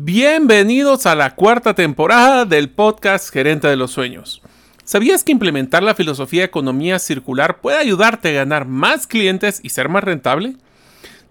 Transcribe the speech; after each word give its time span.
Bienvenidos 0.00 1.06
a 1.06 1.16
la 1.16 1.34
cuarta 1.34 1.74
temporada 1.74 2.44
del 2.44 2.70
podcast 2.70 3.32
Gerente 3.32 3.66
de 3.66 3.74
los 3.74 3.90
Sueños. 3.90 4.40
¿Sabías 4.84 5.24
que 5.24 5.32
implementar 5.32 5.82
la 5.82 5.96
filosofía 5.96 6.42
de 6.42 6.46
economía 6.46 7.00
circular 7.00 7.60
puede 7.60 7.78
ayudarte 7.78 8.28
a 8.28 8.44
ganar 8.44 8.64
más 8.64 9.08
clientes 9.08 9.58
y 9.60 9.70
ser 9.70 9.88
más 9.88 10.04
rentable? 10.04 10.54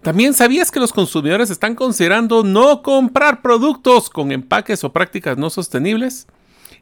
¿También 0.02 0.34
sabías 0.34 0.70
que 0.70 0.80
los 0.80 0.92
consumidores 0.92 1.48
están 1.48 1.74
considerando 1.76 2.44
no 2.44 2.82
comprar 2.82 3.40
productos 3.40 4.10
con 4.10 4.32
empaques 4.32 4.84
o 4.84 4.92
prácticas 4.92 5.38
no 5.38 5.48
sostenibles? 5.48 6.26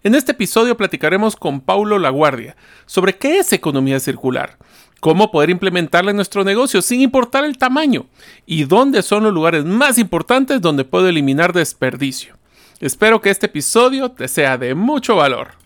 En 0.02 0.16
este 0.16 0.32
episodio 0.32 0.76
platicaremos 0.76 1.36
con 1.36 1.60
Paulo 1.60 2.00
Laguardia 2.00 2.56
sobre 2.86 3.16
qué 3.16 3.38
es 3.38 3.52
economía 3.52 4.00
circular, 4.00 4.58
cómo 5.06 5.30
poder 5.30 5.50
implementarla 5.50 6.10
en 6.10 6.16
nuestro 6.16 6.42
negocio 6.42 6.82
sin 6.82 7.00
importar 7.00 7.44
el 7.44 7.58
tamaño 7.58 8.06
y 8.44 8.64
dónde 8.64 9.02
son 9.02 9.22
los 9.22 9.32
lugares 9.32 9.64
más 9.64 9.98
importantes 9.98 10.60
donde 10.60 10.82
puedo 10.82 11.08
eliminar 11.08 11.52
desperdicio. 11.52 12.34
Espero 12.80 13.20
que 13.20 13.30
este 13.30 13.46
episodio 13.46 14.10
te 14.10 14.26
sea 14.26 14.58
de 14.58 14.74
mucho 14.74 15.14
valor. 15.14 15.65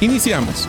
Iniciamos. 0.00 0.68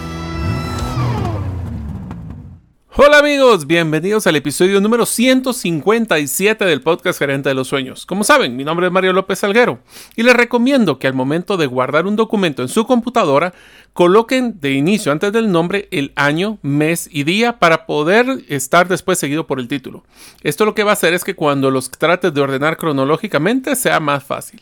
Hola 2.96 3.20
amigos, 3.20 3.68
bienvenidos 3.68 4.26
al 4.26 4.36
episodio 4.36 4.82
número 4.82 5.06
157 5.06 6.66
del 6.66 6.82
podcast 6.82 7.20
Gerente 7.20 7.48
de 7.48 7.54
los 7.56 7.68
Sueños. 7.68 8.08
Como 8.08 8.24
saben, 8.24 8.56
mi 8.56 8.64
nombre 8.64 8.88
es 8.88 8.92
Mario 8.92 9.14
López 9.14 9.38
Salguero 9.38 9.80
y 10.16 10.24
les 10.24 10.36
recomiendo 10.36 10.98
que 10.98 11.06
al 11.06 11.14
momento 11.14 11.56
de 11.56 11.68
guardar 11.68 12.08
un 12.08 12.16
documento 12.16 12.64
en 12.64 12.68
su 12.68 12.88
computadora, 12.88 13.54
coloquen 13.94 14.60
de 14.60 14.72
inicio 14.72 15.12
antes 15.12 15.32
del 15.32 15.52
nombre 15.52 15.88
el 15.92 16.14
año, 16.16 16.58
mes 16.64 17.08
y 17.12 17.26
día 17.26 17.60
para 17.60 17.86
poder 17.86 18.44
estar 18.50 18.88
después 18.88 19.20
seguido 19.20 19.46
por 19.46 19.60
el 19.60 19.68
título. 19.68 20.04
Esto 20.42 20.66
lo 20.66 20.74
que 20.74 20.84
va 20.84 20.92
a 20.92 20.94
hacer 20.94 21.14
es 21.14 21.24
que 21.24 21.36
cuando 21.36 21.70
los 21.70 21.92
trates 21.92 22.34
de 22.34 22.42
ordenar 22.42 22.78
cronológicamente 22.78 23.76
sea 23.76 24.00
más 24.00 24.24
fácil. 24.24 24.62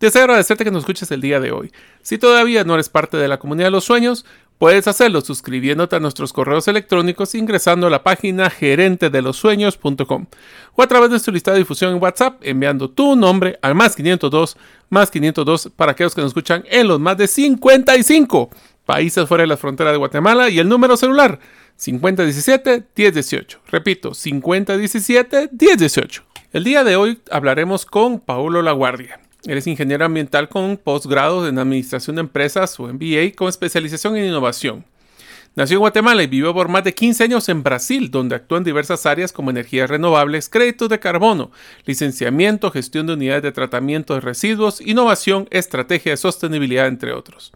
Deseo 0.00 0.22
agradecerte 0.22 0.64
que 0.64 0.70
nos 0.72 0.82
escuches 0.82 1.10
el 1.12 1.20
día 1.20 1.38
de 1.38 1.52
hoy. 1.52 1.72
Si 2.02 2.18
todavía 2.18 2.64
no 2.64 2.74
eres 2.74 2.88
parte 2.88 3.16
de 3.16 3.28
la 3.28 3.38
comunidad 3.38 3.68
de 3.68 3.72
los 3.72 3.84
sueños, 3.84 4.24
Puedes 4.58 4.88
hacerlo 4.88 5.20
suscribiéndote 5.20 5.94
a 5.94 6.00
nuestros 6.00 6.32
correos 6.32 6.66
electrónicos 6.66 7.36
ingresando 7.36 7.86
a 7.86 7.90
la 7.90 8.02
página 8.02 8.50
gerentedelosueños.com 8.50 10.26
o 10.74 10.82
a 10.82 10.86
través 10.88 11.12
de 11.12 11.20
su 11.20 11.30
lista 11.30 11.52
de 11.52 11.58
difusión 11.58 11.94
en 11.94 12.02
WhatsApp 12.02 12.40
enviando 12.42 12.90
tu 12.90 13.14
nombre 13.14 13.56
al 13.62 13.76
más 13.76 13.94
502 13.94 14.56
más 14.90 15.12
502 15.12 15.70
para 15.76 15.92
aquellos 15.92 16.16
que 16.16 16.22
nos 16.22 16.30
escuchan 16.30 16.64
en 16.70 16.88
los 16.88 16.98
más 16.98 17.16
de 17.16 17.28
55 17.28 18.50
países 18.84 19.28
fuera 19.28 19.42
de 19.42 19.48
la 19.48 19.56
frontera 19.56 19.92
de 19.92 19.98
Guatemala 19.98 20.48
y 20.48 20.58
el 20.58 20.68
número 20.68 20.96
celular 20.96 21.38
5017-1018. 21.78 23.58
Repito, 23.70 24.10
5017-1018. 24.10 26.22
El 26.52 26.64
día 26.64 26.82
de 26.82 26.96
hoy 26.96 27.20
hablaremos 27.30 27.86
con 27.86 28.18
Paulo 28.18 28.62
Laguardia. 28.62 29.20
Eres 29.44 29.66
ingeniero 29.68 30.04
ambiental 30.04 30.48
con 30.48 30.76
posgrado 30.76 31.46
en 31.46 31.58
administración 31.58 32.16
de 32.16 32.20
empresas 32.20 32.78
o 32.80 32.92
MBA 32.92 33.32
con 33.36 33.48
especialización 33.48 34.16
en 34.16 34.24
innovación. 34.24 34.84
Nació 35.54 35.76
en 35.76 35.80
Guatemala 35.80 36.22
y 36.22 36.26
vivió 36.26 36.52
por 36.52 36.68
más 36.68 36.84
de 36.84 36.94
15 36.94 37.24
años 37.24 37.48
en 37.48 37.62
Brasil, 37.62 38.10
donde 38.10 38.36
actuó 38.36 38.58
en 38.58 38.64
diversas 38.64 39.06
áreas 39.06 39.32
como 39.32 39.50
energías 39.50 39.88
renovables, 39.88 40.48
créditos 40.48 40.88
de 40.88 40.98
carbono, 40.98 41.50
licenciamiento, 41.84 42.70
gestión 42.70 43.06
de 43.06 43.14
unidades 43.14 43.42
de 43.42 43.52
tratamiento 43.52 44.14
de 44.14 44.20
residuos, 44.20 44.80
innovación, 44.80 45.48
estrategia 45.50 46.12
de 46.12 46.16
sostenibilidad, 46.16 46.86
entre 46.86 47.12
otros. 47.12 47.52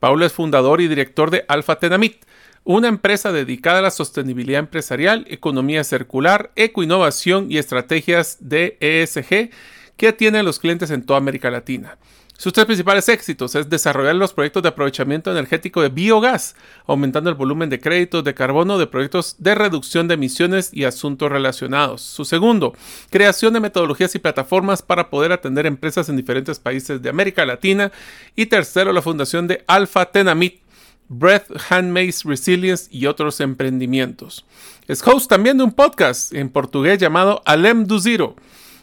Paulo 0.00 0.24
es 0.24 0.32
fundador 0.32 0.80
y 0.80 0.88
director 0.88 1.30
de 1.30 1.44
Alfa 1.48 1.78
Tenamit, 1.78 2.24
una 2.64 2.88
empresa 2.88 3.32
dedicada 3.32 3.80
a 3.80 3.82
la 3.82 3.90
sostenibilidad 3.90 4.60
empresarial, 4.60 5.26
economía 5.28 5.82
circular, 5.84 6.52
ecoinnovación 6.56 7.50
y 7.50 7.58
estrategias 7.58 8.38
de 8.40 8.76
ESG 8.80 9.50
que 9.96 10.12
tienen 10.12 10.44
los 10.44 10.58
clientes 10.58 10.90
en 10.90 11.04
toda 11.04 11.18
América 11.18 11.50
Latina. 11.50 11.98
Sus 12.42 12.52
tres 12.52 12.66
principales 12.66 13.08
éxitos 13.08 13.54
es 13.54 13.70
desarrollar 13.70 14.16
los 14.16 14.32
proyectos 14.32 14.64
de 14.64 14.70
aprovechamiento 14.70 15.30
energético 15.30 15.80
de 15.80 15.90
biogás, 15.90 16.56
aumentando 16.88 17.30
el 17.30 17.36
volumen 17.36 17.70
de 17.70 17.78
créditos 17.78 18.24
de 18.24 18.34
carbono 18.34 18.78
de 18.78 18.88
proyectos 18.88 19.36
de 19.38 19.54
reducción 19.54 20.08
de 20.08 20.14
emisiones 20.14 20.70
y 20.72 20.82
asuntos 20.82 21.30
relacionados. 21.30 22.00
Su 22.00 22.24
segundo, 22.24 22.74
creación 23.10 23.52
de 23.52 23.60
metodologías 23.60 24.16
y 24.16 24.18
plataformas 24.18 24.82
para 24.82 25.08
poder 25.08 25.30
atender 25.30 25.66
empresas 25.66 26.08
en 26.08 26.16
diferentes 26.16 26.58
países 26.58 27.00
de 27.00 27.10
América 27.10 27.46
Latina. 27.46 27.92
Y 28.34 28.46
tercero, 28.46 28.92
la 28.92 29.02
fundación 29.02 29.46
de 29.46 29.62
Alpha 29.68 30.06
Tenamit, 30.06 30.62
Breath 31.08 31.46
Handmade 31.70 32.14
Resilience 32.24 32.88
y 32.90 33.06
otros 33.06 33.38
emprendimientos. 33.38 34.44
Es 34.88 35.06
host 35.06 35.28
también 35.28 35.58
de 35.58 35.64
un 35.64 35.72
podcast 35.72 36.34
en 36.34 36.48
portugués 36.48 36.98
llamado 36.98 37.40
Alem 37.44 37.86
do 37.86 38.00
Zero 38.00 38.34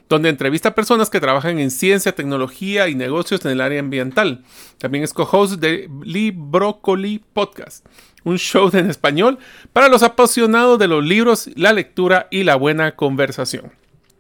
donde 0.10 0.30
entrevista 0.30 0.70
a 0.70 0.76
personas 0.76 1.10
que 1.10 1.20
trabajan 1.20 1.60
en 1.60 1.70
ciencia, 1.70 2.16
tecnología 2.16 2.90
y 2.90 2.96
negocios 2.96 3.46
en 3.46 3.52
el 3.52 3.62
área 3.62 3.80
ambiental. 3.80 4.44
También 4.80 5.04
es 5.04 5.14
co-host 5.14 5.62
de 5.62 5.88
Librocoli 6.04 7.24
Podcast, 7.32 7.86
un 8.24 8.38
show 8.38 8.70
en 8.74 8.90
español 8.90 9.38
para 9.72 9.88
los 9.88 10.02
apasionados 10.02 10.80
de 10.80 10.88
los 10.88 11.06
libros, 11.06 11.50
la 11.56 11.74
lectura 11.74 12.28
y 12.32 12.44
la 12.44 12.56
buena 12.56 12.96
conversación. 12.96 13.79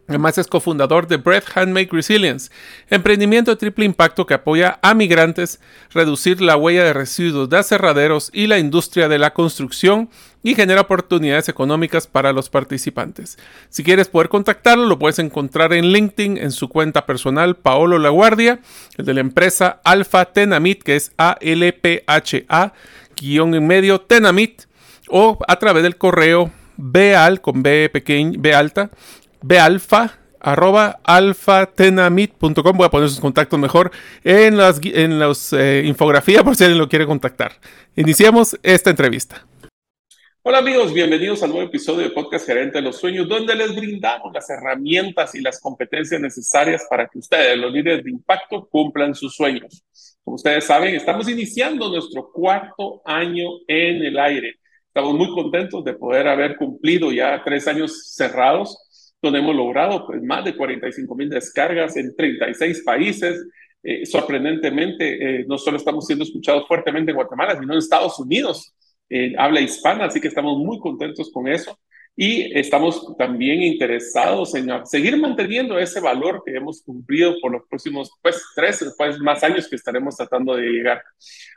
Además 0.09 0.39
es 0.39 0.47
cofundador 0.47 1.07
de 1.07 1.17
Breath 1.17 1.55
Handmade 1.55 1.89
Resilience, 1.91 2.51
emprendimiento 2.89 3.51
de 3.51 3.57
triple 3.57 3.85
impacto 3.85 4.25
que 4.25 4.33
apoya 4.33 4.79
a 4.81 4.95
migrantes, 4.95 5.59
reducir 5.91 6.41
la 6.41 6.57
huella 6.57 6.83
de 6.83 6.93
residuos 6.93 7.47
de 7.47 7.59
aserraderos 7.59 8.31
y 8.33 8.47
la 8.47 8.57
industria 8.57 9.07
de 9.07 9.19
la 9.19 9.35
construcción 9.35 10.09
y 10.41 10.55
genera 10.55 10.81
oportunidades 10.81 11.47
económicas 11.47 12.07
para 12.07 12.33
los 12.33 12.49
participantes. 12.49 13.37
Si 13.69 13.83
quieres 13.83 14.07
poder 14.07 14.29
contactarlo, 14.29 14.88
lo 14.88 14.97
puedes 14.97 15.19
encontrar 15.19 15.73
en 15.73 15.91
LinkedIn 15.91 16.38
en 16.38 16.51
su 16.51 16.69
cuenta 16.69 17.05
personal 17.05 17.55
Paolo 17.55 18.00
Laguardia, 18.00 18.62
el 18.97 19.05
de 19.05 19.13
la 19.13 19.21
empresa 19.21 19.79
Alpha 19.83 20.25
Tenamit, 20.25 20.81
que 20.81 20.95
es 20.95 21.12
A-L-P-H-A, 21.19 22.73
guion 23.15 23.53
en 23.53 23.67
medio 23.67 24.01
Tenamit, 24.01 24.63
o 25.07 25.38
a 25.47 25.59
través 25.59 25.83
del 25.83 25.97
correo 25.97 26.51
beal 26.77 27.41
con 27.41 27.62
B 27.62 27.89
pequeña, 27.89 28.38
B 28.39 28.55
alta, 28.55 28.89
bealfa 29.41 30.19
arroba 30.39 31.00
alfatenamit.com 31.03 32.77
voy 32.77 32.86
a 32.86 32.89
poner 32.89 33.09
sus 33.09 33.19
contactos 33.19 33.59
mejor 33.59 33.91
en 34.24 34.57
las 34.57 34.80
en 34.83 35.19
los 35.19 35.53
eh, 35.53 35.83
infografías 35.86 36.44
por 36.45 36.56
si 36.56 36.63
alguien 36.63 36.80
lo 36.80 36.89
quiere 36.89 37.06
contactar 37.06 37.53
iniciamos 37.95 38.57
esta 38.63 38.89
entrevista 38.89 39.45
Hola 40.41 40.59
amigos, 40.59 40.94
bienvenidos 40.94 41.44
al 41.44 41.50
nuevo 41.50 41.68
episodio 41.68 42.07
de 42.07 42.12
Podcast 42.12 42.47
Gerente 42.47 42.77
de 42.77 42.81
los 42.81 42.97
Sueños, 42.97 43.27
donde 43.27 43.53
les 43.56 43.75
brindamos 43.75 44.33
las 44.33 44.50
herramientas 44.50 45.36
y 45.36 45.41
las 45.41 45.59
competencias 45.59 46.19
necesarias 46.19 46.88
para 46.89 47.07
que 47.07 47.19
ustedes, 47.19 47.57
los 47.57 47.71
líderes 47.71 48.06
de 48.06 48.09
impacto, 48.09 48.68
cumplan 48.68 49.13
sus 49.13 49.36
sueños. 49.36 49.83
Como 50.24 50.36
ustedes 50.36 50.63
saben, 50.63 50.95
estamos 50.95 51.27
iniciando 51.27 51.89
nuestro 51.89 52.31
cuarto 52.31 53.01
año 53.03 53.47
en 53.68 54.01
el 54.01 54.18
aire. 54.18 54.56
Estamos 54.88 55.13
muy 55.13 55.30
contentos 55.30 55.83
de 55.83 55.94
poder 55.94 56.27
haber 56.27 56.56
cumplido 56.56 57.12
ya 57.12 57.44
tres 57.44 57.68
años 57.68 58.15
cerrados, 58.15 58.88
donde 59.21 59.39
hemos 59.39 59.56
logrado 59.56 60.06
pues, 60.07 60.21
más 60.24 60.45
de 60.45 60.56
45 60.56 61.16
mil 61.16 61.30
descargas 61.30 61.95
en 61.98 62.16
36 62.16 62.83
países. 62.83 63.48
Eh, 63.81 64.06
sorprendentemente, 64.06 65.42
eh, 65.42 65.45
no 65.48 65.57
solo 65.57 65.77
estamos 65.77 66.06
siendo 66.06 66.24
escuchados 66.25 66.68
fuertemente 66.68 67.12
en 67.12 67.18
Guatemala, 67.18 67.57
sino 67.60 67.74
en 67.74 67.80
Estados 67.80 68.19
Unidos, 68.19 68.75
habla 69.39 69.60
hispana, 69.60 70.06
así 70.06 70.21
que 70.21 70.27
estamos 70.27 70.56
muy 70.60 70.77
contentos 70.77 71.31
con 71.31 71.48
eso 71.48 71.75
y 72.21 72.51
estamos 72.60 73.16
también 73.18 73.62
interesados 73.62 74.54
en 74.54 74.86
seguir 74.86 75.16
manteniendo 75.16 75.80
ese 75.80 76.01
valor 76.01 76.44
que 76.45 76.54
hemos 76.54 76.83
cumplido 76.83 77.36
por 77.42 77.54
los 77.54 77.62
próximos 77.69 78.12
pues, 78.22 78.44
tres 78.57 78.94
pues, 78.98 79.19
más 79.19 79.42
años 79.42 79.69
que 79.69 79.77
estaremos 79.77 80.18
tratando 80.18 80.54
de 80.57 80.63
llegar. 80.63 81.01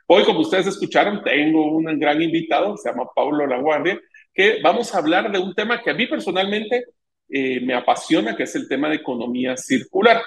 Hoy, 0.06 0.23
como 0.23 0.38
ustedes 0.38 0.69
escucharon, 0.69 1.20
tengo 1.25 1.75
un 1.75 1.99
gran 1.99 2.23
invitado, 2.23 2.76
se 2.76 2.88
llama 2.88 3.08
Paulo 3.12 3.44
Laguardia, 3.44 4.00
que 4.32 4.61
vamos 4.62 4.94
a 4.94 4.99
hablar 4.99 5.32
de 5.32 5.41
un 5.41 5.53
tema 5.53 5.82
que 5.82 5.91
a 5.91 5.94
mí 5.94 6.06
personalmente 6.06 6.85
eh, 7.32 7.61
me 7.61 7.75
apasiona, 7.75 8.37
que 8.37 8.43
es 8.43 8.55
el 8.55 8.69
tema 8.69 8.90
de 8.90 8.96
economía 8.96 9.56
circular. 9.56 10.23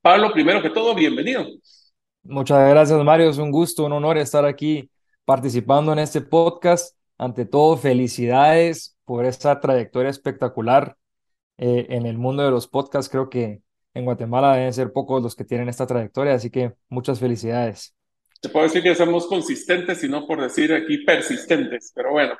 Pablo, 0.00 0.32
primero 0.32 0.60
que 0.60 0.70
todo, 0.70 0.92
bienvenido. 0.94 1.46
Muchas 2.24 2.68
gracias, 2.68 3.02
Mario. 3.04 3.30
Es 3.30 3.38
un 3.38 3.52
gusto, 3.52 3.84
un 3.84 3.92
honor 3.92 4.18
estar 4.18 4.44
aquí 4.44 4.90
participando 5.24 5.92
en 5.92 6.00
este 6.00 6.20
podcast. 6.20 6.96
Ante 7.16 7.44
todo, 7.44 7.76
felicidades 7.76 8.96
por 9.04 9.24
esa 9.24 9.60
trayectoria 9.60 10.10
espectacular 10.10 10.96
eh, 11.58 11.86
en 11.90 12.06
el 12.06 12.18
mundo 12.18 12.42
de 12.42 12.50
los 12.50 12.66
podcasts. 12.66 13.08
Creo 13.08 13.30
que 13.30 13.62
en 13.94 14.04
Guatemala 14.04 14.56
deben 14.56 14.72
ser 14.72 14.92
pocos 14.92 15.22
los 15.22 15.36
que 15.36 15.44
tienen 15.44 15.68
esta 15.68 15.86
trayectoria, 15.86 16.34
así 16.34 16.50
que 16.50 16.72
muchas 16.88 17.20
felicidades. 17.20 17.94
Te 18.40 18.48
puedo 18.48 18.66
decir 18.66 18.82
que 18.82 18.96
somos 18.96 19.28
consistentes 19.28 20.02
y 20.02 20.08
no 20.08 20.26
por 20.26 20.40
decir 20.40 20.72
aquí 20.72 20.98
persistentes, 20.98 21.92
pero 21.94 22.10
bueno. 22.10 22.34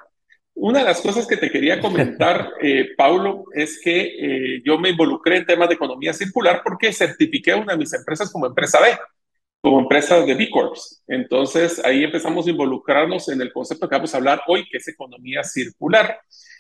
Una 0.54 0.81
de 0.81 0.84
las 0.84 1.00
cosas 1.00 1.26
que 1.26 1.37
te 1.37 1.50
quería 1.50 1.81
comentar, 1.81 2.52
eh, 2.62 2.90
Paulo, 2.96 3.44
es 3.54 3.81
que 3.82 4.00
eh, 4.00 4.62
yo 4.64 4.78
me 4.78 4.90
involucré 4.90 5.38
en 5.38 5.46
temas 5.46 5.69
de 5.69 5.75
economía 5.75 6.12
circular 6.12 6.62
porque 6.64 6.93
certifiqué 6.93 7.54
una 7.54 7.72
de 7.72 7.78
mis 7.78 7.93
empresas 7.94 8.31
como 8.31 8.46
empresa 8.46 8.81
B 8.81 8.88
como 9.62 9.78
empresas 9.78 10.26
de 10.26 10.34
B 10.34 10.50
Corps. 10.50 11.02
Entonces 11.06 11.81
ahí 11.84 12.02
empezamos 12.02 12.46
a 12.46 12.50
involucrarnos 12.50 13.28
en 13.28 13.40
el 13.40 13.52
concepto 13.52 13.88
que 13.88 13.94
vamos 13.94 14.12
a 14.12 14.16
hablar 14.16 14.43
hoy, 14.49 14.66
que 14.69 14.78
es 14.78 14.88
economía 14.88 15.44
circular. 15.44 16.19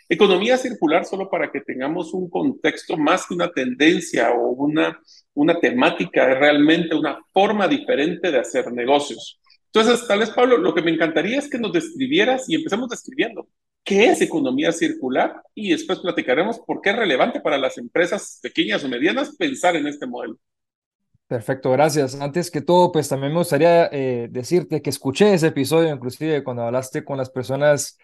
Economía 0.08 0.56
circular, 0.56 1.04
solo 1.04 1.28
para 1.28 1.50
que 1.50 1.60
tengamos 1.60 2.14
un 2.14 2.30
contexto 2.30 2.96
más 2.96 3.26
que 3.26 3.34
una 3.34 3.50
tendencia 3.50 4.30
o 4.30 4.50
una, 4.50 5.00
una 5.34 5.58
temática, 5.58 6.30
es 6.30 6.38
realmente 6.38 6.94
una 6.94 7.18
forma 7.32 7.66
diferente 7.66 8.30
de 8.30 8.38
hacer 8.38 8.72
negocios. 8.72 9.40
Entonces, 9.66 10.06
tal 10.06 10.20
vez, 10.20 10.30
Pablo, 10.30 10.58
lo 10.58 10.72
que 10.72 10.82
me 10.82 10.92
encantaría 10.92 11.38
es 11.38 11.50
que 11.50 11.58
nos 11.58 11.72
describieras 11.72 12.48
y 12.48 12.54
empecemos 12.54 12.88
describiendo 12.88 13.48
qué 13.84 14.06
es 14.06 14.20
economía 14.20 14.72
circular 14.72 15.42
y 15.54 15.70
después 15.70 15.98
platicaremos 16.00 16.60
por 16.60 16.80
qué 16.80 16.90
es 16.90 16.96
relevante 16.96 17.40
para 17.40 17.58
las 17.58 17.78
empresas 17.78 18.38
pequeñas 18.42 18.84
o 18.84 18.88
medianas 18.88 19.36
pensar 19.36 19.76
en 19.76 19.86
este 19.86 20.06
modelo. 20.06 20.38
Perfecto, 21.26 21.70
gracias. 21.70 22.20
Antes 22.20 22.50
que 22.50 22.60
todo, 22.60 22.92
pues 22.92 23.08
también 23.08 23.32
me 23.32 23.38
gustaría 23.38 23.86
eh, 23.90 24.28
decirte 24.30 24.82
que 24.82 24.90
escuché 24.90 25.32
ese 25.32 25.46
episodio, 25.46 25.88
inclusive 25.94 26.44
cuando 26.44 26.62
hablaste 26.62 27.04
con 27.04 27.16
las 27.16 27.30
personas 27.30 27.96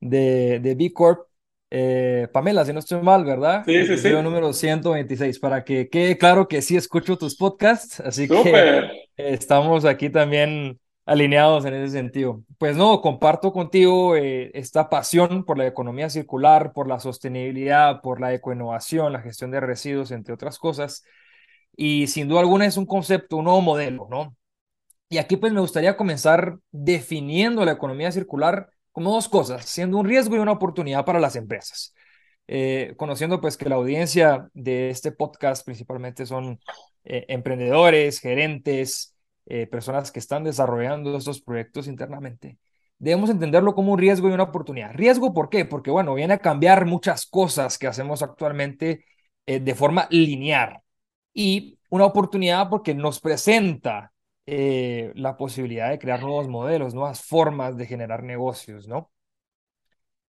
de, 0.00 0.60
de 0.60 0.74
B 0.76 0.92
Corp. 0.92 1.26
Eh, 1.70 2.28
Pamela, 2.32 2.64
si 2.64 2.72
no 2.72 2.78
estoy 2.78 3.02
mal, 3.02 3.24
¿verdad? 3.24 3.62
Sí, 3.66 3.84
sí, 3.84 3.98
sí. 3.98 4.10
número 4.10 4.52
126, 4.52 5.38
para 5.38 5.64
que 5.64 5.88
quede 5.88 6.16
claro 6.16 6.48
que 6.48 6.62
sí 6.62 6.76
escucho 6.76 7.18
tus 7.18 7.36
podcasts, 7.36 8.00
así 8.00 8.26
que 8.26 8.88
estamos 9.16 9.84
aquí 9.84 10.08
también 10.08 10.78
alineados 11.08 11.64
en 11.64 11.74
ese 11.74 11.92
sentido. 11.92 12.42
Pues 12.58 12.76
no, 12.76 13.00
comparto 13.00 13.52
contigo 13.52 14.16
eh, 14.16 14.50
esta 14.54 14.88
pasión 14.88 15.44
por 15.44 15.58
la 15.58 15.66
economía 15.66 16.10
circular, 16.10 16.72
por 16.72 16.88
la 16.88 17.00
sostenibilidad, 17.00 18.00
por 18.02 18.20
la 18.20 18.34
ecoinnovación, 18.34 19.12
la 19.12 19.20
gestión 19.22 19.50
de 19.50 19.60
residuos, 19.60 20.10
entre 20.10 20.34
otras 20.34 20.58
cosas 20.58 21.04
y 21.78 22.08
sin 22.08 22.26
duda 22.26 22.40
alguna 22.40 22.66
es 22.66 22.76
un 22.76 22.86
concepto, 22.86 23.36
un 23.36 23.44
nuevo 23.44 23.60
modelo, 23.60 24.08
¿no? 24.10 24.36
Y 25.08 25.18
aquí 25.18 25.36
pues 25.36 25.52
me 25.52 25.60
gustaría 25.60 25.96
comenzar 25.96 26.58
definiendo 26.72 27.64
la 27.64 27.72
economía 27.72 28.10
circular 28.10 28.70
como 28.90 29.12
dos 29.12 29.28
cosas, 29.28 29.64
siendo 29.66 29.96
un 29.96 30.06
riesgo 30.06 30.34
y 30.34 30.40
una 30.40 30.52
oportunidad 30.52 31.04
para 31.04 31.20
las 31.20 31.36
empresas. 31.36 31.94
Eh, 32.48 32.94
conociendo 32.96 33.40
pues 33.40 33.56
que 33.56 33.68
la 33.68 33.76
audiencia 33.76 34.48
de 34.54 34.90
este 34.90 35.12
podcast 35.12 35.64
principalmente 35.64 36.26
son 36.26 36.58
eh, 37.04 37.26
emprendedores, 37.28 38.18
gerentes, 38.18 39.14
eh, 39.48 39.66
personas 39.66 40.12
que 40.12 40.20
están 40.20 40.44
desarrollando 40.44 41.16
estos 41.16 41.40
proyectos 41.42 41.88
internamente, 41.88 42.58
debemos 42.98 43.30
entenderlo 43.30 43.74
como 43.74 43.92
un 43.92 43.98
riesgo 43.98 44.28
y 44.28 44.32
una 44.32 44.44
oportunidad. 44.44 44.92
¿Riesgo 44.94 45.34
por 45.34 45.48
qué? 45.50 45.64
Porque 45.64 45.90
bueno, 45.90 46.14
viene 46.14 46.34
a 46.34 46.38
cambiar 46.38 46.86
muchas 46.86 47.26
cosas 47.26 47.78
que 47.78 47.86
hacemos 47.86 48.22
actualmente 48.22 49.04
de 49.46 49.74
forma 49.74 50.06
lineal 50.10 50.80
y 51.32 51.78
una 51.90 52.04
oportunidad 52.04 52.68
porque 52.68 52.94
nos 52.94 53.20
presenta 53.20 54.12
eh, 54.46 55.12
la 55.14 55.36
posibilidad 55.36 55.90
de 55.90 55.98
crear 55.98 56.22
nuevos 56.22 56.48
modelos, 56.48 56.94
nuevas 56.94 57.22
formas 57.22 57.76
de 57.76 57.86
generar 57.86 58.22
negocios, 58.22 58.88
¿no? 58.88 59.12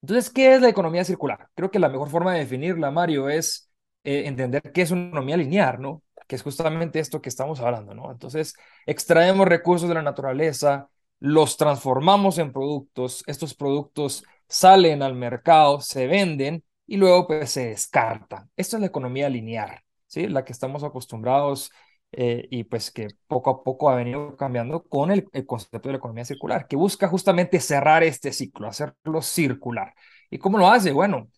Entonces, 0.02 0.30
¿qué 0.30 0.56
es 0.56 0.62
la 0.62 0.70
economía 0.70 1.04
circular? 1.04 1.50
Creo 1.56 1.72
que 1.72 1.80
la 1.80 1.90
mejor 1.90 2.10
forma 2.10 2.34
de 2.34 2.40
definirla, 2.40 2.92
Mario, 2.92 3.30
es 3.30 3.72
eh, 4.04 4.24
entender 4.28 4.62
qué 4.74 4.82
es 4.82 4.92
una 4.92 5.08
economía 5.08 5.38
lineal, 5.38 5.82
¿no? 5.82 6.04
Que 6.30 6.36
es 6.36 6.44
justamente 6.44 7.00
esto 7.00 7.22
que 7.22 7.30
estamos 7.30 7.60
hablando, 7.60 7.96
¿no? 7.96 8.12
Entonces, 8.12 8.56
extraemos 8.86 9.48
recursos 9.48 9.90
de 9.90 9.96
la 9.96 10.04
naturaleza, 10.04 10.90
los 11.20 11.58
transformamos 11.58 12.38
en 12.38 12.54
productos, 12.54 13.24
estos 13.26 13.56
productos 13.56 14.24
salen 14.48 15.02
al 15.02 15.16
mercado, 15.16 15.82
se 15.82 16.06
venden 16.06 16.64
y 16.86 16.98
luego 16.98 17.28
pues 17.28 17.50
se 17.52 17.70
descartan. 17.70 18.50
Esto 18.56 18.78
es 18.78 18.82
la 18.82 18.88
economía 18.88 19.28
lineal. 19.28 19.82
¿sí? 20.08 20.28
La 20.28 20.46
que 20.46 20.54
estamos 20.54 20.84
acostumbrados 20.84 21.72
eh, 22.12 22.48
y 22.52 22.64
pues 22.64 22.92
que 22.92 23.08
poco 23.28 23.50
a 23.52 23.64
poco 23.64 23.90
ha 23.90 23.96
venido 23.96 24.36
cambiando 24.38 24.84
con 24.84 25.12
el, 25.12 25.30
concepto 25.46 25.90
de 25.90 25.94
la 25.94 25.98
economía 25.98 26.26
circular, 26.26 26.68
que 26.68 26.76
busca 26.76 27.08
justamente 27.08 27.60
cerrar 27.60 28.04
este 28.04 28.34
ciclo, 28.34 28.68
hacerlo 28.68 29.22
circular. 29.22 29.94
¿Y 30.30 30.38
cómo 30.40 30.58
lo 30.58 30.70
hace? 30.70 30.92
Bueno, 30.92 31.30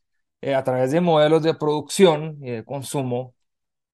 eh, 0.41 0.55
a 0.55 0.63
través 0.63 0.91
de 0.91 1.01
modelos 1.01 1.43
de 1.43 1.53
producción 1.53 2.37
y 2.41 2.51
de 2.51 2.65
consumo 2.65 3.35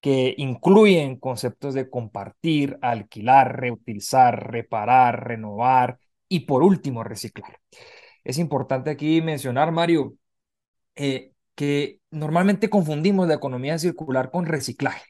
que 0.00 0.34
incluyen 0.38 1.16
conceptos 1.16 1.74
de 1.74 1.90
compartir, 1.90 2.78
alquilar, 2.82 3.60
reutilizar, 3.60 4.50
reparar, 4.50 5.26
renovar 5.26 5.98
y 6.28 6.40
por 6.40 6.62
último 6.62 7.02
reciclar. 7.04 7.58
Es 8.24 8.38
importante 8.38 8.90
aquí 8.90 9.22
mencionar, 9.22 9.72
Mario, 9.72 10.14
eh, 10.94 11.32
que 11.54 12.00
normalmente 12.10 12.70
confundimos 12.70 13.26
la 13.26 13.34
economía 13.34 13.78
circular 13.78 14.30
con 14.30 14.46
reciclaje. 14.46 15.06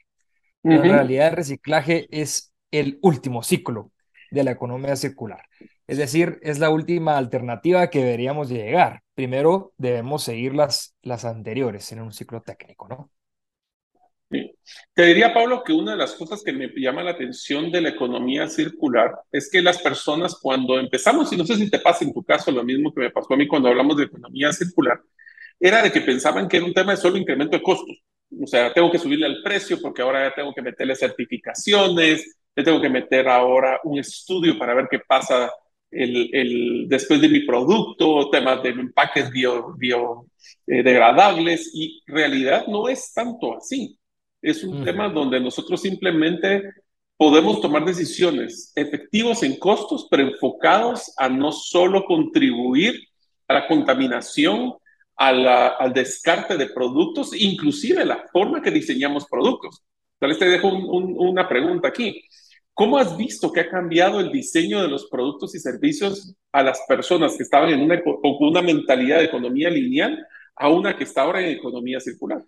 En 0.63 0.81
realidad 0.81 1.29
el 1.29 1.35
reciclaje 1.35 2.07
es 2.11 2.53
el 2.71 2.99
último 3.01 3.43
ciclo 3.43 3.91
de 4.31 4.43
la 4.43 4.51
economía 4.51 4.95
circular. 4.95 5.43
Es 5.87 5.97
decir, 5.97 6.39
es 6.41 6.59
la 6.59 6.69
última 6.69 7.17
alternativa 7.17 7.89
que 7.89 7.99
deberíamos 8.03 8.49
llegar. 8.49 9.01
Primero 9.15 9.73
debemos 9.77 10.23
seguir 10.23 10.53
las, 10.53 10.95
las 11.01 11.25
anteriores 11.25 11.91
en 11.91 12.01
un 12.01 12.13
ciclo 12.13 12.41
técnico, 12.41 12.87
¿no? 12.87 13.09
Te 14.93 15.05
diría, 15.05 15.33
Pablo, 15.33 15.63
que 15.63 15.73
una 15.73 15.91
de 15.91 15.97
las 15.97 16.13
cosas 16.13 16.43
que 16.43 16.51
me 16.51 16.69
llama 16.75 17.03
la 17.03 17.11
atención 17.11 17.71
de 17.71 17.81
la 17.81 17.89
economía 17.89 18.47
circular 18.47 19.13
es 19.31 19.49
que 19.49 19.61
las 19.61 19.81
personas 19.81 20.37
cuando 20.41 20.79
empezamos, 20.79 21.31
y 21.31 21.37
no 21.37 21.45
sé 21.45 21.55
si 21.55 21.69
te 21.69 21.79
pasa 21.79 22.03
en 22.03 22.13
tu 22.13 22.23
caso 22.23 22.51
lo 22.51 22.63
mismo 22.63 22.93
que 22.93 23.01
me 23.01 23.11
pasó 23.11 23.33
a 23.33 23.37
mí 23.37 23.47
cuando 23.47 23.69
hablamos 23.69 23.97
de 23.97 24.05
economía 24.05 24.51
circular, 24.51 24.99
era 25.59 25.81
de 25.81 25.91
que 25.91 26.01
pensaban 26.01 26.47
que 26.47 26.57
era 26.57 26.65
un 26.65 26.73
tema 26.73 26.91
de 26.91 26.97
solo 26.97 27.17
incremento 27.17 27.57
de 27.57 27.63
costos. 27.63 27.97
O 28.41 28.47
sea, 28.47 28.73
tengo 28.73 28.91
que 28.91 28.99
subirle 28.99 29.25
al 29.25 29.41
precio 29.43 29.79
porque 29.81 30.01
ahora 30.01 30.29
ya 30.29 30.35
tengo 30.35 30.53
que 30.53 30.61
meterle 30.61 30.95
certificaciones, 30.95 32.37
le 32.55 32.63
tengo 32.63 32.81
que 32.81 32.89
meter 32.89 33.27
ahora 33.27 33.79
un 33.83 33.99
estudio 33.99 34.57
para 34.57 34.73
ver 34.73 34.87
qué 34.89 34.99
pasa 34.99 35.51
el, 35.91 36.29
el, 36.33 36.85
después 36.87 37.19
de 37.21 37.29
mi 37.29 37.41
producto, 37.41 38.29
temas 38.29 38.61
de 38.63 38.69
empaques 38.69 39.29
biodegradables, 39.31 40.25
bio, 41.37 41.47
eh, 41.47 41.59
y 41.73 42.03
realidad 42.07 42.65
no 42.67 42.87
es 42.87 43.11
tanto 43.13 43.57
así. 43.57 43.98
Es 44.41 44.63
un 44.63 44.83
tema 44.83 45.09
donde 45.09 45.39
nosotros 45.39 45.81
simplemente 45.81 46.63
podemos 47.17 47.59
tomar 47.59 47.83
decisiones 47.83 48.71
efectivos 48.75 49.43
en 49.43 49.57
costos, 49.57 50.07
pero 50.09 50.23
enfocados 50.23 51.13
a 51.17 51.27
no 51.27 51.51
solo 51.51 52.05
contribuir 52.05 52.95
a 53.47 53.55
la 53.55 53.67
contaminación, 53.67 54.73
al 55.17 55.91
descarte 55.93 56.55
de 56.55 56.67
productos, 56.67 57.35
inclusive 57.35 58.05
la 58.05 58.25
forma 58.31 58.61
que 58.61 58.71
diseñamos 58.71 59.25
productos. 59.29 59.83
Tal 60.17 60.29
vez 60.29 60.39
te 60.39 60.47
dejo 60.47 60.69
una 60.69 61.47
pregunta 61.49 61.89
aquí. 61.89 62.23
¿Cómo 62.73 62.97
has 62.97 63.17
visto 63.17 63.51
que 63.51 63.59
ha 63.59 63.69
cambiado 63.69 64.21
el 64.21 64.31
diseño 64.31 64.81
de 64.81 64.87
los 64.87 65.09
productos 65.09 65.53
y 65.55 65.59
servicios 65.59 66.33
a 66.53 66.63
las 66.63 66.79
personas 66.87 67.35
que 67.35 67.43
estaban 67.43 67.69
en 67.69 67.81
una, 67.81 68.01
con 68.01 68.21
una 68.23 68.61
mentalidad 68.61 69.17
de 69.17 69.25
economía 69.25 69.69
lineal 69.69 70.25
a 70.55 70.69
una 70.69 70.95
que 70.95 71.03
está 71.03 71.23
ahora 71.23 71.41
en 71.41 71.57
economía 71.57 71.99
circular? 71.99 72.41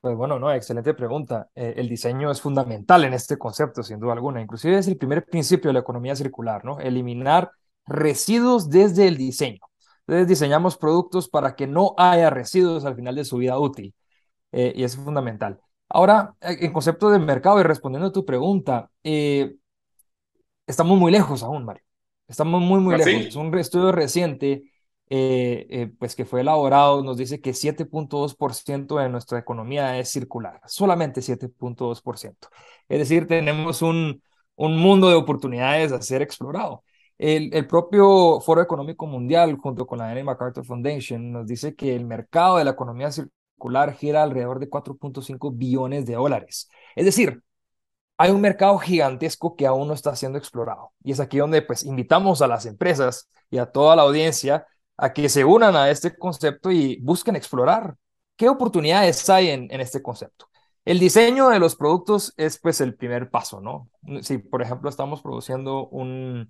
Pues 0.00 0.16
bueno, 0.16 0.38
no, 0.38 0.52
excelente 0.52 0.94
pregunta. 0.94 1.48
Eh, 1.54 1.74
el 1.76 1.88
diseño 1.88 2.30
es 2.30 2.40
fundamental 2.40 3.04
en 3.04 3.14
este 3.14 3.36
concepto, 3.36 3.82
sin 3.82 3.98
duda 3.98 4.12
alguna. 4.12 4.40
Inclusive 4.40 4.78
es 4.78 4.88
el 4.88 4.96
primer 4.96 5.24
principio 5.24 5.68
de 5.68 5.74
la 5.74 5.80
economía 5.80 6.14
circular, 6.14 6.64
¿no? 6.64 6.78
Eliminar 6.78 7.50
residuos 7.86 8.70
desde 8.70 9.08
el 9.08 9.16
diseño. 9.16 9.60
Entonces 10.06 10.28
diseñamos 10.28 10.76
productos 10.76 11.28
para 11.28 11.54
que 11.54 11.66
no 11.66 11.94
haya 11.98 12.30
residuos 12.30 12.84
al 12.84 12.94
final 12.96 13.14
de 13.14 13.24
su 13.24 13.36
vida 13.38 13.58
útil. 13.58 13.94
Eh, 14.52 14.72
y 14.76 14.84
es 14.84 14.96
fundamental. 14.96 15.60
Ahora, 15.88 16.34
eh, 16.40 16.56
en 16.60 16.72
concepto 16.72 17.10
de 17.10 17.18
mercado 17.18 17.60
y 17.60 17.62
respondiendo 17.62 18.08
a 18.08 18.12
tu 18.12 18.24
pregunta, 18.24 18.90
eh, 19.02 19.54
estamos 20.66 20.98
muy 20.98 21.12
lejos 21.12 21.42
aún, 21.42 21.64
Mario. 21.64 21.82
Estamos 22.26 22.62
muy, 22.62 22.80
muy 22.80 22.94
¿Ah, 22.94 22.98
lejos. 22.98 23.36
Un 23.36 23.56
estudio 23.58 23.92
reciente, 23.92 24.62
pues 25.98 26.14
que 26.14 26.24
fue 26.24 26.42
elaborado, 26.42 27.02
nos 27.02 27.16
dice 27.16 27.40
que 27.40 27.54
7.2% 27.54 28.98
de 28.98 29.08
nuestra 29.08 29.38
economía 29.38 29.98
es 29.98 30.10
circular, 30.10 30.60
solamente 30.66 31.22
7.2%. 31.22 32.48
Es 32.88 32.98
decir, 32.98 33.26
tenemos 33.26 33.82
un, 33.82 34.22
un 34.56 34.76
mundo 34.76 35.08
de 35.08 35.14
oportunidades 35.14 35.92
a 35.92 36.02
ser 36.02 36.22
explorado. 36.22 36.84
El, 37.16 37.52
el, 37.54 37.66
propio 37.66 38.40
Foro 38.40 38.62
Económico 38.62 39.06
Mundial, 39.06 39.56
junto 39.56 39.86
con 39.86 39.98
la 39.98 40.12
N. 40.12 40.22
MacArthur 40.24 40.64
Foundation, 40.64 41.32
nos 41.32 41.46
dice 41.46 41.74
que 41.74 41.96
el 41.96 42.04
mercado 42.04 42.58
de 42.58 42.64
la 42.64 42.70
economía 42.72 43.10
circular 43.10 43.94
gira 43.94 44.22
alrededor 44.22 44.60
de 44.60 44.70
4.5 44.70 45.52
billones 45.56 46.06
de 46.06 46.14
dólares. 46.14 46.68
Es 46.94 47.04
decir, 47.04 47.42
hay 48.18 48.30
un 48.32 48.40
mercado 48.40 48.78
gigantesco 48.78 49.56
que 49.56 49.66
aún 49.66 49.88
no 49.88 49.94
está 49.94 50.14
siendo 50.16 50.38
explorado. 50.38 50.92
Y 51.04 51.12
es 51.12 51.20
aquí 51.20 51.38
donde 51.38 51.62
pues 51.62 51.84
invitamos 51.84 52.42
a 52.42 52.48
las 52.48 52.66
empresas 52.66 53.28
y 53.50 53.58
a 53.58 53.66
toda 53.66 53.96
la 53.96 54.02
audiencia 54.02 54.66
a 54.98 55.12
que 55.12 55.28
se 55.28 55.44
unan 55.44 55.76
a 55.76 55.90
este 55.90 56.16
concepto 56.18 56.70
y 56.70 56.98
busquen 57.00 57.36
explorar 57.36 57.96
qué 58.36 58.48
oportunidades 58.48 59.28
hay 59.30 59.48
en, 59.48 59.80
este 59.80 60.02
concepto. 60.02 60.48
El 60.84 60.98
diseño 60.98 61.48
de 61.48 61.58
los 61.58 61.76
productos 61.76 62.34
es 62.36 62.58
pues 62.58 62.80
el 62.80 62.96
primer 62.96 63.30
paso, 63.30 63.60
¿no? 63.60 63.88
Si 64.22 64.38
por 64.38 64.60
ejemplo 64.60 64.90
estamos 64.90 65.22
produciendo 65.22 65.88
un, 65.88 66.48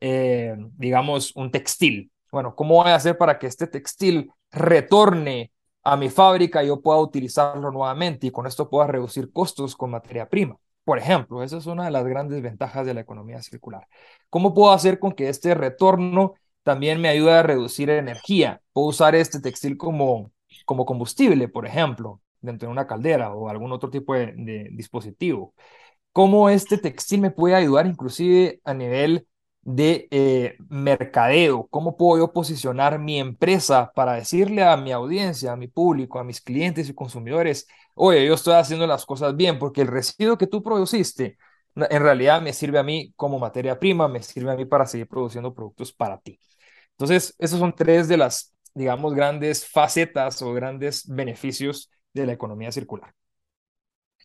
eh, 0.00 0.54
digamos, 0.76 1.34
un 1.36 1.50
textil, 1.50 2.10
bueno, 2.30 2.54
¿cómo 2.54 2.74
voy 2.74 2.90
a 2.90 2.96
hacer 2.96 3.16
para 3.16 3.38
que 3.38 3.46
este 3.46 3.66
textil 3.66 4.30
retorne 4.50 5.52
a 5.82 5.96
mi 5.96 6.10
fábrica 6.10 6.62
y 6.62 6.66
yo 6.66 6.82
pueda 6.82 6.98
utilizarlo 6.98 7.70
nuevamente 7.70 8.26
y 8.26 8.30
con 8.30 8.46
esto 8.46 8.68
pueda 8.68 8.88
reducir 8.88 9.32
costos 9.32 9.74
con 9.74 9.90
materia 9.90 10.28
prima? 10.28 10.56
Por 10.84 10.98
ejemplo, 10.98 11.42
esa 11.42 11.56
es 11.58 11.66
una 11.66 11.84
de 11.84 11.90
las 11.90 12.04
grandes 12.06 12.42
ventajas 12.42 12.86
de 12.86 12.94
la 12.94 13.00
economía 13.00 13.42
circular. 13.42 13.88
¿Cómo 14.28 14.52
puedo 14.52 14.72
hacer 14.72 14.98
con 14.98 15.12
que 15.12 15.28
este 15.28 15.54
retorno 15.54 16.34
también 16.66 17.00
me 17.00 17.08
ayude 17.08 17.32
a 17.32 17.44
reducir 17.44 17.90
energía? 17.90 18.60
Puedo 18.72 18.88
usar 18.88 19.14
este 19.14 19.40
textil 19.40 19.76
como, 19.76 20.32
como 20.64 20.84
combustible, 20.84 21.46
por 21.48 21.64
ejemplo 21.64 22.20
dentro 22.40 22.68
de 22.68 22.72
una 22.72 22.86
caldera 22.86 23.32
o 23.34 23.48
algún 23.48 23.72
otro 23.72 23.90
tipo 23.90 24.14
de, 24.14 24.68
dispositivo. 24.72 25.54
¿Cómo 26.12 26.50
este 26.50 26.78
textil 26.78 27.20
me 27.20 27.30
puede 27.30 27.54
ayudar 27.54 27.86
inclusive 27.86 28.60
a 28.64 28.74
nivel 28.74 29.28
de 29.62 30.08
eh, 30.10 30.56
mercadeo? 30.68 31.68
¿Cómo 31.68 31.96
puedo 31.96 32.32
posicionar 32.32 32.98
mi 32.98 33.18
empresa 33.20 33.92
para 33.94 34.14
decirle 34.14 34.64
a 34.64 34.76
mi 34.76 34.92
audiencia, 34.92 35.52
a 35.52 35.56
mi 35.56 35.68
público, 35.68 36.18
a 36.18 36.24
mis 36.24 36.40
clientes 36.40 36.88
y 36.88 36.94
consumidores, 36.94 37.68
oye, 37.94 38.26
yo 38.26 38.34
estoy 38.34 38.54
haciendo 38.54 38.86
las 38.86 39.06
cosas 39.06 39.36
bien 39.36 39.58
porque 39.58 39.82
el 39.82 39.88
residuo 39.88 40.38
que 40.38 40.46
tú 40.46 40.62
produciste 40.62 41.38
en 41.76 42.02
realidad 42.02 42.40
me 42.42 42.52
sirve 42.52 42.78
a 42.78 42.82
mí 42.82 43.12
como 43.16 43.38
materia 43.38 43.78
prima, 43.78 44.08
me 44.08 44.22
sirve 44.22 44.50
a 44.52 44.56
mí 44.56 44.64
para 44.64 44.86
seguir 44.86 45.08
produciendo 45.08 45.52
productos 45.54 45.92
para 45.92 46.18
ti. 46.18 46.38
Entonces, 46.98 47.34
esos 47.38 47.58
son 47.58 47.74
tres 47.74 48.08
de 48.08 48.16
las, 48.16 48.54
digamos, 48.74 49.14
grandes 49.14 49.68
facetas 49.68 50.40
o 50.40 50.52
grandes 50.54 51.06
beneficios 51.06 51.90
de 52.14 52.26
la 52.26 52.32
economía 52.32 52.72
circular? 52.72 53.12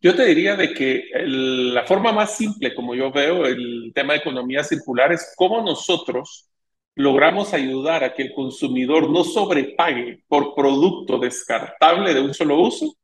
Yo 0.02 0.16
te 0.16 0.26
diría 0.26 0.56
de 0.56 0.74
que 0.74 1.04
la 1.14 1.84
forma 1.86 2.12
más 2.12 2.36
simple, 2.36 2.74
como 2.74 2.96
yo 2.96 3.12
veo 3.12 3.46
el 3.46 3.92
tema 3.94 4.14
de 4.14 4.20
economía 4.20 4.64
circular, 4.64 5.12
es 5.12 5.34
cómo 5.36 5.62
nosotros 5.62 6.50
logramos 6.96 7.54
ayudar 7.54 8.04
a 8.04 8.14
que 8.14 8.24
el 8.24 8.34
consumidor 8.34 9.10
no 9.10 9.24
sobrepague 9.24 10.24
por 10.28 10.56
producto 10.56 11.20
descartable 11.20 12.14
de 12.14 12.22
un 12.22 12.34
solo 12.34 12.60
uso, 12.60 12.96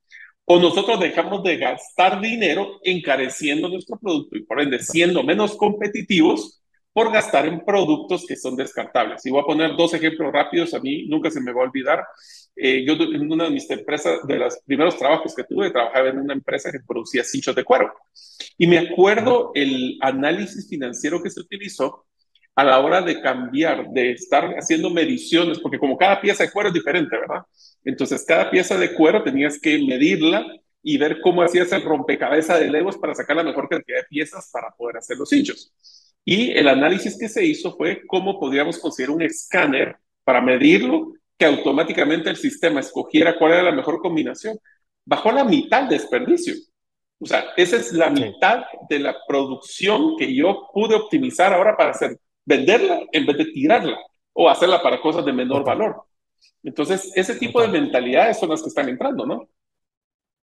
o 0.45 0.59
nosotros 0.59 0.99
dejamos 0.99 1.43
de 1.43 1.57
gastar 1.57 2.21
dinero 2.21 2.79
encareciendo 2.83 3.67
nuestro 3.67 3.99
producto 3.99 4.37
y 4.37 4.45
por 4.45 4.61
ende 4.61 4.79
siendo 4.79 5.21
menos 5.23 5.57
competitivos 5.57 6.61
por 6.97 7.13
gastar 7.13 7.45
en 7.45 7.63
productos 7.63 8.25
que 8.25 8.35
son 8.35 8.55
descartables. 8.55 9.23
Y 9.23 9.29
voy 9.29 9.41
a 9.41 9.45
poner 9.45 9.75
dos 9.77 9.93
ejemplos 9.93 10.33
rápidos, 10.33 10.73
a 10.73 10.79
mí 10.79 11.05
nunca 11.07 11.29
se 11.29 11.39
me 11.39 11.53
va 11.53 11.61
a 11.61 11.65
olvidar. 11.65 12.03
Eh, 12.55 12.83
yo 12.87 12.93
en 12.93 13.31
una 13.31 13.43
de 13.43 13.51
mis 13.51 13.69
empresas, 13.69 14.25
de 14.25 14.37
los 14.37 14.57
primeros 14.65 14.97
trabajos 14.97 15.35
que 15.35 15.43
tuve, 15.43 15.69
trabajaba 15.69 16.09
en 16.09 16.17
una 16.17 16.33
empresa 16.33 16.71
que 16.71 16.79
producía 16.79 17.23
cinchos 17.23 17.53
de 17.53 17.63
cuero. 17.63 17.93
Y 18.57 18.65
me 18.65 18.79
acuerdo 18.79 19.51
el 19.53 19.99
análisis 20.01 20.67
financiero 20.67 21.21
que 21.21 21.29
se 21.29 21.39
utilizó 21.39 22.07
a 22.55 22.63
la 22.63 22.79
hora 22.79 23.03
de 23.03 23.21
cambiar, 23.21 23.91
de 23.91 24.13
estar 24.13 24.55
haciendo 24.57 24.89
mediciones, 24.89 25.59
porque 25.59 25.77
como 25.77 25.99
cada 25.99 26.19
pieza 26.19 26.45
de 26.45 26.51
cuero 26.51 26.69
es 26.69 26.73
diferente, 26.73 27.15
¿verdad? 27.15 27.43
Entonces, 27.85 28.25
cada 28.27 28.49
pieza 28.49 28.75
de 28.75 28.95
cuero 28.95 29.21
tenías 29.21 29.59
que 29.59 29.77
medirla 29.85 30.47
y 30.81 30.97
ver 30.97 31.21
cómo 31.21 31.43
hacías 31.43 31.71
el 31.73 31.83
rompecabezas 31.83 32.59
de 32.59 32.71
legos 32.71 32.97
para 32.97 33.13
sacar 33.13 33.35
la 33.35 33.43
mejor 33.43 33.69
cantidad 33.69 33.99
de 33.99 34.05
piezas 34.05 34.49
para 34.51 34.71
poder 34.71 34.97
hacer 34.97 35.15
los 35.17 35.29
cinchos. 35.29 35.71
Y 36.29 36.51
el 36.51 36.67
análisis 36.67 37.17
que 37.17 37.29
se 37.29 37.45
hizo 37.45 37.73
fue 37.77 38.05
cómo 38.05 38.37
podríamos 38.37 38.77
conseguir 38.79 39.11
un 39.11 39.21
escáner 39.21 39.95
para 40.25 40.41
medirlo, 40.41 41.13
que 41.37 41.45
automáticamente 41.45 42.29
el 42.29 42.35
sistema 42.35 42.81
escogiera 42.81 43.39
cuál 43.39 43.53
era 43.53 43.63
la 43.63 43.71
mejor 43.71 44.01
combinación. 44.01 44.59
Bajó 45.05 45.31
la 45.31 45.45
mitad 45.45 45.83
de 45.83 45.95
desperdicio. 45.95 46.53
O 47.21 47.25
sea, 47.25 47.45
esa 47.55 47.77
es 47.77 47.93
la 47.93 48.09
mitad 48.09 48.65
de 48.89 48.99
la 48.99 49.15
producción 49.25 50.17
que 50.17 50.35
yo 50.35 50.67
pude 50.73 50.95
optimizar 50.95 51.53
ahora 51.53 51.77
para 51.77 51.91
hacer, 51.91 52.19
venderla 52.43 53.05
en 53.13 53.25
vez 53.25 53.37
de 53.37 53.45
tirarla 53.45 53.97
o 54.33 54.49
hacerla 54.49 54.83
para 54.83 54.99
cosas 54.99 55.23
de 55.23 55.31
menor 55.31 55.63
valor. 55.63 56.03
Entonces, 56.61 57.09
ese 57.15 57.35
tipo 57.35 57.61
de 57.61 57.69
mentalidades 57.69 58.37
son 58.37 58.49
las 58.49 58.61
que 58.61 58.67
están 58.67 58.89
entrando, 58.89 59.25
¿no? 59.25 59.47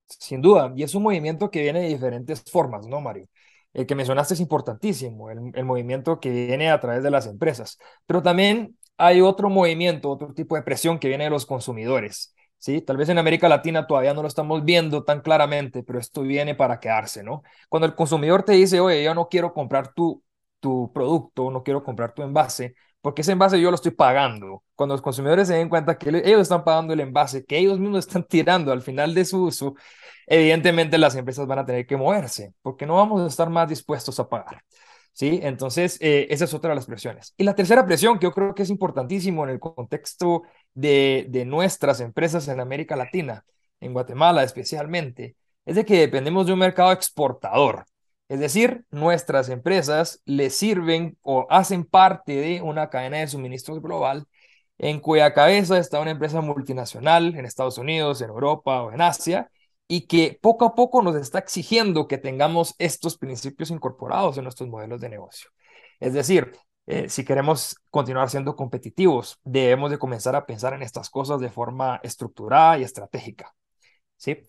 Sin 0.07 0.43
duda, 0.43 0.75
y 0.77 0.83
es 0.83 0.95
un 0.95 1.05
movimiento 1.05 1.51
que 1.51 1.63
viene 1.63 1.81
de 1.81 1.89
diferentes 1.89 2.45
formas, 2.51 2.87
¿no, 2.87 3.01
Mario? 3.01 3.29
El 3.73 3.87
que 3.87 3.95
mencionaste 3.95 4.35
es 4.35 4.41
importantísimo, 4.41 5.31
el, 5.31 5.65
movimiento 5.65 6.21
que 6.21 6.31
viene 6.31 6.71
a 6.71 6.81
través 6.81 7.03
de 7.03 7.11
las 7.11 7.27
empresas, 7.27 7.79
pero 8.07 8.23
también 8.23 8.77
hay 8.97 9.21
otro 9.21 9.49
movimiento, 9.49 10.11
otro 10.11 10.35
tipo 10.35 10.57
de 10.57 10.63
presión 10.63 10.99
que 10.99 11.09
viene 11.09 11.25
de 11.25 11.31
los 11.31 11.47
consumidores. 11.47 12.35
¿sí? 12.59 12.83
Tal 12.83 12.97
vez 12.97 13.09
en 13.09 13.19
América 13.19 13.49
Latina 13.49 13.87
todavía 13.87 14.13
no 14.13 14.23
lo 14.23 14.29
estamos 14.29 14.65
viendo 14.65 15.05
tan 15.05 15.21
claramente, 15.21 15.83
pero 15.83 15.99
esto 15.99 16.23
viene 16.23 16.55
para 16.55 16.81
quedarse, 16.81 17.23
¿no? 17.23 17.43
Cuando 17.69 17.87
el 17.87 17.95
consumidor 17.95 18.43
te 18.43 18.53
dice, 18.53 18.81
oye, 18.81 19.03
yo 19.03 19.15
no 19.15 19.29
quiero 19.29 19.55
comprar 19.55 19.95
tu, 19.95 20.23
tu 20.61 20.93
producto, 20.93 21.51
no 21.51 21.63
quiero 21.63 21.83
comprar 21.83 22.13
tu 22.13 22.23
envase, 22.23 22.75
porque 23.01 23.23
ese 23.23 23.33
envase 23.33 23.61
yo 23.61 23.71
lo 23.71 23.75
estoy 23.75 23.93
pagando. 23.93 24.63
Cuando 24.75 24.95
los 24.95 25.03
consumidores 25.03 25.49
se 25.49 25.55
den 25.55 25.69
cuenta 25.69 25.99
que 25.99 26.11
ellos 26.11 26.43
están 26.43 26.65
pagando 26.65 26.93
el 26.93 27.01
envase, 27.01 27.45
que 27.45 27.59
ellos 27.59 27.79
mismos 27.79 28.01
están 28.07 28.25
tirando 28.25 28.73
al 28.73 28.83
final 28.83 29.15
de 29.15 29.25
su 29.25 29.45
uso, 29.45 29.75
evidentemente 30.27 30.99
las 30.99 31.17
empresas 31.17 31.47
van 31.47 31.61
a 31.61 31.67
tener 31.67 31.87
que 31.87 31.97
moverse, 31.97 32.55
porque 32.63 32.87
no 32.87 32.97
vamos 32.97 33.23
a 33.23 33.27
estar 33.27 33.51
más 33.51 33.69
dispuestos 33.69 34.19
a 34.21 34.29
pagar. 34.29 34.63
¿Sí? 35.13 35.41
Entonces, 35.43 35.99
eh, 36.01 36.29
esa 36.31 36.45
es 36.45 36.55
otra 36.55 36.71
de 36.71 36.77
las 36.77 36.87
presiones. 36.87 37.35
Y 37.37 37.45
la 37.45 37.55
tercera 37.55 37.85
presión, 37.85 38.19
que 38.19 38.25
yo 38.25 38.33
creo 38.33 38.55
que 38.55 38.63
es 38.63 38.71
importantísimo 38.71 39.45
en 39.45 39.51
el 39.51 39.61
contexto 39.61 40.43
de, 40.73 41.27
de 41.29 41.45
nuestras 41.45 42.01
empresas 42.01 42.47
en 42.49 42.61
América 42.61 42.97
Latina, 42.97 43.45
en 43.81 43.93
Guatemala 43.93 44.45
especialmente, 44.45 45.37
es 45.65 45.77
de 45.77 45.85
que 45.85 45.99
dependemos 45.99 46.47
de 46.47 46.53
un 46.53 46.61
mercado 46.61 46.93
exportador. 46.93 47.85
Es 48.31 48.39
decir, 48.39 48.85
nuestras 48.93 49.49
empresas 49.49 50.23
le 50.25 50.51
sirven 50.51 51.19
o 51.21 51.49
hacen 51.51 51.85
parte 51.85 52.33
de 52.37 52.63
una 52.63 52.89
cadena 52.89 53.19
de 53.19 53.27
suministro 53.27 53.81
global 53.81 54.25
en 54.79 55.01
cuya 55.01 55.35
cabeza 55.35 55.79
está 55.79 55.99
una 55.99 56.13
empresa 56.13 56.41
multinacional 56.41 57.35
en 57.37 57.45
Estados 57.45 57.77
Unidos, 57.77 58.23
en 58.23 58.29
Europa 58.31 58.85
o 58.85 58.93
en 58.93 59.01
Asia, 59.01 59.51
y 59.89 60.07
que 60.07 60.39
poco 60.41 60.65
a 60.65 60.77
poco 60.77 61.03
nos 61.03 61.17
está 61.17 61.41
exigiendo 61.41 62.07
que 62.07 62.19
tengamos 62.19 62.77
estos 62.79 63.19
principios 63.19 63.71
incorporados 63.73 64.39
en 64.39 64.45
nuestros 64.45 64.69
modelos 64.69 65.01
de 65.01 65.09
negocio. 65.09 65.51
Es 65.99 66.13
decir, 66.15 66.53
eh, 66.87 67.09
si 67.09 67.25
queremos 67.25 67.75
continuar 67.91 68.31
siendo 68.31 68.55
competitivos, 68.55 69.41
debemos 69.43 69.91
de 69.91 69.99
comenzar 69.99 70.37
a 70.37 70.47
pensar 70.47 70.73
en 70.75 70.83
estas 70.83 71.11
cosas 71.11 71.41
de 71.41 71.51
forma 71.51 71.99
estructurada 72.05 72.79
y 72.79 72.85
estratégica. 72.85 73.53
¿sí? 74.17 74.45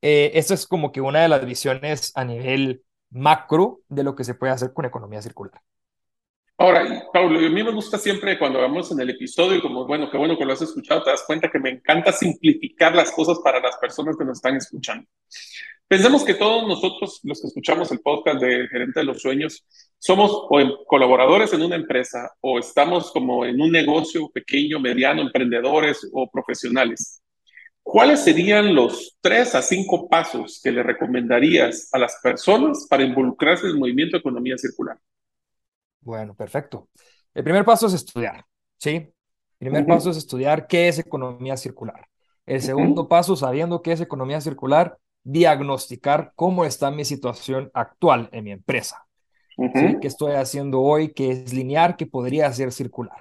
Eh, 0.00 0.32
esto 0.34 0.54
es 0.54 0.66
como 0.66 0.90
que 0.90 1.00
una 1.00 1.20
de 1.22 1.28
las 1.28 1.46
visiones 1.46 2.10
a 2.16 2.24
nivel 2.24 2.82
macro 3.12 3.80
de 3.88 4.04
lo 4.04 4.14
que 4.14 4.24
se 4.24 4.34
puede 4.34 4.52
hacer 4.52 4.72
con 4.72 4.84
economía 4.84 5.22
circular. 5.22 5.60
Ahora, 6.58 7.08
Pablo, 7.12 7.38
a 7.38 7.42
mí 7.42 7.62
me 7.62 7.72
gusta 7.72 7.98
siempre 7.98 8.38
cuando 8.38 8.60
vamos 8.60 8.92
en 8.92 9.00
el 9.00 9.10
episodio, 9.10 9.60
como 9.60 9.86
bueno, 9.86 10.08
qué 10.10 10.16
bueno 10.16 10.38
que 10.38 10.44
lo 10.44 10.52
has 10.52 10.62
escuchado, 10.62 11.02
te 11.02 11.10
das 11.10 11.24
cuenta 11.26 11.50
que 11.50 11.58
me 11.58 11.70
encanta 11.70 12.12
simplificar 12.12 12.94
las 12.94 13.10
cosas 13.10 13.38
para 13.42 13.58
las 13.60 13.76
personas 13.78 14.16
que 14.16 14.24
nos 14.24 14.38
están 14.38 14.56
escuchando. 14.56 15.06
Pensemos 15.88 16.24
que 16.24 16.34
todos 16.34 16.66
nosotros, 16.68 17.20
los 17.24 17.40
que 17.40 17.48
escuchamos 17.48 17.90
el 17.90 18.00
podcast 18.00 18.40
de 18.40 18.68
Gerente 18.68 19.00
de 19.00 19.04
los 19.04 19.20
Sueños, 19.20 19.66
somos 19.98 20.30
o 20.32 20.84
colaboradores 20.86 21.52
en 21.52 21.62
una 21.62 21.76
empresa 21.76 22.30
o 22.40 22.58
estamos 22.58 23.10
como 23.12 23.44
en 23.44 23.60
un 23.60 23.70
negocio 23.70 24.30
pequeño, 24.30 24.78
mediano, 24.78 25.20
emprendedores 25.20 26.08
o 26.12 26.30
profesionales. 26.30 27.21
¿Cuáles 27.82 28.24
serían 28.24 28.74
los 28.74 29.18
tres 29.20 29.54
a 29.54 29.62
cinco 29.62 30.08
pasos 30.08 30.60
que 30.62 30.70
le 30.70 30.82
recomendarías 30.82 31.88
a 31.92 31.98
las 31.98 32.18
personas 32.22 32.86
para 32.88 33.02
involucrarse 33.02 33.66
en 33.66 33.72
el 33.72 33.78
movimiento 33.78 34.16
de 34.16 34.20
economía 34.20 34.56
circular? 34.56 34.98
Bueno, 36.00 36.34
perfecto. 36.34 36.88
El 37.34 37.44
primer 37.44 37.64
paso 37.64 37.86
es 37.86 37.94
estudiar, 37.94 38.44
¿sí? 38.78 39.12
primer 39.58 39.86
paso 39.86 40.10
es 40.10 40.16
estudiar 40.16 40.66
qué 40.66 40.88
es 40.88 40.98
economía 40.98 41.56
circular. 41.56 42.08
El 42.46 42.60
segundo 42.60 43.08
paso, 43.08 43.36
sabiendo 43.36 43.80
qué 43.80 43.92
es 43.92 44.00
economía 44.00 44.40
circular, 44.40 44.98
diagnosticar 45.22 46.32
cómo 46.34 46.64
está 46.64 46.90
mi 46.90 47.04
situación 47.04 47.70
actual 47.72 48.28
en 48.32 48.44
mi 48.44 48.50
empresa. 48.50 49.06
¿Qué 49.56 50.08
estoy 50.08 50.32
haciendo 50.32 50.80
hoy 50.80 51.12
que 51.12 51.30
es 51.30 51.52
lineal, 51.52 51.96
que 51.96 52.06
podría 52.06 52.52
ser 52.52 52.72
circular? 52.72 53.20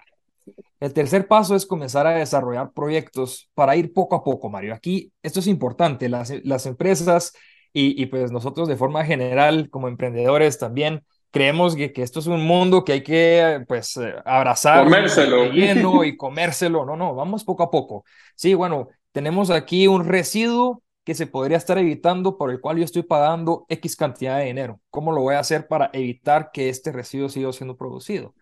El 0.79 0.93
tercer 0.93 1.27
paso 1.27 1.55
es 1.55 1.65
comenzar 1.65 2.07
a 2.07 2.11
desarrollar 2.11 2.71
proyectos 2.73 3.49
para 3.53 3.75
ir 3.75 3.93
poco 3.93 4.15
a 4.15 4.23
poco, 4.23 4.49
Mario. 4.49 4.73
Aquí 4.73 5.11
esto 5.21 5.39
es 5.39 5.47
importante. 5.47 6.09
Las, 6.09 6.33
las 6.43 6.65
empresas 6.65 7.33
y, 7.73 8.01
y, 8.01 8.07
pues 8.07 8.31
nosotros 8.31 8.67
de 8.67 8.75
forma 8.75 9.05
general 9.05 9.69
como 9.69 9.87
emprendedores 9.87 10.57
también 10.57 11.03
creemos 11.31 11.75
que, 11.75 11.93
que 11.93 12.03
esto 12.03 12.19
es 12.19 12.27
un 12.27 12.41
mundo 12.45 12.83
que 12.83 12.93
hay 12.93 13.03
que 13.03 13.63
pues 13.67 13.97
abrazar 14.25 14.83
comérselo. 14.83 15.45
lleno 15.45 16.03
y 16.03 16.17
comérselo. 16.17 16.85
No, 16.85 16.95
no, 16.97 17.15
vamos 17.15 17.43
poco 17.43 17.63
a 17.63 17.71
poco. 17.71 18.03
Sí, 18.35 18.53
bueno, 18.53 18.89
tenemos 19.11 19.49
aquí 19.49 19.87
un 19.87 20.05
residuo 20.05 20.83
que 21.03 21.15
se 21.15 21.27
podría 21.27 21.57
estar 21.57 21.77
evitando 21.77 22.37
por 22.37 22.51
el 22.51 22.61
cual 22.61 22.77
yo 22.77 22.83
estoy 22.83 23.03
pagando 23.03 23.65
X 23.69 23.95
cantidad 23.95 24.37
de 24.37 24.45
dinero. 24.45 24.79
¿Cómo 24.89 25.11
lo 25.11 25.21
voy 25.21 25.35
a 25.35 25.39
hacer 25.39 25.67
para 25.67 25.89
evitar 25.93 26.51
que 26.51 26.69
este 26.69 26.91
residuo 26.91 27.29
siga 27.29 27.51
siendo 27.53 27.75
producido? 27.75 28.35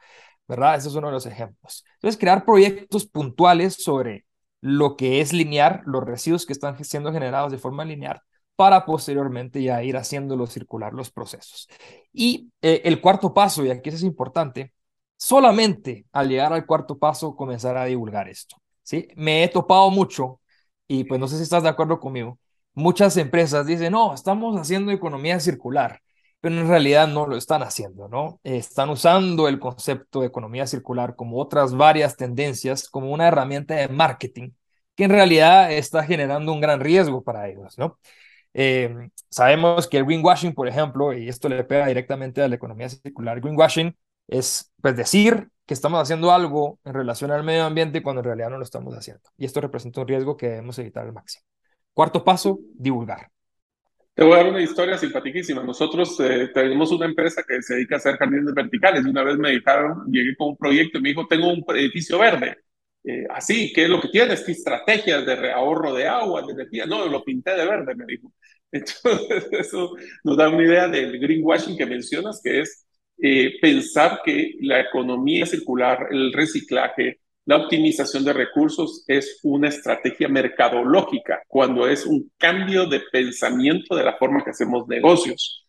¿Verdad? 0.49 0.75
Ese 0.75 0.89
es 0.89 0.95
uno 0.95 1.07
de 1.07 1.13
los 1.13 1.27
ejemplos. 1.27 1.85
Entonces, 1.93 2.19
crear 2.19 2.43
proyectos 2.43 3.05
puntuales 3.05 3.75
sobre 3.75 4.25
lo 4.61 4.97
que 4.97 5.21
es 5.21 5.31
lineal, 5.31 5.81
los 5.85 6.03
residuos 6.03 6.45
que 6.45 6.53
están 6.53 6.83
siendo 6.83 7.13
generados 7.13 7.51
de 7.51 7.59
forma 7.59 7.85
lineal, 7.85 8.21
para 8.55 8.83
posteriormente 8.83 9.61
ya 9.61 9.83
ir 9.83 9.95
haciéndolo 9.95 10.47
circular 10.47 10.91
los 10.93 11.11
procesos. 11.11 11.69
Y 12.11 12.51
eh, 12.61 12.81
el 12.83 12.99
cuarto 12.99 13.33
paso, 13.33 13.63
y 13.63 13.69
aquí 13.69 13.89
es 13.89 14.01
importante, 14.03 14.73
solamente 15.15 16.07
al 16.11 16.27
llegar 16.29 16.51
al 16.51 16.65
cuarto 16.65 16.97
paso 16.97 17.35
comenzar 17.35 17.77
a 17.77 17.85
divulgar 17.85 18.27
esto. 18.27 18.57
¿sí? 18.81 19.07
Me 19.15 19.43
he 19.43 19.47
topado 19.49 19.91
mucho 19.91 20.41
y 20.87 21.03
pues 21.03 21.19
no 21.19 21.27
sé 21.27 21.37
si 21.37 21.43
estás 21.43 21.63
de 21.63 21.69
acuerdo 21.69 21.99
conmigo, 21.99 22.39
muchas 22.73 23.15
empresas 23.17 23.67
dicen, 23.67 23.91
no, 23.93 24.15
estamos 24.15 24.57
haciendo 24.57 24.91
economía 24.91 25.39
circular, 25.39 26.01
pero 26.41 26.55
en 26.55 26.67
realidad 26.67 27.07
no 27.07 27.25
lo 27.27 27.35
están 27.37 27.63
haciendo, 27.63 28.07
¿no? 28.07 28.39
Están 28.43 28.89
usando 28.89 29.47
el 29.47 29.59
concepto 29.59 30.21
de 30.21 30.27
economía 30.27 30.67
circular 30.67 31.15
como 31.15 31.37
otras 31.39 31.75
varias 31.75 32.15
tendencias, 32.17 32.89
como 32.89 33.11
una 33.11 33.27
herramienta 33.27 33.75
de 33.75 33.87
marketing, 33.89 34.51
que 34.95 35.03
en 35.05 35.11
realidad 35.11 35.71
está 35.71 36.03
generando 36.03 36.53
un 36.53 36.61
gran 36.61 36.79
riesgo 36.79 37.23
para 37.23 37.47
ellos, 37.49 37.77
¿no? 37.77 37.99
Eh, 38.53 39.09
sabemos 39.29 39.87
que 39.87 39.97
el 39.97 40.05
greenwashing, 40.05 40.53
por 40.53 40.67
ejemplo, 40.67 41.13
y 41.13 41.29
esto 41.29 41.49
le 41.49 41.63
pega 41.63 41.87
directamente 41.87 42.41
a 42.41 42.47
la 42.47 42.55
economía 42.55 42.89
circular, 42.89 43.39
greenwashing 43.41 43.95
es 44.27 44.71
pues 44.81 44.95
decir 44.95 45.49
que 45.65 45.73
estamos 45.73 46.01
haciendo 46.01 46.31
algo 46.31 46.79
en 46.83 46.93
relación 46.93 47.31
al 47.31 47.43
medio 47.43 47.65
ambiente 47.65 48.01
cuando 48.01 48.21
en 48.21 48.25
realidad 48.25 48.49
no 48.49 48.57
lo 48.57 48.63
estamos 48.63 48.95
haciendo. 48.95 49.23
Y 49.37 49.45
esto 49.45 49.61
representa 49.61 50.01
un 50.01 50.07
riesgo 50.07 50.37
que 50.37 50.49
debemos 50.49 50.79
evitar 50.79 51.05
al 51.05 51.13
máximo. 51.13 51.45
Cuarto 51.93 52.23
paso, 52.23 52.59
divulgar. 52.73 53.31
Te 54.19 54.25
voy 54.25 54.33
a 54.33 54.37
dar 54.43 54.49
una 54.49 54.61
historia 54.61 54.97
simpaticísima. 54.97 55.63
Nosotros 55.63 56.19
eh, 56.19 56.49
tenemos 56.53 56.91
una 56.91 57.05
empresa 57.05 57.41
que 57.47 57.61
se 57.61 57.75
dedica 57.75 57.95
a 57.95 57.99
hacer 57.99 58.17
jardines 58.17 58.53
verticales. 58.53 59.05
Una 59.05 59.23
vez 59.23 59.37
me 59.37 59.51
dijeron, 59.51 60.11
llegué 60.11 60.35
con 60.35 60.49
un 60.49 60.57
proyecto 60.57 60.97
y 60.97 61.01
me 61.01 61.09
dijo, 61.09 61.25
tengo 61.25 61.47
un 61.47 61.63
edificio 61.77 62.19
verde. 62.19 62.57
Eh, 63.05 63.23
así, 63.29 63.71
¿qué 63.71 63.83
es 63.83 63.89
lo 63.89 64.01
que 64.01 64.09
tienes? 64.09 64.43
¿Qué 64.43 64.51
estrategias 64.51 65.25
de 65.25 65.53
ahorro 65.53 65.93
de 65.93 66.05
agua, 66.05 66.41
de 66.45 66.51
energía? 66.51 66.85
No, 66.85 67.07
lo 67.07 67.23
pinté 67.23 67.51
de 67.51 67.65
verde, 67.65 67.95
me 67.95 68.03
dijo. 68.05 68.33
Entonces, 68.73 69.47
eso 69.53 69.95
nos 70.25 70.35
da 70.35 70.49
una 70.49 70.65
idea 70.65 70.89
del 70.89 71.17
greenwashing 71.17 71.77
que 71.77 71.85
mencionas, 71.85 72.41
que 72.43 72.59
es 72.59 72.85
eh, 73.23 73.53
pensar 73.61 74.19
que 74.25 74.55
la 74.59 74.81
economía 74.81 75.45
circular, 75.45 76.07
el 76.11 76.33
reciclaje, 76.33 77.21
la 77.49 77.57
optimización 77.57 78.23
de 78.23 78.31
recursos 78.31 79.03
es 79.07 79.39
una 79.41 79.69
estrategia 79.69 80.27
mercadológica, 80.27 81.41
cuando 81.47 81.87
es 81.87 82.05
un 82.05 82.31
cambio 82.37 82.85
de 82.85 83.01
pensamiento 83.11 83.95
de 83.95 84.03
la 84.03 84.15
forma 84.17 84.43
que 84.43 84.51
hacemos 84.51 84.87
negocios. 84.87 85.65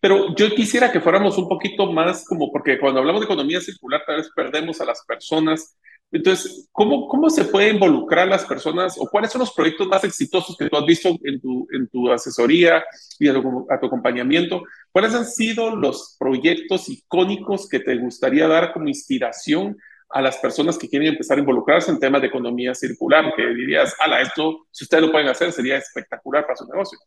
Pero 0.00 0.34
yo 0.34 0.50
quisiera 0.56 0.90
que 0.90 1.00
fuéramos 1.00 1.38
un 1.38 1.48
poquito 1.48 1.92
más 1.92 2.24
como, 2.24 2.50
porque 2.50 2.80
cuando 2.80 2.98
hablamos 2.98 3.20
de 3.20 3.26
economía 3.26 3.60
circular, 3.60 4.02
tal 4.04 4.16
vez 4.16 4.28
perdemos 4.34 4.80
a 4.80 4.84
las 4.84 5.04
personas 5.06 5.76
entonces, 6.12 6.68
¿cómo, 6.72 7.06
¿cómo 7.06 7.30
se 7.30 7.44
puede 7.44 7.70
involucrar 7.70 8.26
las 8.26 8.44
personas 8.44 8.96
o 8.98 9.06
cuáles 9.06 9.30
son 9.30 9.40
los 9.40 9.52
proyectos 9.52 9.86
más 9.86 10.02
exitosos 10.02 10.56
que 10.56 10.68
tú 10.68 10.76
has 10.76 10.84
visto 10.84 11.08
en 11.22 11.40
tu, 11.40 11.68
en 11.72 11.86
tu 11.88 12.10
asesoría 12.10 12.84
y 13.18 13.28
a 13.28 13.34
tu, 13.34 13.66
acompañamiento? 13.70 14.62
¿Cuáles 14.90 15.14
han 15.14 15.24
sido 15.24 15.76
los 15.76 16.16
proyectos 16.18 16.88
icónicos 16.88 17.68
que 17.68 17.78
te 17.78 17.96
gustaría 17.96 18.48
dar 18.48 18.72
como 18.72 18.88
inspiración 18.88 19.78
a 20.10 20.20
las 20.20 20.38
personas 20.38 20.76
que 20.78 20.88
quieren 20.88 21.08
empezar 21.08 21.38
a 21.38 21.40
involucrarse 21.40 21.90
en 21.90 22.00
temas 22.00 22.20
de 22.20 22.28
economía 22.28 22.74
circular? 22.74 23.32
Que 23.36 23.46
dirías, 23.46 23.94
ala, 24.00 24.20
esto, 24.20 24.66
si 24.70 24.84
ustedes 24.84 25.04
lo 25.04 25.12
pueden 25.12 25.28
hacer, 25.28 25.52
sería 25.52 25.76
espectacular 25.76 26.44
para 26.44 26.56
su 26.56 26.66
negocio. 26.66 26.98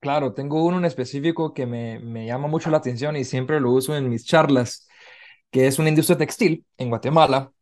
Claro, 0.00 0.34
tengo 0.34 0.64
uno 0.64 0.78
en 0.78 0.84
específico 0.84 1.54
que 1.54 1.66
me, 1.66 1.98
me 1.98 2.26
llama 2.26 2.48
mucho 2.48 2.70
la 2.70 2.76
atención 2.76 3.16
y 3.16 3.24
siempre 3.24 3.60
lo 3.60 3.72
uso 3.72 3.96
en 3.96 4.08
mis 4.08 4.24
charlas, 4.24 4.86
que 5.50 5.66
es 5.66 5.78
una 5.78 5.88
industria 5.88 6.18
textil 6.18 6.64
en 6.76 6.90
Guatemala 6.90 7.52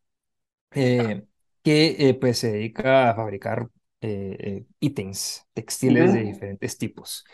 eh, 0.72 1.24
que 1.62 1.96
eh, 1.98 2.14
pues 2.14 2.38
se 2.38 2.52
dedica 2.52 3.10
a 3.10 3.14
fabricar 3.14 3.68
eh, 4.00 4.64
ítems 4.80 5.46
textiles 5.54 6.12
de 6.12 6.22
diferentes 6.22 6.76
tipos. 6.76 7.24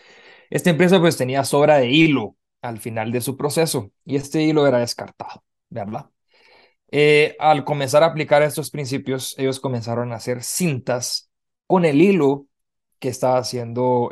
Esta 0.50 0.70
empresa 0.70 1.00
pues 1.00 1.16
tenía 1.16 1.44
sobra 1.44 1.78
de 1.78 1.88
hilo 1.90 2.36
al 2.62 2.78
final 2.78 3.10
de 3.12 3.20
su 3.20 3.36
proceso 3.36 3.90
y 4.04 4.16
este 4.16 4.42
hilo 4.42 4.66
era 4.66 4.78
descartado, 4.78 5.42
¿verdad? 5.68 6.10
Al 7.38 7.64
comenzar 7.64 8.02
a 8.02 8.06
aplicar 8.06 8.42
estos 8.42 8.70
principios, 8.70 9.34
ellos 9.38 9.60
comenzaron 9.60 10.12
a 10.12 10.16
hacer 10.16 10.42
cintas 10.42 11.30
con 11.66 11.84
el 11.84 12.00
hilo 12.00 12.46
que 12.98 13.08
estaba 13.08 13.42
siendo 13.44 14.10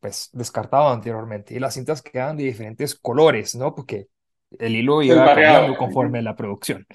pues 0.00 0.30
descartado 0.32 0.88
anteriormente 0.88 1.54
y 1.54 1.58
las 1.58 1.74
cintas 1.74 2.02
quedaban 2.02 2.36
de 2.36 2.44
diferentes 2.44 2.94
colores, 2.94 3.54
¿no? 3.54 3.74
Porque 3.74 4.08
el 4.58 4.76
hilo 4.76 5.02
iba 5.02 5.24
cambiando 5.24 5.76
conforme 5.76 6.22
la 6.22 6.36
producción. 6.36 6.86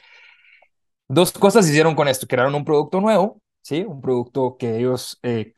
Dos 1.07 1.31
cosas 1.31 1.67
hicieron 1.69 1.95
con 1.95 2.07
esto, 2.07 2.27
crearon 2.27 2.55
un 2.55 2.65
producto 2.65 2.99
nuevo, 2.99 3.41
¿sí? 3.61 3.85
Un 3.87 4.01
producto 4.01 4.57
que 4.57 4.77
ellos 4.77 5.19
eh, 5.21 5.53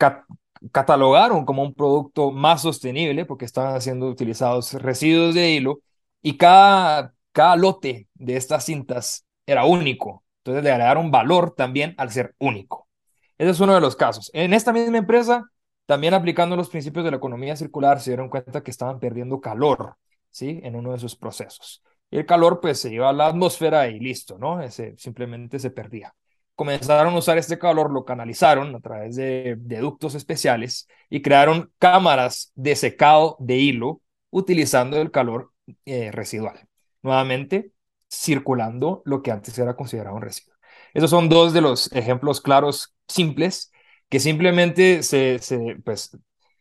catalogaron 0.72 1.46
como 1.46 1.64
un 1.64 1.74
producto 1.74 2.32
más 2.32 2.62
sostenible 2.62 3.26
porque 3.26 3.46
estaban 3.46 3.80
siendo 3.82 4.08
utilizados 4.08 4.74
residuos 4.74 5.36
de 5.36 5.52
hilo 5.52 5.80
y 6.22 6.38
cada, 6.38 7.14
cada 7.32 7.56
lote 7.56 8.08
de 8.16 8.36
estas 8.36 8.66
cintas 8.66 9.26
era 9.48 9.66
único. 9.66 10.24
Entonces 10.40 10.64
le 10.64 10.72
agregaron 10.72 11.10
valor 11.10 11.56
también 11.56 11.96
al 11.98 12.12
ser 12.12 12.36
único. 12.38 12.88
Ese 13.38 13.52
es 13.52 13.60
uno 13.60 13.74
de 13.74 13.82
los 13.82 13.96
casos. 13.96 14.30
En 14.34 14.54
esta 14.54 14.72
misma 14.74 14.98
empresa, 14.98 15.50
también 15.86 16.14
aplicando 16.14 16.56
los 16.56 16.70
principios 16.70 17.06
de 17.06 17.12
la 17.12 17.18
economía 17.18 17.56
circular, 17.56 18.00
se 18.00 18.12
dieron 18.12 18.30
cuenta 18.30 18.64
que 18.64 18.72
estaban 18.72 19.00
perdiendo 19.00 19.42
calor, 19.42 19.96
¿sí? 20.30 20.60
En 20.64 20.76
uno 20.76 20.92
de 20.92 21.00
sus 21.00 21.16
procesos. 21.16 21.84
El 22.12 22.26
calor 22.26 22.60
pues 22.62 22.80
se 22.80 22.94
iba 22.94 23.10
a 23.10 23.14
la 23.14 23.28
atmósfera 23.28 23.88
y 23.88 24.00
listo, 24.00 24.38
¿no? 24.38 24.62
Ese, 24.62 24.96
simplemente 24.98 25.60
se 25.60 25.72
perdía. 25.72 26.14
Comenzaron 26.56 27.14
a 27.14 27.18
usar 27.18 27.38
este 27.38 27.60
calor, 27.60 27.92
lo 27.92 28.04
canalizaron 28.06 28.76
a 28.76 28.80
través 28.80 29.16
de, 29.16 29.56
ductos 29.80 30.16
especiales 30.16 30.88
y 31.10 31.22
crearon 31.22 31.72
cámaras 31.78 32.52
de 32.56 32.76
secado 32.76 33.36
de 33.40 33.58
hilo 33.58 34.02
utilizando 34.32 35.00
el 35.00 35.12
calor 35.12 35.52
eh, 35.86 36.12
residual. 36.12 36.68
Nuevamente, 37.04 37.72
circulando 38.10 39.02
lo 39.06 39.22
que 39.22 39.32
antes 39.32 39.58
era 39.60 39.76
considerado 39.76 40.16
un 40.16 40.22
residuo. 40.22 40.56
Esos 40.94 41.10
son 41.10 41.30
dos 41.30 41.54
de 41.54 41.62
los 41.62 41.92
ejemplos 41.94 42.42
claros, 42.42 42.96
simples, 43.08 43.72
que 44.10 44.20
simplemente 44.20 45.04
se, 45.04 45.40
se, 45.40 45.78
pues, 45.84 46.18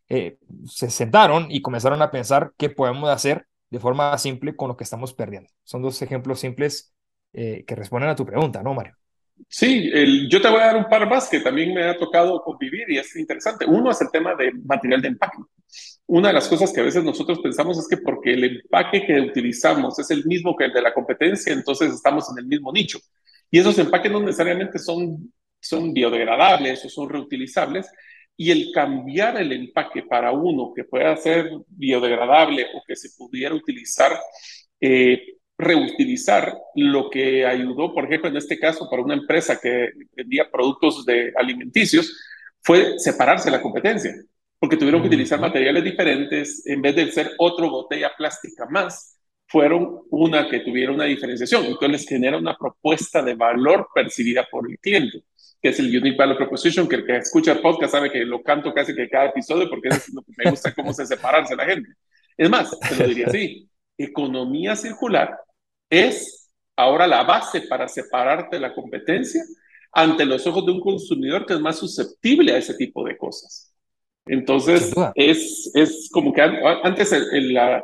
eh, 0.09 0.39
se 0.67 0.91
sentaron 0.91 1.47
y 1.51 1.63
comenzaron 1.63 2.03
a 2.03 2.11
pensar 2.11 2.53
qué 2.57 2.71
podemos 2.71 3.09
hacer 3.11 3.47
de 3.71 3.81
forma 3.81 4.17
simple 4.19 4.57
con 4.57 4.69
lo 4.69 4.77
que 4.77 4.85
estamos 4.85 5.15
perdiendo. 5.15 5.51
Son 5.65 5.83
dos 5.83 6.01
ejemplos 6.03 6.41
simples 6.41 6.95
eh, 7.33 7.65
que 7.67 7.75
responden 7.75 8.11
a 8.11 8.17
tu 8.17 8.27
pregunta, 8.27 8.63
¿no, 8.63 8.75
Mario? 8.75 8.97
Sí, 9.49 9.91
yo 10.29 10.41
te 10.41 10.49
voy 10.49 10.61
a 10.61 10.67
dar 10.67 10.77
un 10.77 10.89
par 10.89 11.09
más 11.09 11.29
que 11.29 11.41
también 11.41 11.73
me 11.73 11.85
ha 11.85 11.97
tocado 11.97 12.43
convivir 12.43 12.91
y 12.91 12.99
es 12.99 13.15
interesante. 13.17 13.65
Uno 13.67 13.91
es 13.91 14.01
el 14.01 14.11
tema 14.11 14.35
de 14.35 14.53
material 14.53 15.01
de 15.03 15.09
empaque. 15.09 15.39
Una 16.07 16.29
de 16.29 16.35
las 16.35 16.49
cosas 16.49 16.73
que 16.73 16.81
a 16.81 16.85
veces 16.85 17.03
nosotros 17.05 17.41
pensamos 17.41 17.79
es 17.79 17.89
que 17.89 17.97
porque 17.99 18.35
el 18.35 18.45
empaque 18.45 19.05
que 19.05 19.21
utilizamos 19.21 19.99
es 19.99 20.11
el 20.11 20.25
mismo 20.25 20.57
que 20.57 20.65
el 20.65 20.73
de 20.73 20.83
la 20.83 20.95
competencia, 20.95 21.53
entonces 21.53 21.93
estamos 21.93 22.31
en 22.31 22.39
el 22.39 22.47
mismo 22.47 22.73
nicho. 22.73 22.99
Y 23.51 23.59
esos 23.59 23.79
empaques 23.79 24.11
no 24.11 24.21
necesariamente 24.21 24.79
son, 24.79 25.33
son 25.61 25.93
biodegradables 25.93 26.85
o 26.85 26.89
son 26.89 27.09
reutilizables, 27.09 27.89
y 28.37 28.51
el 28.51 28.71
cambiar 28.73 29.41
el 29.41 29.53
empaque 29.53 30.03
para 30.03 30.31
uno 30.33 30.73
que 30.75 30.85
pueda 30.85 31.17
ser 31.17 31.51
biodegradable 31.69 32.67
o 32.75 32.83
que 32.87 32.95
se 32.95 33.11
pudiera 33.17 33.55
utilizar, 33.55 34.13
eh, 34.81 35.39
reutilizar 35.59 36.55
lo 36.75 37.09
que 37.11 37.47
ayudó, 37.47 37.93
por 37.95 38.05
ejemplo, 38.05 38.29
en 38.29 38.37
este 38.37 38.59
caso, 38.59 38.89
para 38.91 39.03
una 39.03 39.15
empresa 39.15 39.59
que 39.61 39.91
vendía 40.15 40.51
productos 40.51 41.05
de 41.05 41.33
alimenticios, 41.37 42.15
fue 42.63 42.99
separarse 42.99 43.51
la 43.51 43.63
competencia, 43.63 44.15
porque 44.59 44.77
tuvieron 44.77 45.01
que 45.01 45.09
utilizar 45.09 45.41
materiales 45.41 45.85
diferentes, 45.85 46.67
en 46.67 46.83
vez 46.83 46.97
de 46.97 47.11
ser 47.11 47.33
otra 47.39 47.67
botella 47.67 48.13
plástica 48.17 48.67
más, 48.69 49.19
fueron 49.49 50.03
una 50.11 50.49
que 50.49 50.61
tuviera 50.61 50.93
una 50.93 51.05
diferenciación. 51.05 51.65
Entonces 51.65 51.91
les 51.91 52.09
genera 52.09 52.37
una 52.37 52.57
propuesta 52.57 53.23
de 53.23 53.35
valor 53.35 53.89
percibida 53.95 54.47
por 54.51 54.69
el 54.69 54.79
cliente, 54.79 55.23
que 55.63 55.69
es 55.69 55.79
el 55.79 55.97
Unique 55.97 56.17
Value 56.17 56.37
Proposition, 56.37 56.89
que 56.89 56.97
el 56.97 57.07
que 57.07 57.17
escucha 57.19 57.53
el 57.53 57.61
podcast 57.61 57.93
sabe 57.93 58.11
que 58.11 58.25
lo 58.25 58.43
canto 58.43 58.75
casi 58.75 58.95
que 58.95 59.09
cada 59.09 59.27
episodio 59.27 59.71
porque 59.71 59.89
es 59.89 60.13
lo 60.13 60.23
que 60.23 60.33
me 60.37 60.51
gusta 60.51 60.75
cómo 60.75 60.93
se 60.93 61.07
separarse 61.07 61.55
la 61.55 61.65
gente. 61.65 61.91
Es 62.37 62.51
más, 62.51 62.77
te 62.81 62.97
lo 62.97 63.07
diría 63.07 63.29
así, 63.29 63.71
economía 63.97 64.75
circular 64.75 65.39
es 65.91 66.51
ahora 66.77 67.07
la 67.07 67.25
base 67.25 67.63
para 67.63 67.89
separarte 67.89 68.57
de 68.57 68.61
la 68.61 68.75
competencia 68.75 69.43
ante 69.93 70.27
los 70.27 70.47
ojos 70.47 70.67
de 70.67 70.73
un 70.73 70.81
consumidor 70.81 71.47
que 71.47 71.55
es 71.55 71.61
más 71.61 71.79
susceptible 71.79 72.53
a 72.53 72.59
ese 72.59 72.75
tipo 72.75 73.05
de 73.05 73.17
cosas. 73.17 73.73
Entonces, 74.29 74.93
es, 75.15 75.71
es 75.75 76.09
como 76.13 76.33
que 76.33 76.43
antes 76.43 77.15
la, 77.33 77.83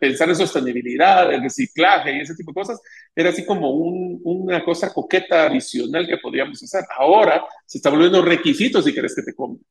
pensar 0.00 0.28
en 0.28 0.34
sostenibilidad, 0.34 1.32
el 1.32 1.42
reciclaje 1.42 2.16
y 2.16 2.20
ese 2.20 2.34
tipo 2.34 2.50
de 2.50 2.54
cosas, 2.54 2.80
era 3.14 3.30
así 3.30 3.46
como 3.46 3.70
una 3.70 4.64
cosa 4.64 4.92
coqueta 4.92 5.46
adicional 5.46 6.06
que 6.08 6.18
podríamos 6.18 6.60
hacer. 6.62 6.84
Ahora 6.98 7.44
se 7.64 7.78
está 7.78 7.90
volviendo 7.90 8.22
requisito 8.22 8.82
si 8.82 8.92
quieres 8.92 9.14
que 9.14 9.22
te 9.22 9.34
compre. 9.34 9.64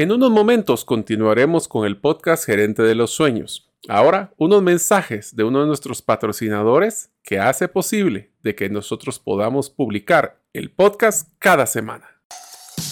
En 0.00 0.10
unos 0.12 0.30
momentos 0.30 0.86
continuaremos 0.86 1.68
con 1.68 1.86
el 1.86 1.98
podcast 1.98 2.46
Gerente 2.46 2.82
de 2.82 2.94
los 2.94 3.10
Sueños. 3.10 3.70
Ahora, 3.86 4.32
unos 4.38 4.62
mensajes 4.62 5.36
de 5.36 5.44
uno 5.44 5.60
de 5.60 5.66
nuestros 5.66 6.00
patrocinadores 6.00 7.10
que 7.22 7.38
hace 7.38 7.68
posible 7.68 8.30
de 8.42 8.54
que 8.54 8.70
nosotros 8.70 9.18
podamos 9.18 9.68
publicar 9.68 10.40
el 10.54 10.70
podcast 10.70 11.28
cada 11.38 11.66
semana. 11.66 12.19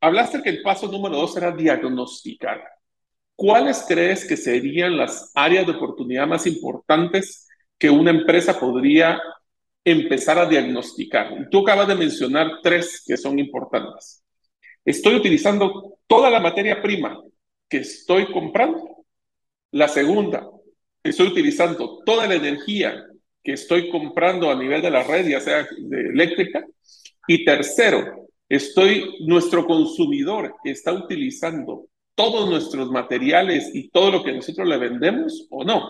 Hablaste 0.00 0.42
que 0.42 0.50
el 0.50 0.62
paso 0.62 0.90
número 0.90 1.16
dos 1.16 1.36
era 1.36 1.52
diagnosticar. 1.52 2.62
¿Cuáles 3.34 3.84
crees 3.86 4.26
que 4.26 4.36
serían 4.36 4.96
las 4.96 5.30
áreas 5.34 5.66
de 5.66 5.72
oportunidad 5.72 6.26
más 6.26 6.46
importantes 6.46 7.46
que 7.78 7.90
una 7.90 8.10
empresa 8.10 8.58
podría 8.58 9.20
empezar 9.84 10.38
a 10.38 10.46
diagnosticar? 10.46 11.48
Tú 11.50 11.60
acabas 11.60 11.88
de 11.88 11.94
mencionar 11.94 12.60
tres 12.62 13.02
que 13.06 13.16
son 13.16 13.38
importantes. 13.38 14.22
Estoy 14.84 15.16
utilizando 15.16 15.98
toda 16.06 16.30
la 16.30 16.40
materia 16.40 16.80
prima 16.80 17.20
que 17.68 17.78
estoy 17.78 18.30
comprando. 18.32 19.04
La 19.72 19.88
segunda, 19.88 20.48
estoy 21.02 21.28
utilizando 21.28 22.02
toda 22.04 22.26
la 22.26 22.36
energía 22.36 23.04
que 23.42 23.52
estoy 23.52 23.90
comprando 23.90 24.50
a 24.50 24.56
nivel 24.56 24.80
de 24.80 24.90
la 24.90 25.02
red, 25.02 25.28
ya 25.28 25.40
sea 25.40 25.66
eléctrica. 25.90 26.64
Y 27.28 27.44
tercero, 27.44 28.28
Estoy, 28.48 29.16
nuestro 29.26 29.66
consumidor 29.66 30.54
está 30.64 30.92
utilizando 30.92 31.86
todos 32.14 32.48
nuestros 32.48 32.90
materiales 32.90 33.70
y 33.74 33.88
todo 33.90 34.10
lo 34.10 34.24
que 34.24 34.32
nosotros 34.32 34.66
le 34.68 34.78
vendemos 34.78 35.46
o 35.50 35.64
no. 35.64 35.88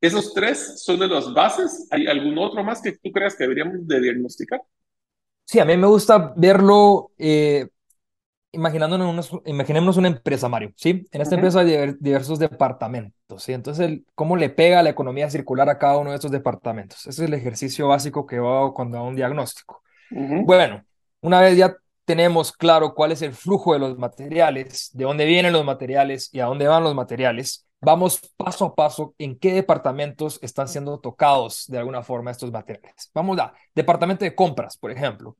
Esos 0.00 0.34
tres 0.34 0.82
son 0.82 0.98
de 0.98 1.08
las 1.08 1.32
bases. 1.32 1.86
¿Hay 1.90 2.06
algún 2.06 2.36
otro 2.38 2.64
más 2.64 2.82
que 2.82 2.92
tú 2.92 3.12
creas 3.12 3.36
que 3.36 3.44
deberíamos 3.44 3.86
de 3.86 4.00
diagnosticar? 4.00 4.60
Sí, 5.44 5.60
a 5.60 5.64
mí 5.64 5.76
me 5.76 5.86
gusta 5.86 6.32
verlo 6.36 7.12
eh, 7.18 7.68
imaginándonos, 8.52 9.30
imaginémonos 9.44 9.96
una 9.96 10.08
empresa, 10.08 10.48
Mario, 10.48 10.72
¿sí? 10.76 11.08
En 11.10 11.20
esta 11.20 11.34
empresa 11.34 11.60
hay 11.60 11.94
diversos 11.98 12.38
departamentos, 12.38 13.42
¿sí? 13.42 13.52
Entonces, 13.52 14.00
¿cómo 14.14 14.36
le 14.36 14.50
pega 14.50 14.82
la 14.82 14.90
economía 14.90 15.30
circular 15.30 15.68
a 15.68 15.78
cada 15.78 15.98
uno 15.98 16.10
de 16.10 16.16
estos 16.16 16.30
departamentos? 16.30 17.00
Ese 17.06 17.22
es 17.22 17.28
el 17.28 17.34
ejercicio 17.34 17.88
básico 17.88 18.26
que 18.26 18.36
hago 18.36 18.74
cuando 18.74 18.98
hago 18.98 19.08
un 19.08 19.16
diagnóstico. 19.16 19.82
Bueno, 20.10 20.84
una 21.22 21.40
vez 21.40 21.56
ya 21.56 21.74
tenemos 22.12 22.52
claro 22.52 22.92
cuál 22.94 23.12
es 23.12 23.22
el 23.22 23.32
flujo 23.32 23.72
de 23.72 23.78
los 23.78 23.96
materiales, 23.96 24.90
de 24.92 25.04
dónde 25.04 25.24
vienen 25.24 25.54
los 25.54 25.64
materiales 25.64 26.28
y 26.30 26.40
a 26.40 26.44
dónde 26.44 26.68
van 26.68 26.84
los 26.84 26.94
materiales, 26.94 27.66
vamos 27.80 28.20
paso 28.36 28.66
a 28.66 28.74
paso 28.74 29.14
en 29.16 29.38
qué 29.38 29.54
departamentos 29.54 30.38
están 30.42 30.68
siendo 30.68 31.00
tocados 31.00 31.64
de 31.68 31.78
alguna 31.78 32.02
forma 32.02 32.30
estos 32.30 32.52
materiales. 32.52 33.10
Vamos 33.14 33.38
a 33.38 33.54
departamento 33.74 34.26
de 34.26 34.34
compras, 34.34 34.76
por 34.76 34.90
ejemplo. 34.90 35.38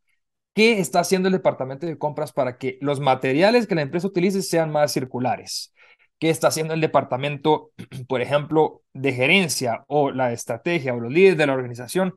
¿Qué 0.55 0.79
está 0.81 1.01
haciendo 1.01 1.29
el 1.29 1.35
departamento 1.35 1.85
de 1.87 1.99
compras 1.99 2.33
para 2.33 2.57
que 2.57 2.79
los 2.81 3.01
materiales 3.01 3.67
que 3.67 3.75
la 3.75 3.83
empresa 3.83 4.07
utilice 4.07 4.41
sean 4.41 4.71
más 4.73 4.93
circulares? 4.93 5.75
¿Qué 6.19 6.31
está 6.31 6.49
haciendo 6.49 6.73
el 6.73 6.81
departamento, 6.81 7.73
por 8.09 8.23
ejemplo, 8.23 8.81
de 8.95 9.13
gerencia 9.13 9.85
o 9.89 10.11
la 10.11 10.33
estrategia 10.33 10.95
o 10.95 11.01
los 11.01 11.13
líderes 11.13 11.37
de 11.37 11.47
la 11.47 11.53
organización 11.53 12.15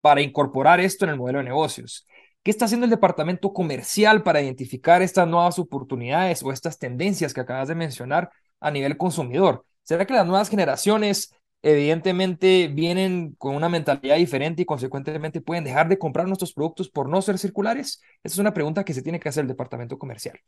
para 0.00 0.20
incorporar 0.20 0.78
esto 0.78 1.04
en 1.04 1.10
el 1.10 1.16
modelo 1.18 1.38
de 1.38 1.46
negocios? 1.46 2.06
¿Qué 2.46 2.52
está 2.52 2.66
haciendo 2.66 2.84
el 2.84 2.90
departamento 2.90 3.52
comercial 3.52 4.22
para 4.22 4.40
identificar 4.40 5.02
estas 5.02 5.26
nuevas 5.26 5.58
oportunidades 5.58 6.44
o 6.44 6.52
estas 6.52 6.78
tendencias 6.78 7.34
que 7.34 7.40
acabas 7.40 7.66
de 7.66 7.74
mencionar 7.74 8.30
a 8.60 8.70
nivel 8.70 8.96
consumidor? 8.96 9.64
¿Será 9.82 10.06
que 10.06 10.14
las 10.14 10.24
nuevas 10.24 10.48
generaciones 10.48 11.34
evidentemente 11.60 12.68
vienen 12.68 13.34
con 13.36 13.56
una 13.56 13.68
mentalidad 13.68 14.14
diferente 14.14 14.62
y 14.62 14.64
consecuentemente 14.64 15.40
pueden 15.40 15.64
dejar 15.64 15.88
de 15.88 15.98
comprar 15.98 16.28
nuestros 16.28 16.52
productos 16.52 16.88
por 16.88 17.08
no 17.08 17.20
ser 17.20 17.36
circulares? 17.38 18.00
Esa 18.22 18.34
es 18.34 18.38
una 18.38 18.54
pregunta 18.54 18.84
que 18.84 18.94
se 18.94 19.02
tiene 19.02 19.18
que 19.18 19.28
hacer 19.28 19.42
el 19.42 19.48
departamento 19.48 19.98
comercial. 19.98 20.38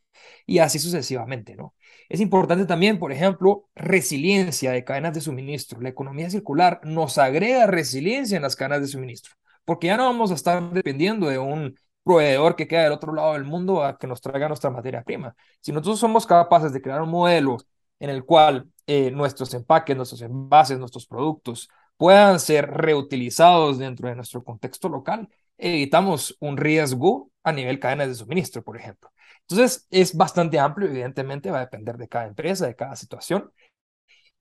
Y 0.46 0.60
así 0.60 0.78
sucesivamente, 0.78 1.56
¿no? 1.56 1.74
Es 2.08 2.20
importante 2.20 2.64
también, 2.64 3.00
por 3.00 3.10
ejemplo, 3.10 3.68
resiliencia 3.74 4.70
de 4.70 4.84
cadenas 4.84 5.14
de 5.14 5.20
suministro. 5.20 5.80
La 5.80 5.88
economía 5.88 6.30
circular 6.30 6.80
nos 6.84 7.18
agrega 7.18 7.66
resiliencia 7.66 8.36
en 8.36 8.42
las 8.42 8.54
cadenas 8.54 8.82
de 8.82 8.86
suministro, 8.86 9.34
porque 9.64 9.88
ya 9.88 9.96
no 9.96 10.04
vamos 10.04 10.30
a 10.30 10.34
estar 10.34 10.62
dependiendo 10.72 11.26
de 11.26 11.38
un 11.38 11.74
proveedor 12.08 12.56
que 12.56 12.66
queda 12.66 12.84
del 12.84 12.92
otro 12.92 13.12
lado 13.12 13.34
del 13.34 13.44
mundo 13.44 13.84
a 13.84 13.98
que 13.98 14.06
nos 14.06 14.22
traiga 14.22 14.48
nuestra 14.48 14.70
materia 14.70 15.02
prima. 15.02 15.36
Si 15.60 15.72
nosotros 15.72 16.00
somos 16.00 16.26
capaces 16.26 16.72
de 16.72 16.80
crear 16.80 17.02
un 17.02 17.10
modelo 17.10 17.58
en 18.00 18.08
el 18.08 18.24
cual 18.24 18.70
eh, 18.86 19.10
nuestros 19.10 19.52
empaques, 19.52 19.94
nuestros 19.94 20.22
envases, 20.22 20.78
nuestros 20.78 21.06
productos 21.06 21.68
puedan 21.98 22.40
ser 22.40 22.70
reutilizados 22.70 23.76
dentro 23.78 24.08
de 24.08 24.16
nuestro 24.16 24.42
contexto 24.42 24.88
local, 24.88 25.28
evitamos 25.58 26.34
un 26.40 26.56
riesgo 26.56 27.30
a 27.42 27.52
nivel 27.52 27.78
cadenas 27.78 28.08
de 28.08 28.14
suministro, 28.14 28.62
por 28.64 28.78
ejemplo. 28.78 29.10
Entonces, 29.42 29.86
es 29.90 30.16
bastante 30.16 30.58
amplio, 30.58 30.88
evidentemente 30.88 31.50
va 31.50 31.58
a 31.58 31.66
depender 31.66 31.98
de 31.98 32.08
cada 32.08 32.26
empresa, 32.26 32.66
de 32.66 32.74
cada 32.74 32.96
situación, 32.96 33.52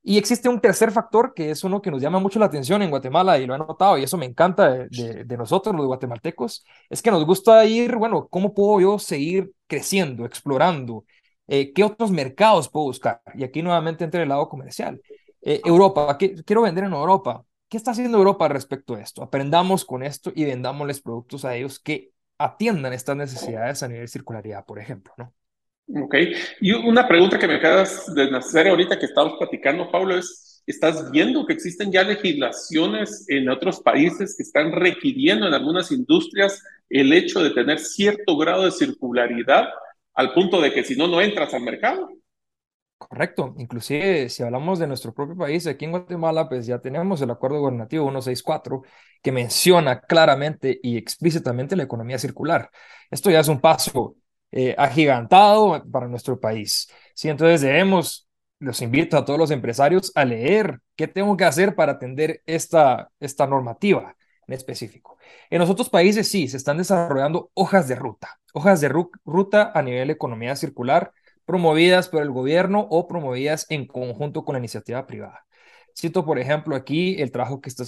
y 0.10 0.18
existe 0.18 0.48
un 0.48 0.62
tercer 0.62 0.90
factor 0.92 1.34
que 1.34 1.52
es 1.52 1.66
uno 1.66 1.82
que 1.82 1.92
nos 1.92 2.02
llama 2.02 2.20
mucho 2.20 2.40
la 2.40 2.46
atención 2.46 2.82
en 2.82 2.90
Guatemala 2.90 3.38
y 3.40 3.46
lo 3.46 3.54
he 3.54 3.58
notado 3.58 3.98
y 3.98 4.04
eso 4.04 4.16
me 4.16 4.26
encanta 4.26 4.88
de, 4.90 5.38
nosotros, 5.38 5.76
los 5.76 5.86
guatemaltecos, 5.86 6.64
es 6.90 7.02
que 7.02 7.12
nos 7.12 7.26
gusta 7.26 7.66
ir, 7.66 7.98
bueno, 7.98 8.26
¿cómo 8.30 8.54
puedo 8.54 8.80
yo 8.80 9.00
seguir 9.00 9.52
creciendo, 9.68 10.24
explorando? 10.24 11.04
Eh, 11.46 11.74
¿Qué 11.74 11.84
otros 11.84 12.10
mercados 12.10 12.70
puedo 12.70 12.86
buscar? 12.86 13.22
Y 13.36 13.44
aquí 13.44 13.62
nuevamente 13.62 14.06
entre 14.06 14.24
el 14.24 14.30
lado 14.30 14.48
comercial. 14.48 15.02
Eh, 15.42 15.60
Europa, 15.66 16.18
¿qué, 16.18 16.36
quiero 16.46 16.62
vender 16.62 16.86
en 16.86 16.94
Europa. 16.94 17.44
¿Qué 17.68 17.76
está 17.76 17.92
haciendo 17.92 18.18
Europa 18.18 18.48
respecto 18.48 18.96
a 18.96 19.02
esto? 19.02 19.24
Aprendamos 19.24 19.84
con 19.84 20.04
esto 20.04 20.32
y 20.34 20.46
vendámosles 20.46 21.02
productos 21.02 21.44
a 21.44 21.54
ellos 21.54 21.82
que 21.82 22.12
atiendan 22.38 22.94
estas 22.94 23.18
necesidades 23.18 23.84
a 23.84 23.90
nivel 23.90 24.08
circularidad, 24.08 24.64
por 24.64 24.80
ejemplo, 24.80 25.14
¿no? 25.18 25.34
Ok. 25.90 26.16
Y 26.60 26.74
una 26.74 27.08
pregunta 27.08 27.40
que 27.40 27.48
me 27.48 27.56
acabas 27.56 28.14
de 28.14 28.24
hacer 28.36 28.68
ahorita 28.68 29.00
que 29.00 29.06
estamos 29.06 29.36
platicando, 29.40 29.90
Pablo, 29.90 30.18
es, 30.18 30.62
¿estás 30.66 31.10
viendo 31.12 31.46
que 31.46 31.54
existen 31.54 31.92
ya 31.92 32.04
legislaciones 32.04 33.26
en 33.30 33.50
otros 33.50 33.80
países 33.80 34.36
que 34.36 34.44
están 34.44 34.74
requiriendo 34.74 35.48
en 35.48 35.54
algunas 35.54 35.92
industrias 35.92 36.62
el 36.90 37.14
hecho 37.14 37.42
de 37.42 37.52
tener 37.52 37.80
cierto 37.80 38.38
grado 38.38 38.66
de 38.66 38.72
circularidad 38.72 39.66
al 40.14 40.34
punto 40.34 40.60
de 40.60 40.74
que 40.74 40.84
si 40.84 40.98
no, 40.98 41.08
no 41.08 41.22
entras 41.22 41.54
al 41.54 41.62
mercado? 41.62 42.10
Correcto. 42.98 43.54
Inclusive, 43.58 44.28
si 44.30 44.44
hablamos 44.44 44.80
de 44.80 44.88
nuestro 44.88 45.14
propio 45.14 45.38
país, 45.38 45.68
aquí 45.68 45.86
en 45.86 45.92
Guatemala, 45.92 46.50
pues 46.50 46.66
ya 46.66 46.80
tenemos 46.80 47.22
el 47.22 47.30
Acuerdo 47.30 47.60
Gubernativo 47.60 48.06
164 48.06 48.82
que 49.22 49.32
menciona 49.32 50.02
claramente 50.02 50.80
y 50.82 50.98
explícitamente 50.98 51.76
la 51.76 51.84
economía 51.84 52.18
circular. 52.18 52.70
Esto 53.10 53.30
ya 53.30 53.40
es 53.40 53.48
un 53.48 53.62
paso 53.62 54.16
eh, 54.52 54.76
agigantado 54.78 55.84
para 55.92 56.08
nuestro 56.08 56.40
país. 56.40 56.90
¿sí? 57.14 57.30
Entonces 57.30 57.62
debemos, 57.62 58.28
los 58.60 58.82
invito 58.82 59.18
a 59.18 59.26
todos 59.26 59.40
los 59.40 59.52
empresarios 59.52 60.12
a 60.16 60.26
leer 60.26 60.80
qué 60.96 61.08
tengo 61.08 61.36
que 61.38 61.46
hacer 61.46 61.76
para 61.76 61.94
atender 61.94 62.42
esta, 62.46 63.10
esta 63.20 63.48
normativa 63.48 64.16
en 64.48 64.54
específico. 64.54 65.18
En 65.50 65.60
los 65.60 65.70
otros 65.70 65.90
países 65.90 66.30
sí, 66.30 66.48
se 66.48 66.58
están 66.58 66.78
desarrollando 66.78 67.52
hojas 67.54 67.88
de 67.88 67.96
ruta, 67.96 68.40
hojas 68.54 68.82
de 68.82 68.90
ruta 68.90 69.72
a 69.74 69.82
nivel 69.82 70.08
de 70.08 70.14
economía 70.14 70.56
circular 70.56 71.12
promovidas 71.46 72.10
por 72.10 72.22
el 72.22 72.32
gobierno 72.32 72.88
o 72.90 73.08
promovidas 73.08 73.66
en 73.70 73.88
conjunto 73.88 74.44
con 74.44 74.54
la 74.54 74.60
iniciativa 74.60 75.08
privada. 75.08 75.46
Cito, 75.98 76.26
por 76.26 76.38
ejemplo, 76.40 76.76
aquí 76.76 77.20
el 77.22 77.32
trabajo 77.32 77.60
que, 77.60 77.72
se, 77.72 77.84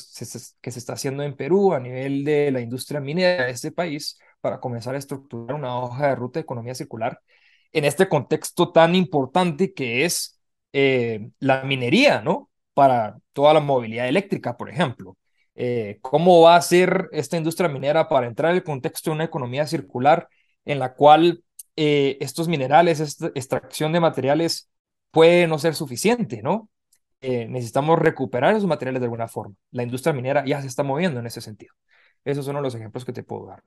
que 0.62 0.72
se 0.72 0.80
está 0.80 0.94
haciendo 0.94 1.24
en 1.24 1.36
Perú 1.36 1.74
a 1.74 1.80
nivel 1.80 2.24
de 2.24 2.52
la 2.52 2.62
industria 2.62 3.00
minera 3.00 3.46
de 3.46 3.52
este 3.52 3.72
país 3.72 4.18
para 4.42 4.60
comenzar 4.60 4.96
a 4.96 4.98
estructurar 4.98 5.56
una 5.56 5.78
hoja 5.80 6.08
de 6.08 6.16
ruta 6.16 6.40
de 6.40 6.44
economía 6.44 6.76
circular 6.76 7.20
en 7.72 7.86
este 7.86 8.08
contexto 8.10 8.72
tan 8.72 8.96
importante 8.96 9.74
que 9.74 10.06
es 10.06 10.40
eh, 10.74 11.30
la 11.40 11.64
minería, 11.64 12.22
¿no? 12.22 12.50
Para 12.74 13.18
toda 13.34 13.54
la 13.54 13.60
movilidad 13.60 14.08
eléctrica, 14.08 14.58
por 14.58 14.70
ejemplo. 14.70 15.18
Eh, 15.56 16.00
¿Cómo 16.02 16.42
va 16.42 16.56
a 16.56 16.62
ser 16.62 17.10
esta 17.12 17.38
industria 17.38 17.70
minera 17.70 18.08
para 18.08 18.28
entrar 18.28 18.52
en 18.52 18.58
el 18.58 18.64
contexto 18.64 19.10
de 19.12 19.16
una 19.16 19.26
economía 19.26 19.68
circular 19.68 20.30
en 20.66 20.80
la 20.80 20.94
cual 20.94 21.44
eh, 21.76 22.18
estos 22.22 22.48
minerales, 22.48 23.00
esta 23.00 23.28
extracción 23.36 23.92
de 23.94 24.00
materiales 24.00 24.70
puede 25.12 25.48
no 25.48 25.60
ser 25.60 25.76
suficiente, 25.76 26.42
¿no? 26.42 26.70
Eh, 27.22 27.48
necesitamos 27.48 28.00
recuperar 28.00 28.56
esos 28.56 28.68
materiales 28.68 29.02
de 29.02 29.06
alguna 29.06 29.28
forma. 29.28 29.56
La 29.72 29.84
industria 29.84 30.14
minera 30.14 30.46
ya 30.46 30.62
se 30.62 30.68
está 30.68 30.84
moviendo 30.84 31.20
en 31.20 31.28
ese 31.28 31.42
sentido. 31.42 31.74
Esos 32.24 32.46
son 32.46 32.62
los 32.62 32.76
ejemplos 32.76 33.06
que 33.06 33.14
te 33.14 33.24
puedo 33.24 33.48
dar. 33.48 33.64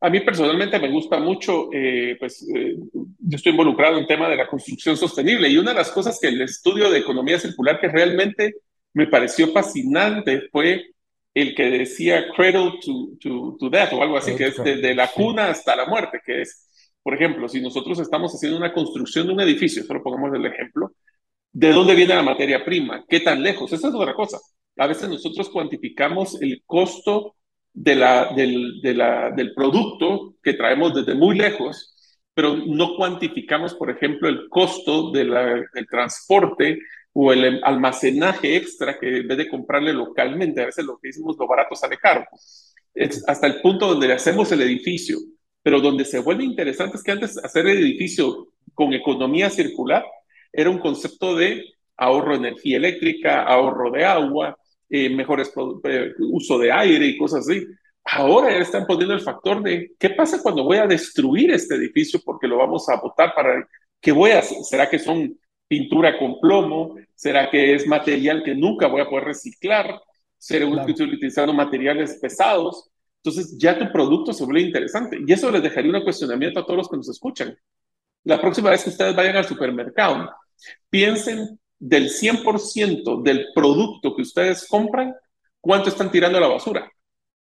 A 0.00 0.10
mí 0.10 0.20
personalmente 0.20 0.78
me 0.78 0.90
gusta 0.90 1.18
mucho, 1.18 1.70
eh, 1.72 2.16
pues 2.18 2.46
eh, 2.54 2.76
yo 3.18 3.36
estoy 3.36 3.50
involucrado 3.50 3.94
en 3.94 4.02
el 4.02 4.06
tema 4.06 4.28
de 4.28 4.36
la 4.36 4.46
construcción 4.46 4.96
sostenible 4.96 5.48
y 5.48 5.58
una 5.58 5.72
de 5.72 5.78
las 5.78 5.90
cosas 5.90 6.18
que 6.20 6.28
el 6.28 6.40
estudio 6.40 6.90
de 6.90 6.98
economía 6.98 7.38
circular 7.38 7.80
que 7.80 7.88
realmente 7.88 8.54
me 8.92 9.08
pareció 9.08 9.48
fascinante 9.48 10.48
fue 10.52 10.86
el 11.34 11.54
que 11.54 11.70
decía 11.70 12.28
cradle 12.34 12.78
to, 12.84 13.08
to, 13.20 13.56
to 13.58 13.70
death 13.70 13.92
o 13.92 14.02
algo 14.02 14.16
así, 14.16 14.36
que 14.36 14.46
es 14.46 14.56
de, 14.62 14.94
la 14.94 15.08
cuna 15.08 15.50
hasta 15.50 15.74
la 15.74 15.86
muerte, 15.86 16.20
que 16.24 16.42
es, 16.42 16.68
por 17.02 17.14
ejemplo, 17.14 17.48
si 17.48 17.60
nosotros 17.60 17.98
estamos 17.98 18.32
haciendo 18.32 18.56
una 18.56 18.72
construcción 18.72 19.26
de 19.26 19.32
un 19.32 19.40
edificio, 19.40 19.82
solo 19.82 20.02
pongamos 20.02 20.34
el 20.34 20.46
ejemplo, 20.46 20.92
¿De 21.52 21.72
dónde 21.72 21.94
viene 21.94 22.14
la 22.14 22.22
materia 22.22 22.64
prima? 22.64 23.04
¿Qué 23.08 23.20
tan 23.20 23.42
lejos? 23.42 23.72
Esa 23.72 23.88
es 23.88 23.94
otra 23.94 24.14
cosa. 24.14 24.38
A 24.76 24.86
veces 24.86 25.08
nosotros 25.08 25.48
cuantificamos 25.48 26.40
el 26.40 26.62
costo 26.64 27.34
de 27.80 27.94
la, 27.94 28.32
del, 28.34 29.52
producto 29.54 30.34
que 30.42 30.54
traemos 30.54 30.94
desde 30.94 31.14
muy 31.14 31.38
lejos, 31.38 31.94
pero 32.34 32.56
no 32.56 32.96
cuantificamos, 32.96 33.74
por 33.74 33.90
ejemplo, 33.90 34.28
el 34.28 34.48
costo 34.48 35.12
de 35.12 35.24
la, 35.24 35.62
del 35.72 35.86
transporte 35.88 36.80
o 37.12 37.32
el 37.32 37.60
almacenaje 37.62 38.56
extra 38.56 38.98
que 38.98 39.18
en 39.18 39.28
vez 39.28 39.38
de 39.38 39.48
comprarle 39.48 39.92
localmente, 39.92 40.60
a 40.60 40.66
veces 40.66 40.84
lo 40.84 40.98
que 40.98 41.08
decimos 41.08 41.36
lo 41.38 41.46
barato 41.46 41.76
sale 41.76 41.98
caro. 41.98 42.24
Es 42.94 43.24
hasta 43.28 43.46
el 43.46 43.60
punto 43.60 43.86
donde 43.86 44.12
hacemos 44.12 44.50
el 44.50 44.62
edificio, 44.62 45.18
pero 45.62 45.80
donde 45.80 46.04
se 46.04 46.18
vuelve 46.18 46.44
interesante 46.44 46.96
es 46.96 47.02
que 47.04 47.12
antes 47.12 47.38
hacer 47.38 47.66
el 47.68 47.78
edificio 47.78 48.48
con 48.74 48.92
economía 48.92 49.50
circular 49.50 50.04
era 50.52 50.70
un 50.70 50.78
concepto 50.78 51.36
de 51.36 51.64
ahorro 51.96 52.32
de 52.32 52.48
energía 52.48 52.76
eléctrica, 52.76 53.42
ahorro 53.42 53.90
de 53.92 54.04
agua, 54.04 54.56
eh, 54.88 55.10
mejores 55.10 55.52
eh, 55.84 56.14
uso 56.18 56.58
de 56.58 56.72
aire 56.72 57.06
y 57.06 57.18
cosas 57.18 57.48
así. 57.48 57.66
Ahora 58.04 58.50
ya 58.50 58.58
están 58.58 58.86
poniendo 58.86 59.14
el 59.14 59.20
factor 59.20 59.62
de 59.62 59.92
qué 59.98 60.10
pasa 60.10 60.42
cuando 60.42 60.64
voy 60.64 60.78
a 60.78 60.86
destruir 60.86 61.50
este 61.50 61.74
edificio 61.74 62.20
porque 62.24 62.48
lo 62.48 62.56
vamos 62.56 62.88
a 62.88 62.96
botar 62.96 63.34
para 63.34 63.68
qué 64.00 64.12
voy 64.12 64.30
a 64.30 64.38
hacer. 64.38 64.58
¿Será 64.62 64.88
que 64.88 64.98
son 64.98 65.38
pintura 65.66 66.18
con 66.18 66.40
plomo? 66.40 66.96
¿Será 67.14 67.50
que 67.50 67.74
es 67.74 67.86
material 67.86 68.42
que 68.42 68.54
nunca 68.54 68.86
voy 68.86 69.02
a 69.02 69.08
poder 69.08 69.24
reciclar? 69.24 70.00
¿Será 70.38 70.66
claro. 70.66 70.90
utilizando 70.90 71.52
materiales 71.52 72.18
pesados? 72.20 72.90
Entonces 73.22 73.58
ya 73.58 73.78
tu 73.78 73.90
producto 73.92 74.32
se 74.32 74.44
vuelve 74.44 74.62
interesante. 74.62 75.18
Y 75.26 75.32
eso 75.32 75.50
les 75.50 75.62
dejaría 75.62 75.92
un 75.92 76.04
cuestionamiento 76.04 76.60
a 76.60 76.64
todos 76.64 76.78
los 76.78 76.88
que 76.88 76.96
nos 76.96 77.08
escuchan 77.08 77.56
la 78.24 78.40
próxima 78.40 78.70
vez 78.70 78.84
que 78.84 78.90
ustedes 78.90 79.16
vayan 79.16 79.36
al 79.36 79.46
supermercado, 79.46 80.30
piensen 80.90 81.58
del 81.78 82.10
100% 82.10 83.22
del 83.22 83.46
producto 83.54 84.14
que 84.14 84.22
ustedes 84.22 84.66
compran, 84.68 85.14
cuánto 85.60 85.88
están 85.88 86.10
tirando 86.10 86.38
a 86.38 86.40
la 86.40 86.48
basura. 86.48 86.90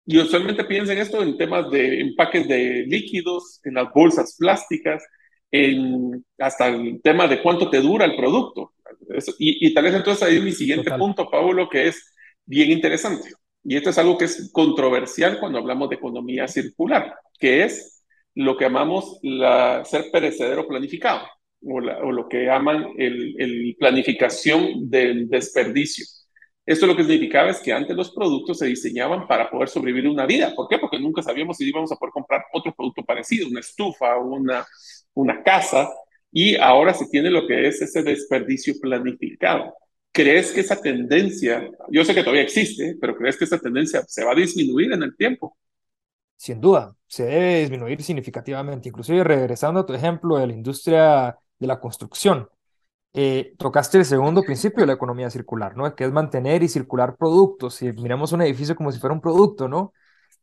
Y 0.05 0.17
usualmente 0.19 0.63
piensen 0.63 0.97
esto 0.97 1.21
en 1.21 1.37
temas 1.37 1.69
de 1.69 1.99
empaques 1.99 2.47
de 2.47 2.85
líquidos, 2.87 3.59
en 3.63 3.73
las 3.73 3.91
bolsas 3.93 4.35
plásticas, 4.37 5.03
en 5.51 6.25
hasta 6.39 6.67
el 6.67 7.01
tema 7.01 7.27
de 7.27 7.41
cuánto 7.41 7.69
te 7.69 7.81
dura 7.81 8.05
el 8.05 8.15
producto. 8.15 8.73
y, 9.39 9.73
tal 9.73 9.83
vez 9.85 9.93
entonces 9.93 10.23
ahí 10.23 10.39
mi 10.39 10.51
siguiente 10.51 10.91
punto, 10.97 11.29
Pablo, 11.29 11.69
que 11.69 11.87
es 11.87 12.13
bien 12.45 12.71
interesante. 12.71 13.31
Y 13.63 13.75
esto 13.75 13.89
es 13.89 13.97
algo 13.97 14.17
que 14.17 14.25
es 14.25 14.49
controversial 14.53 15.39
cuando 15.39 15.59
hablamos 15.59 15.89
de 15.89 15.95
economía 15.95 16.47
circular, 16.47 17.15
que 17.37 17.63
es 17.63 18.03
lo 18.33 18.55
que 18.55 18.65
llamamos 18.65 19.19
la, 19.23 19.83
ser 19.83 20.05
perecedero 20.11 20.67
planificado, 20.67 21.27
o, 21.63 21.79
lo 22.11 22.27
que 22.27 22.45
llaman 22.45 22.87
el, 22.97 23.75
planificación 23.79 24.89
del 24.89 25.29
desperdicio. 25.29 26.05
Esto 26.65 26.85
lo 26.85 26.95
que 26.95 27.03
significaba 27.03 27.49
es 27.49 27.59
que 27.59 27.71
antes 27.71 27.95
los 27.95 28.11
productos 28.11 28.59
se 28.59 28.65
diseñaban 28.65 29.27
para 29.27 29.49
poder 29.49 29.69
sobrevivir 29.69 30.09
una 30.09 30.25
vida. 30.25 30.53
¿Por 30.53 30.67
qué? 30.67 30.77
Porque 30.77 30.99
nunca 30.99 31.21
sabíamos 31.21 31.57
si 31.57 31.67
íbamos 31.67 31.91
a 31.91 31.95
poder 31.95 32.11
comprar 32.11 32.43
otro 32.51 32.73
producto 32.75 33.03
parecido, 33.03 33.47
una 33.47 33.61
estufa, 33.61 34.17
una, 34.17 34.65
una 35.13 35.43
casa, 35.43 35.89
y 36.31 36.57
ahora 36.57 36.93
se 36.93 37.07
tiene 37.07 37.31
lo 37.31 37.47
que 37.47 37.67
es 37.67 37.81
ese 37.81 38.03
desperdicio 38.03 38.73
planificado. 38.81 39.73
¿Crees 40.11 40.51
que 40.51 40.61
esa 40.61 40.81
tendencia, 40.81 41.69
yo 41.89 42.03
sé 42.03 42.13
que 42.13 42.21
todavía 42.21 42.43
existe, 42.43 42.97
pero 42.99 43.15
crees 43.15 43.37
que 43.37 43.45
esa 43.45 43.59
tendencia 43.59 44.03
se 44.07 44.25
va 44.25 44.33
a 44.33 44.35
disminuir 44.35 44.91
en 44.91 45.03
el 45.03 45.15
tiempo? 45.15 45.55
sin 46.37 46.61
duda, 46.61 46.95
se 47.07 47.25
debe 47.25 47.59
disminuir 47.61 48.01
significativamente. 48.03 48.89
Inclusive 48.89 49.23
regresando 49.23 49.81
a 49.81 49.85
tu 49.85 49.93
ejemplo 49.93 50.37
de 50.37 50.47
la 50.47 50.53
industria 50.53 51.37
de 51.59 51.67
la 51.67 51.79
construcción, 51.79 52.49
eh, 53.13 53.55
tocaste 53.57 53.97
el 53.97 54.05
segundo 54.05 54.43
principio 54.43 54.81
de 54.81 54.87
la 54.87 54.93
economía 54.93 55.29
circular, 55.29 55.75
¿no? 55.75 55.95
Que 55.95 56.05
es 56.05 56.11
mantener 56.11 56.61
y 56.63 56.67
circular 56.69 57.17
productos. 57.17 57.75
Si 57.75 57.91
miramos 57.93 58.31
un 58.31 58.43
edificio 58.43 58.75
como 58.75 58.91
si 58.91 58.99
fuera 58.99 59.13
un 59.13 59.21
producto, 59.21 59.67
¿no? 59.67 59.93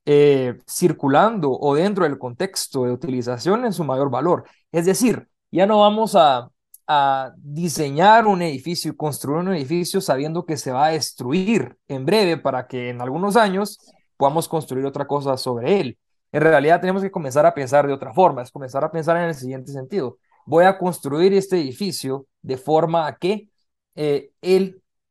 Eh, 0.06 0.58
circulando 0.68 1.50
o 1.52 1.74
dentro 1.74 2.04
del 2.04 2.18
contexto 2.18 2.84
de 2.84 2.92
utilización 2.92 3.64
en 3.64 3.72
su 3.72 3.84
mayor 3.84 4.10
valor. 4.10 4.44
Es 4.72 4.86
decir, 4.86 5.28
ya 5.50 5.66
no 5.66 5.80
vamos 5.80 6.16
a, 6.16 6.50
a 6.86 7.32
diseñar 7.36 8.26
un 8.26 8.42
edificio 8.42 8.92
y 8.92 8.96
construir 8.96 9.38
un 9.38 9.54
edificio 9.54 10.00
sabiendo 10.00 10.44
que 10.44 10.56
se 10.56 10.72
va 10.72 10.86
a 10.86 10.90
destruir 10.90 11.76
en 11.88 12.04
breve 12.04 12.36
para 12.38 12.66
que 12.66 12.90
en 12.90 13.00
algunos 13.00 13.36
años 13.36 13.78
podamos 14.16 14.48
construir 14.48 14.84
otra 14.84 15.06
cosa 15.06 15.36
sobre 15.36 15.80
él. 15.80 15.98
En 16.32 16.42
realidad 16.42 16.80
tenemos 16.80 17.02
que 17.02 17.10
comenzar 17.10 17.46
a 17.46 17.54
pensar 17.54 17.86
de 17.86 17.92
otra 17.92 18.12
forma, 18.12 18.42
es 18.42 18.50
comenzar 18.50 18.84
a 18.84 18.90
pensar 18.90 19.16
en 19.16 19.24
el 19.24 19.34
siguiente 19.34 19.72
sentido. 19.72 20.18
Voy 20.46 20.64
a 20.64 20.78
construir 20.78 21.32
este 21.34 21.60
edificio 21.60 22.26
de 22.42 22.56
forma 22.56 23.06
a 23.06 23.16
que 23.16 23.48
eh, 23.94 24.30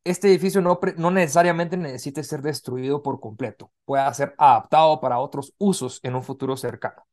este 0.04 0.28
edificio 0.28 0.60
no, 0.60 0.78
no 0.96 1.10
necesariamente 1.10 1.76
necesite 1.76 2.22
ser 2.22 2.42
destruido 2.42 3.02
por 3.02 3.20
completo, 3.20 3.70
pueda 3.84 4.12
ser 4.14 4.34
adaptado 4.38 5.00
para 5.00 5.18
otros 5.18 5.54
usos 5.58 6.00
en 6.02 6.14
un 6.14 6.22
futuro 6.22 6.56
cercano. 6.56 7.06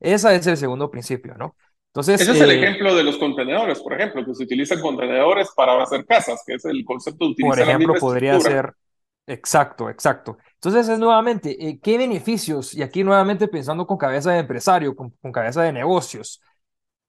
Ese 0.00 0.34
es 0.34 0.46
el 0.46 0.56
segundo 0.56 0.90
principio, 0.90 1.34
¿no? 1.36 1.54
Entonces, 1.92 2.20
Ese 2.20 2.32
es 2.32 2.40
el 2.40 2.52
eh, 2.52 2.62
ejemplo 2.62 2.94
de 2.94 3.02
los 3.02 3.18
contenedores, 3.18 3.80
por 3.80 3.92
ejemplo, 3.94 4.24
que 4.24 4.34
se 4.34 4.44
utilizan 4.44 4.80
contenedores 4.80 5.50
para 5.56 5.82
hacer 5.82 6.06
casas, 6.06 6.42
que 6.46 6.54
es 6.54 6.64
el 6.64 6.84
concepto 6.84 7.24
de 7.24 7.32
utilizar 7.32 7.58
Por 7.58 7.68
ejemplo, 7.68 7.94
podría 7.98 8.38
ser, 8.38 8.72
exacto, 9.26 9.90
exacto. 9.90 10.38
Entonces 10.54 10.88
es 10.88 10.98
nuevamente, 11.00 11.68
eh, 11.68 11.80
¿qué 11.82 11.98
beneficios? 11.98 12.74
Y 12.74 12.82
aquí 12.82 13.02
nuevamente 13.02 13.48
pensando 13.48 13.88
con 13.88 13.98
cabeza 13.98 14.32
de 14.32 14.38
empresario, 14.38 14.94
con, 14.94 15.12
cabeza 15.32 15.62
de 15.62 15.72
negocios, 15.72 16.40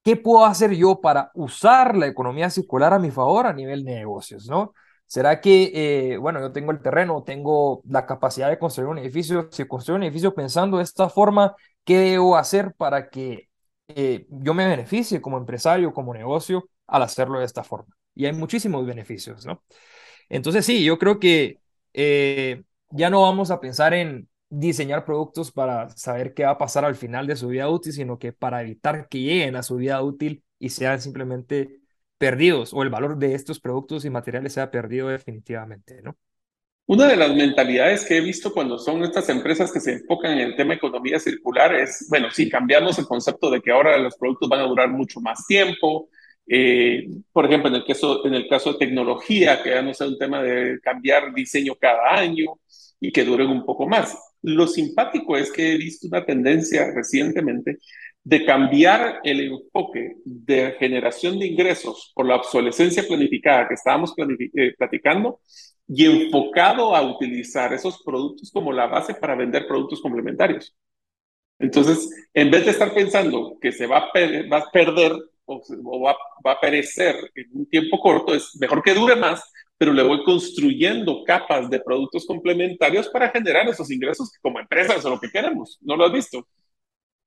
¿qué 0.03 0.15
puedo 0.15 0.45
hacer 0.45 0.71
yo 0.73 0.99
para 1.01 1.31
usar 1.33 1.95
la 1.95 2.07
economía 2.07 2.49
circular 2.49 2.93
a 2.93 2.99
mi 2.99 3.11
favor 3.11 3.47
a 3.47 3.53
nivel 3.53 3.83
de 3.83 3.95
negocios? 3.95 4.47
¿no? 4.47 4.73
¿Será 5.05 5.41
que, 5.41 5.71
eh, 6.13 6.17
bueno, 6.17 6.39
yo 6.39 6.51
tengo 6.51 6.71
el 6.71 6.81
terreno, 6.81 7.23
tengo 7.23 7.81
la 7.87 8.05
capacidad 8.05 8.49
de 8.49 8.59
construir 8.59 8.89
un 8.89 8.97
edificio? 8.97 9.49
Si 9.51 9.65
construyo 9.67 9.97
un 9.97 10.03
edificio 10.03 10.33
pensando 10.33 10.77
de 10.77 10.83
esta 10.83 11.09
forma, 11.09 11.55
¿qué 11.83 11.97
debo 11.99 12.37
hacer 12.37 12.73
para 12.75 13.09
que 13.09 13.49
eh, 13.89 14.25
yo 14.29 14.53
me 14.53 14.67
beneficie 14.67 15.21
como 15.21 15.37
empresario, 15.37 15.93
como 15.93 16.13
negocio, 16.13 16.69
al 16.87 17.03
hacerlo 17.03 17.39
de 17.39 17.45
esta 17.45 17.63
forma? 17.63 17.95
Y 18.15 18.25
hay 18.25 18.33
muchísimos 18.33 18.85
beneficios, 18.85 19.45
¿no? 19.45 19.63
Entonces 20.29 20.65
sí, 20.65 20.83
yo 20.83 20.97
creo 20.97 21.19
que 21.19 21.57
ya 22.91 23.09
no 23.09 23.21
vamos 23.21 23.51
a 23.51 23.59
pensar 23.59 23.93
en 23.93 24.27
diseñar 24.51 25.05
productos 25.05 25.51
para 25.51 25.89
saber 25.91 26.33
qué 26.33 26.43
va 26.43 26.51
a 26.51 26.57
pasar 26.57 26.83
al 26.83 26.95
final 26.95 27.25
de 27.25 27.37
su 27.37 27.47
vida 27.47 27.69
útil, 27.69 27.93
sino 27.93 28.19
que 28.19 28.33
para 28.33 28.61
evitar 28.61 29.07
que 29.07 29.19
lleguen 29.19 29.55
a 29.55 29.63
su 29.63 29.77
vida 29.77 30.01
útil 30.03 30.43
y 30.59 30.69
sean 30.69 31.01
simplemente 31.01 31.79
perdidos 32.17 32.73
o 32.73 32.83
el 32.83 32.89
valor 32.89 33.17
de 33.17 33.33
estos 33.33 33.61
productos 33.61 34.03
y 34.03 34.09
materiales 34.09 34.53
sea 34.53 34.69
perdido 34.69 35.07
definitivamente, 35.07 36.01
¿no? 36.03 36.17
Una 36.85 37.07
de 37.07 37.15
las 37.15 37.33
mentalidades 37.33 38.03
que 38.03 38.17
he 38.17 38.21
visto 38.21 38.51
cuando 38.51 38.77
son 38.77 39.01
estas 39.03 39.29
empresas 39.29 39.71
que 39.71 39.79
se 39.79 39.93
enfocan 39.93 40.33
en 40.33 40.39
el 40.39 40.55
tema 40.57 40.73
economía 40.73 41.19
circular 41.19 41.73
es, 41.73 42.07
bueno, 42.09 42.27
sí, 42.31 42.49
cambiamos 42.49 42.99
el 42.99 43.05
concepto 43.05 43.49
de 43.49 43.61
que 43.61 43.71
ahora 43.71 43.97
los 43.97 44.17
productos 44.17 44.49
van 44.49 44.59
a 44.59 44.67
durar 44.67 44.89
mucho 44.89 45.21
más 45.21 45.47
tiempo. 45.47 46.09
Eh, 46.45 47.07
por 47.31 47.45
ejemplo, 47.45 47.69
en 47.69 47.75
el, 47.75 47.85
caso, 47.85 48.25
en 48.25 48.33
el 48.33 48.49
caso 48.49 48.73
de 48.73 48.79
tecnología, 48.79 49.63
que 49.63 49.69
ya 49.69 49.81
no 49.81 49.93
sea 49.93 50.07
un 50.07 50.17
tema 50.17 50.43
de 50.43 50.81
cambiar 50.81 51.33
diseño 51.33 51.75
cada 51.79 52.13
año 52.13 52.59
y 53.01 53.11
que 53.11 53.25
duren 53.25 53.49
un 53.49 53.65
poco 53.65 53.87
más. 53.87 54.17
Lo 54.43 54.67
simpático 54.67 55.35
es 55.35 55.51
que 55.51 55.73
he 55.73 55.77
visto 55.77 56.07
una 56.07 56.25
tendencia 56.25 56.91
recientemente 56.95 57.79
de 58.23 58.45
cambiar 58.45 59.19
el 59.23 59.41
enfoque 59.41 60.13
de 60.23 60.75
generación 60.79 61.39
de 61.39 61.47
ingresos 61.47 62.11
por 62.15 62.27
la 62.27 62.35
obsolescencia 62.35 63.03
planificada 63.03 63.67
que 63.67 63.73
estábamos 63.73 64.13
eh, 64.17 64.73
platicando, 64.77 65.39
y 65.93 66.05
enfocado 66.05 66.95
a 66.95 67.01
utilizar 67.01 67.73
esos 67.73 68.01
productos 68.03 68.49
como 68.51 68.71
la 68.71 68.87
base 68.87 69.13
para 69.13 69.35
vender 69.35 69.67
productos 69.67 70.01
complementarios. 70.01 70.73
Entonces, 71.59 72.09
en 72.33 72.49
vez 72.49 72.65
de 72.65 72.71
estar 72.71 72.93
pensando 72.93 73.57
que 73.59 73.73
se 73.73 73.87
va 73.87 73.97
a, 73.97 74.11
perder 74.71 75.11
o, 75.45 76.01
va, 76.01 76.15
a 76.45 76.59
perecer 76.61 77.15
en 77.35 77.49
un 77.53 77.69
tiempo 77.69 77.99
corto, 77.99 78.33
es 78.33 78.55
mejor 78.59 78.81
que 78.81 78.93
dure 78.93 79.15
más, 79.17 79.43
pero 79.81 79.93
le 79.93 80.03
voy 80.03 80.23
construyendo 80.23 81.23
capas 81.23 81.67
de 81.67 81.79
productos 81.79 82.27
complementarios 82.27 83.09
para 83.09 83.29
generar 83.29 83.67
esos 83.67 83.89
ingresos 83.89 84.31
como 84.39 84.59
empresas 84.59 85.03
o 85.05 85.09
lo 85.09 85.19
que 85.19 85.31
queremos. 85.31 85.79
¿No 85.81 85.95
lo 85.95 86.05
has 86.05 86.13
visto? 86.13 86.47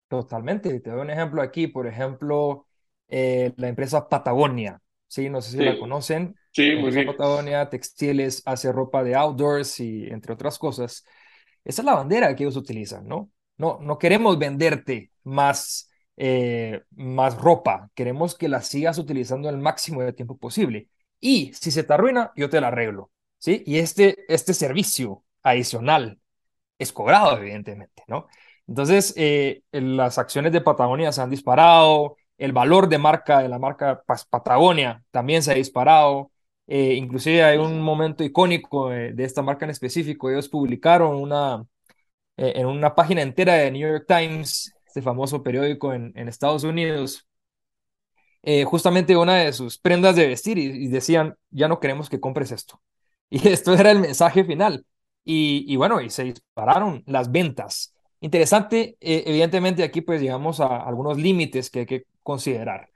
Totalmente. 0.07 0.79
Te 0.79 0.91
doy 0.91 1.01
un 1.01 1.11
ejemplo 1.11 1.43
aquí. 1.43 1.67
Por 1.67 1.89
ejemplo, 1.89 2.69
eh, 3.09 3.53
la 3.57 3.67
empresa 3.67 4.09
Patagonia. 4.09 4.81
Sí, 5.09 5.29
no 5.29 5.43
sé 5.43 5.51
si 5.51 5.65
la 5.65 5.77
conocen. 5.77 6.37
Sí, 6.53 6.77
muy 6.77 6.93
bien. 6.93 7.09
Patagonia 7.09 7.69
Textiles 7.69 8.41
hace 8.47 8.71
ropa 8.71 9.03
de 9.03 9.17
outdoors 9.17 9.81
y 9.81 10.07
entre 10.07 10.35
otras 10.35 10.57
cosas. 10.57 11.05
Esa 11.65 11.83
es 11.83 11.87
la 11.87 11.97
bandera 11.97 12.37
que 12.37 12.45
ellos 12.45 12.57
utilizan, 12.57 13.09
¿no? 13.09 13.33
No, 13.57 13.81
no 13.83 13.99
queremos 13.99 14.39
venderte 14.39 15.11
más, 15.25 15.91
eh, 16.17 16.83
más 16.93 17.37
ropa, 17.37 17.91
queremos 17.97 18.37
que 18.37 18.49
la 18.49 18.63
sigas 18.63 18.99
utilizando 18.99 19.49
el 19.49 19.59
máximo 19.59 20.03
de 20.03 20.13
tiempo 20.13 20.39
posible. 20.39 20.89
Y 21.21 21.53
si 21.55 21.71
se 21.71 21.85
te 21.85 21.93
arruina, 21.93 22.33
yo 22.37 22.51
te 22.51 22.61
la 22.61 22.69
arreglo, 22.69 23.11
¿sí? 23.39 23.63
Y 23.67 23.79
este, 23.79 24.25
este 24.33 24.55
servicio 24.55 25.25
adicional 25.43 26.21
es 26.79 26.93
cobrado, 26.93 27.37
evidentemente, 27.39 28.03
¿no? 28.09 28.27
Entonces, 28.67 29.13
eh, 29.17 29.63
las 29.73 30.19
acciones 30.19 30.53
de 30.53 30.61
Patagonia 30.61 31.13
se 31.13 31.21
han 31.23 31.31
disparado, 31.31 32.17
el 32.39 32.53
valor 32.53 32.89
de 32.89 32.99
marca 32.99 33.41
de 33.41 33.49
la 33.49 33.59
marca 33.59 34.03
Patagonia 34.31 35.03
también 35.11 35.43
se 35.43 35.53
ha 35.53 35.55
disparado. 35.55 36.31
Eh, 36.67 36.95
inclusive 36.95 37.45
hay 37.45 37.59
un 37.59 37.81
momento 37.81 38.25
icónico 38.25 38.89
de 38.91 39.25
esta 39.25 39.43
marca 39.43 39.65
en 39.65 39.71
específico. 39.71 40.31
Ellos 40.31 40.49
publicaron 40.49 41.17
una, 41.17 41.65
eh, 42.37 42.53
en 42.57 42.67
una 42.67 42.95
página 42.95 43.23
entera 43.23 43.55
de 43.55 43.71
New 43.71 43.89
York 43.89 44.07
Times, 44.09 44.75
este 44.87 45.03
famoso 45.03 45.43
periódico 45.43 45.93
en, 45.95 46.13
en 46.17 46.29
Estados 46.29 46.65
Unidos, 46.65 47.27
eh, 48.45 48.65
justamente 48.65 49.17
una 49.17 49.37
de 49.37 49.53
sus 49.53 49.79
prendas 49.79 50.17
de 50.17 50.27
vestir 50.27 50.59
y, 50.59 50.89
decían, 50.89 51.37
ya 51.51 51.69
no 51.69 51.81
queremos 51.81 52.09
que 52.11 52.21
compres 52.21 52.53
esto. 52.53 52.81
Y 53.31 53.49
esto 53.49 53.75
era 53.75 53.91
el 53.91 54.01
mensaje 54.01 54.45
final. 54.45 54.87
Y, 55.25 55.65
y 55.67 55.77
bueno, 55.77 56.01
y 56.01 56.11
se 56.11 56.25
dispararon 56.25 57.03
las 57.07 57.33
ventas. 57.33 57.95
Interesante, 58.21 58.97
eh, 59.01 59.25
evidentemente 59.27 59.83
aquí 59.83 60.03
pues 60.03 60.21
llegamos 60.21 60.61
a 60.61 60.77
algunos 60.77 61.19
límites 61.19 61.71
que 61.71 61.81
hay 61.81 61.87
que 61.87 62.07
considerar. 62.23 62.91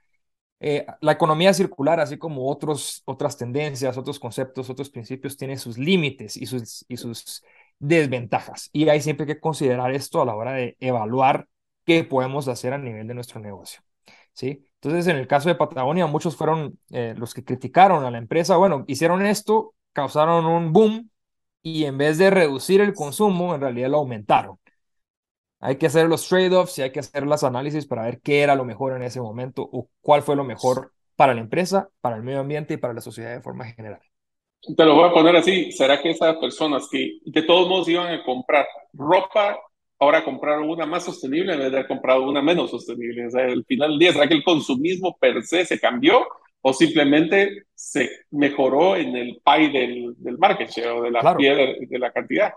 la 1.01 1.11
economía 1.13 1.53
circular, 1.53 1.99
así 1.99 2.17
como 2.17 2.49
otros, 2.49 3.01
otras 3.05 3.37
tendencias, 3.37 3.97
otros 3.97 4.19
conceptos, 4.19 4.69
otros 4.69 4.89
principios, 4.89 5.37
tiene 5.37 5.57
sus 5.57 5.77
límites 5.77 6.37
y 6.37 6.45
sus, 6.45 6.85
y 6.87 6.97
sus 6.97 7.43
desventajas. 7.79 8.69
Y 8.73 8.89
hay 8.89 9.01
siempre 9.01 9.25
que 9.25 9.39
considerar 9.39 9.93
esto 9.93 10.21
a 10.21 10.25
la 10.25 10.35
hora 10.35 10.53
de 10.53 10.77
evaluar 10.79 11.47
qué 11.85 12.03
podemos 12.03 12.47
hacer 12.47 12.73
a 12.73 12.77
nivel 12.77 13.07
de 13.07 13.13
nuestro 13.15 13.39
negocio. 13.39 13.81
¿sí? 14.33 14.68
Entonces, 14.81 15.07
en 15.07 15.17
el 15.17 15.27
caso 15.27 15.49
de 15.49 15.55
Patagonia, 15.55 16.07
muchos 16.07 16.37
fueron 16.37 16.79
eh, 16.91 17.13
los 17.17 17.33
que 17.33 17.43
criticaron 17.43 18.05
a 18.05 18.11
la 18.11 18.17
empresa. 18.17 18.55
Bueno, 18.55 18.85
hicieron 18.87 19.25
esto, 19.25 19.73
causaron 19.91 20.45
un 20.45 20.71
boom 20.71 21.09
y 21.61 21.83
en 21.83 21.97
vez 21.97 22.17
de 22.17 22.29
reducir 22.29 22.79
el 22.79 22.93
consumo, 22.93 23.53
en 23.53 23.61
realidad 23.61 23.89
lo 23.89 23.97
aumentaron. 23.97 24.57
Hay 25.59 25.75
que 25.75 25.87
hacer 25.87 26.07
los 26.07 26.27
trade-offs 26.27 26.77
y 26.79 26.83
hay 26.83 26.91
que 26.91 27.01
hacer 27.01 27.23
los 27.23 27.43
análisis 27.43 27.85
para 27.85 28.03
ver 28.03 28.21
qué 28.21 28.41
era 28.41 28.55
lo 28.55 28.63
mejor 28.63 28.95
en 28.95 29.03
ese 29.03 29.19
momento 29.19 29.67
o 29.69 29.89
cuál 29.99 30.21
fue 30.21 30.37
lo 30.37 30.45
mejor 30.45 30.93
para 31.17 31.33
la 31.33 31.41
empresa, 31.41 31.89
para 31.99 32.15
el 32.15 32.23
medio 32.23 32.39
ambiente 32.39 32.75
y 32.75 32.77
para 32.77 32.93
la 32.93 33.01
sociedad 33.01 33.33
de 33.33 33.41
forma 33.41 33.65
general. 33.65 33.99
Te 34.77 34.85
lo 34.85 34.95
voy 34.95 35.09
a 35.09 35.13
poner 35.13 35.35
así, 35.35 35.73
¿será 35.73 36.01
que 36.01 36.11
esas 36.11 36.37
personas 36.37 36.87
que 36.89 37.19
de 37.25 37.41
todos 37.41 37.67
modos 37.67 37.89
iban 37.89 38.13
a 38.13 38.23
comprar 38.23 38.65
ropa, 38.93 39.57
ahora 39.99 40.23
compraron 40.23 40.69
una 40.69 40.85
más 40.85 41.03
sostenible 41.03 41.53
en 41.53 41.59
vez 41.59 41.71
de 41.71 41.77
haber 41.77 41.87
comprado 41.87 42.27
una 42.27 42.41
menos 42.41 42.71
sostenible? 42.71 43.27
O 43.27 43.31
sea, 43.31 43.45
al 43.45 43.65
final 43.65 43.91
del 43.91 43.99
día, 43.99 44.13
¿será 44.13 44.27
que 44.27 44.35
el 44.35 44.43
consumismo 44.43 45.17
per 45.19 45.43
se 45.43 45.65
se 45.65 45.79
cambió 45.79 46.25
o 46.61 46.73
simplemente 46.73 47.65
se 47.73 48.09
mejoró 48.31 48.95
en 48.95 49.15
el 49.15 49.41
pie 49.43 49.69
del, 49.69 50.15
del 50.17 50.37
market 50.37 50.69
share 50.69 50.89
o 50.89 51.03
de 51.03 51.11
la, 51.11 51.35
de, 51.35 51.99
la 51.99 52.11
cantidad? 52.11 52.53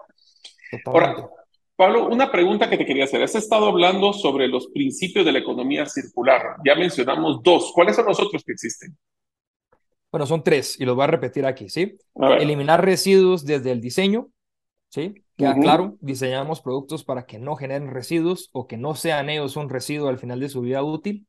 Ahora, 0.86 1.28
Pablo, 1.76 2.08
una 2.08 2.30
pregunta 2.30 2.70
que 2.70 2.76
te 2.76 2.86
quería 2.86 3.04
hacer. 3.04 3.22
Has 3.22 3.34
estado 3.34 3.66
hablando 3.66 4.12
sobre 4.12 4.46
los 4.46 4.68
principios 4.68 5.24
de 5.24 5.32
la 5.32 5.40
economía 5.40 5.86
circular. 5.86 6.56
Ya 6.64 6.74
mencionamos 6.74 7.42
dos. 7.42 7.72
¿Cuáles 7.74 7.96
son 7.96 8.06
los 8.06 8.20
otros 8.20 8.44
que 8.44 8.52
existen? 8.52 8.96
Bueno, 10.10 10.26
son 10.26 10.44
tres 10.44 10.78
y 10.78 10.84
los 10.84 10.94
voy 10.94 11.04
a 11.04 11.08
repetir 11.08 11.46
aquí, 11.46 11.68
¿sí? 11.68 11.96
Eliminar 12.38 12.84
residuos 12.84 13.46
desde 13.46 13.72
el 13.72 13.80
diseño, 13.80 14.28
¿sí? 14.90 15.21
Queda 15.36 15.54
claro, 15.54 15.96
diseñamos 16.00 16.60
productos 16.60 17.04
para 17.04 17.26
que 17.26 17.38
no 17.38 17.56
generen 17.56 17.90
residuos 17.90 18.50
o 18.52 18.66
que 18.66 18.76
no 18.76 18.94
sean 18.94 19.30
ellos 19.30 19.56
un 19.56 19.68
residuo 19.68 20.08
al 20.08 20.18
final 20.18 20.40
de 20.40 20.48
su 20.48 20.60
vida 20.60 20.82
útil. 20.82 21.26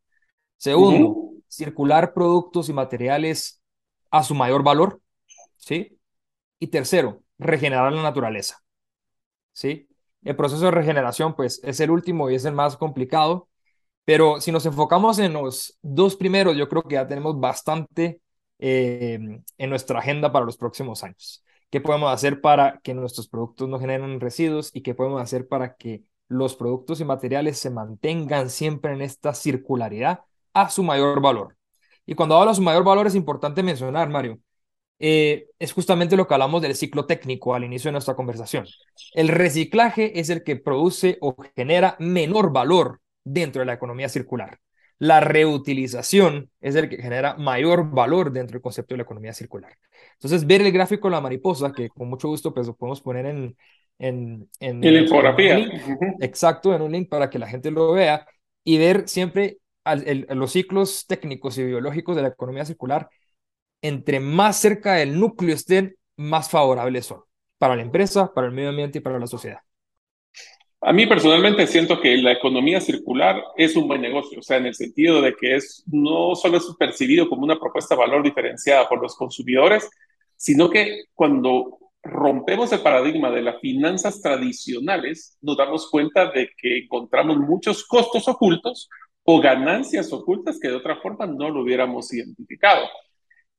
Segundo, 0.57 1.31
circular 1.47 2.13
productos 2.13 2.69
y 2.69 2.73
materiales 2.73 3.61
a 4.11 4.23
su 4.23 4.35
mayor 4.35 4.63
valor, 4.63 5.01
¿sí? 5.57 5.97
Y 6.59 6.67
tercero, 6.67 7.23
regenerar 7.37 7.91
la 7.91 8.03
naturaleza, 8.03 8.59
¿sí? 9.51 9.87
El 10.23 10.35
proceso 10.35 10.65
de 10.65 10.71
regeneración, 10.71 11.35
pues, 11.35 11.61
es 11.63 11.79
el 11.79 11.91
último 11.91 12.29
y 12.29 12.35
es 12.35 12.45
el 12.45 12.53
más 12.53 12.77
complicado, 12.77 13.49
pero 14.05 14.41
si 14.41 14.51
nos 14.51 14.65
enfocamos 14.65 15.19
en 15.19 15.33
los 15.33 15.77
dos 15.81 16.15
primeros, 16.15 16.57
yo 16.57 16.67
creo 16.69 16.83
que 16.83 16.95
ya 16.95 17.07
tenemos 17.07 17.39
bastante 17.39 18.21
eh, 18.59 19.19
en 19.57 19.69
nuestra 19.69 19.99
agenda 19.99 20.31
para 20.31 20.45
los 20.45 20.57
próximos 20.57 21.03
años. 21.03 21.42
¿Qué 21.73 21.81
podemos 21.81 22.13
hacer 22.13 22.39
para 22.39 22.79
que 22.83 22.93
nuestros 22.93 23.27
productos 23.27 23.67
no 23.67 23.79
generen 23.79 24.19
residuos 24.19 24.69
y 24.75 24.83
qué 24.83 24.93
podemos 24.93 25.19
hacer 25.19 25.47
para 25.47 25.75
que 25.75 26.03
los 26.27 26.55
productos 26.55 27.01
y 27.01 27.03
materiales 27.03 27.57
se 27.57 27.71
mantengan 27.71 28.51
siempre 28.51 28.93
en 28.93 29.01
esta 29.01 29.33
circularidad 29.33 30.19
a 30.53 30.69
su 30.69 30.83
mayor 30.83 31.19
valor? 31.19 31.57
Y 32.05 32.13
cuando 32.13 32.37
hablo 32.37 32.51
de 32.51 32.57
su 32.57 32.61
mayor 32.61 32.83
valor 32.83 33.07
es 33.07 33.15
importante 33.15 33.63
mencionar, 33.63 34.07
Mario, 34.07 34.37
eh, 34.99 35.47
es 35.57 35.73
justamente 35.73 36.15
lo 36.15 36.27
que 36.27 36.35
hablamos 36.35 36.61
del 36.61 36.75
ciclo 36.75 37.07
técnico 37.07 37.55
al 37.55 37.63
inicio 37.63 37.87
de 37.87 37.93
nuestra 37.93 38.15
conversación. 38.15 38.67
El 39.15 39.29
reciclaje 39.29 40.19
es 40.19 40.29
el 40.29 40.43
que 40.43 40.57
produce 40.57 41.17
o 41.21 41.35
genera 41.55 41.95
menor 41.97 42.53
valor 42.53 43.01
dentro 43.23 43.61
de 43.61 43.65
la 43.65 43.73
economía 43.73 44.09
circular. 44.09 44.59
La 44.99 45.21
reutilización 45.21 46.51
es 46.61 46.75
el 46.75 46.87
que 46.87 47.01
genera 47.01 47.33
mayor 47.33 47.89
valor 47.89 48.31
dentro 48.31 48.53
del 48.53 48.61
concepto 48.61 48.93
de 48.93 48.97
la 48.97 49.03
economía 49.05 49.33
circular. 49.33 49.75
Entonces, 50.13 50.45
ver 50.45 50.61
el 50.61 50.71
gráfico 50.71 51.07
de 51.07 51.11
la 51.11 51.21
mariposa, 51.21 51.71
que 51.71 51.89
con 51.89 52.09
mucho 52.09 52.27
gusto 52.27 52.53
pues, 52.53 52.67
lo 52.67 52.75
podemos 52.75 53.01
poner 53.01 53.25
en... 53.25 53.57
En, 53.99 54.49
en, 54.59 54.81
la 54.81 55.01
infografía. 55.01 55.69
exacto, 56.19 56.73
en 56.73 56.81
un 56.81 56.91
link 56.91 57.09
para 57.09 57.29
que 57.29 57.37
la 57.37 57.47
gente 57.47 57.69
lo 57.69 57.93
vea 57.93 58.25
y 58.63 58.79
ver 58.79 59.07
siempre 59.07 59.59
los 60.29 60.51
ciclos 60.51 61.05
técnicos 61.07 61.57
y 61.57 61.63
biológicos 61.63 62.15
de 62.15 62.23
la 62.23 62.29
economía 62.29 62.65
circular, 62.65 63.07
entre 63.81 64.19
más 64.19 64.57
cerca 64.57 64.95
del 64.95 65.19
núcleo 65.19 65.53
estén, 65.53 65.95
más 66.17 66.49
favorables 66.49 67.05
son 67.05 67.21
para 67.63 67.77
la 67.77 67.81
empresa, 67.81 68.33
para 68.33 68.47
el 68.47 68.53
medio 68.53 68.69
ambiente 68.69 68.97
y 68.97 69.01
para 69.01 69.17
la 69.17 69.25
sociedad. 69.25 69.59
A 70.85 70.91
mí 70.91 71.05
personalmente 71.07 71.65
siento 71.65 72.01
que 72.01 72.17
la 72.17 72.33
economía 72.33 72.81
circular 72.81 73.41
es 73.55 73.75
un 73.77 73.87
buen 73.87 74.01
negocio, 74.01 74.39
o 74.39 74.41
sea, 74.41 74.57
en 74.57 74.65
el 74.65 74.75
sentido 74.75 75.21
de 75.21 75.33
que 75.33 75.55
es, 75.55 75.81
no 75.87 76.35
solo 76.35 76.57
es 76.57 76.65
percibido 76.77 77.29
como 77.29 77.43
una 77.43 77.57
propuesta 77.57 77.95
de 77.95 78.01
valor 78.01 78.21
diferenciada 78.21 78.89
por 78.89 79.01
los 79.01 79.15
consumidores, 79.15 79.89
sino 80.35 80.69
que 80.69 81.05
cuando 81.13 81.79
rompemos 82.03 82.73
el 82.73 82.81
paradigma 82.81 83.31
de 83.31 83.43
las 83.43 83.61
finanzas 83.61 84.21
tradicionales, 84.21 85.37
nos 85.41 85.55
damos 85.55 85.89
cuenta 85.89 86.29
de 86.31 86.49
que 86.57 86.79
encontramos 86.79 87.37
muchos 87.37 87.85
costos 87.87 88.27
ocultos 88.27 88.89
o 89.23 89.39
ganancias 89.39 90.11
ocultas 90.11 90.59
que 90.59 90.67
de 90.67 90.75
otra 90.75 90.97
forma 90.97 91.25
no 91.25 91.49
lo 91.49 91.61
hubiéramos 91.61 92.13
identificado. 92.13 92.85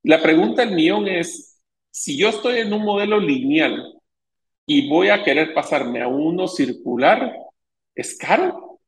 La 0.02 0.20
pregunta 0.20 0.62
del 0.62 0.74
millón 0.74 1.08
es, 1.08 1.58
si 1.90 2.18
yo 2.18 2.28
estoy 2.28 2.58
en 2.58 2.72
un 2.74 2.84
modelo 2.84 3.18
lineal 3.18 3.82
y 4.66 4.88
voy 4.88 5.08
a 5.08 5.22
querer 5.22 5.52
pasarme 5.54 6.02
a 6.02 6.08
uno 6.08 6.48
circular, 6.48 7.32
es 7.94 8.16
caro. 8.16 8.80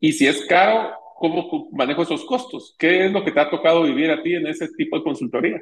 Y 0.00 0.12
si 0.12 0.26
es 0.26 0.44
caro, 0.46 0.94
¿cómo 1.16 1.68
manejo 1.72 2.02
esos 2.02 2.24
costos? 2.24 2.74
¿Qué 2.78 3.06
es 3.06 3.12
lo 3.12 3.24
que 3.24 3.32
te 3.32 3.40
ha 3.40 3.50
tocado 3.50 3.82
vivir 3.82 4.10
a 4.10 4.22
ti 4.22 4.34
en 4.34 4.46
ese 4.46 4.68
tipo 4.68 4.96
de 4.96 5.02
consultoría? 5.02 5.60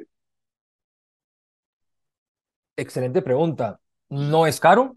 Excelente 2.75 3.21
pregunta. 3.21 3.79
No 4.09 4.45
es 4.47 4.59
caro. 4.59 4.95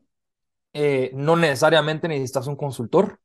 Eh, 0.72 1.11
no 1.14 1.36
necesariamente 1.36 2.07
necesitas 2.07 2.47
un 2.47 2.57
consultor 2.57 3.18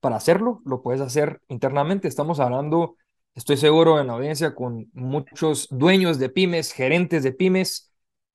para 0.00 0.16
hacerlo. 0.16 0.60
Lo 0.64 0.82
puedes 0.82 1.00
hacer 1.00 1.40
internamente. 1.48 2.08
Estamos 2.08 2.38
hablando, 2.38 2.96
estoy 3.34 3.56
seguro 3.56 4.00
en 4.00 4.08
la 4.08 4.12
audiencia, 4.12 4.54
con 4.54 4.90
muchos 4.92 5.68
dueños 5.70 6.18
de 6.18 6.28
pymes, 6.28 6.72
gerentes 6.72 7.22
de 7.22 7.32
pymes, 7.32 7.91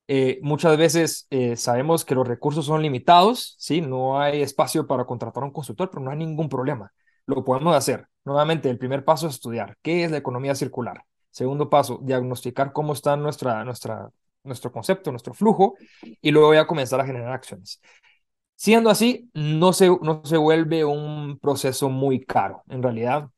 eh, 0.07 0.39
muchas 0.41 0.77
veces 0.77 1.27
eh, 1.29 1.57
sabemos 1.57 2.05
que 2.05 2.15
los 2.15 2.27
recursos 2.27 2.65
son 2.65 2.81
limitados, 2.81 3.55
¿sí? 3.59 3.81
No 3.81 4.19
hay 4.21 4.41
espacio 4.41 4.87
para 4.87 5.05
contratar 5.05 5.43
a 5.43 5.47
un 5.47 5.51
consultor, 5.51 5.89
pero 5.89 6.01
no 6.01 6.11
hay 6.11 6.17
ningún 6.17 6.47
problema. 6.49 6.93
Lo 7.25 7.43
podemos 7.43 7.75
hacer. 7.75 8.07
Nuevamente, 8.23 8.69
el 8.69 8.77
primer 8.77 9.03
paso 9.03 9.27
es 9.27 9.35
estudiar 9.35 9.77
qué 9.81 10.05
es 10.05 10.11
la 10.11 10.17
economía 10.17 10.55
circular. 10.55 11.03
Segundo 11.29 11.69
paso, 11.69 11.99
diagnosticar 12.01 12.71
cómo 12.71 12.93
está 12.93 13.17
nuestra, 13.17 13.63
nuestra, 13.65 14.09
nuestro 14.43 14.71
concepto, 14.71 15.11
nuestro 15.11 15.33
flujo, 15.33 15.75
y 16.21 16.31
luego 16.31 16.47
voy 16.47 16.57
a 16.57 16.67
comenzar 16.67 17.01
a 17.01 17.05
generar 17.05 17.33
acciones. 17.33 17.81
Siendo 18.55 18.89
así, 18.89 19.29
no 19.33 19.73
se, 19.73 19.87
no 20.01 20.21
se 20.23 20.37
vuelve 20.37 20.83
un 20.83 21.37
proceso 21.37 21.89
muy 21.89 22.25
caro. 22.25 22.63
En 22.69 22.81
realidad, 22.81 23.29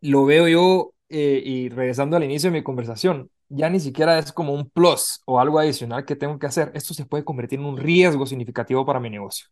lo 0.00 0.24
veo 0.24 0.48
yo, 0.48 0.94
eh, 1.08 1.42
y 1.44 1.68
regresando 1.68 2.16
al 2.16 2.24
inicio 2.24 2.50
de 2.50 2.58
mi 2.58 2.64
conversación, 2.64 3.30
ya 3.48 3.70
ni 3.70 3.80
siquiera 3.80 4.18
es 4.18 4.32
como 4.32 4.52
un 4.54 4.68
plus 4.70 5.22
o 5.26 5.40
algo 5.40 5.58
adicional 5.58 6.04
que 6.04 6.16
tengo 6.16 6.38
que 6.38 6.46
hacer. 6.46 6.70
Esto 6.74 6.94
se 6.94 7.06
puede 7.06 7.24
convertir 7.24 7.58
en 7.60 7.66
un 7.66 7.76
riesgo 7.76 8.26
significativo 8.26 8.84
para 8.86 9.00
mi 9.00 9.10
negocio. 9.10 9.46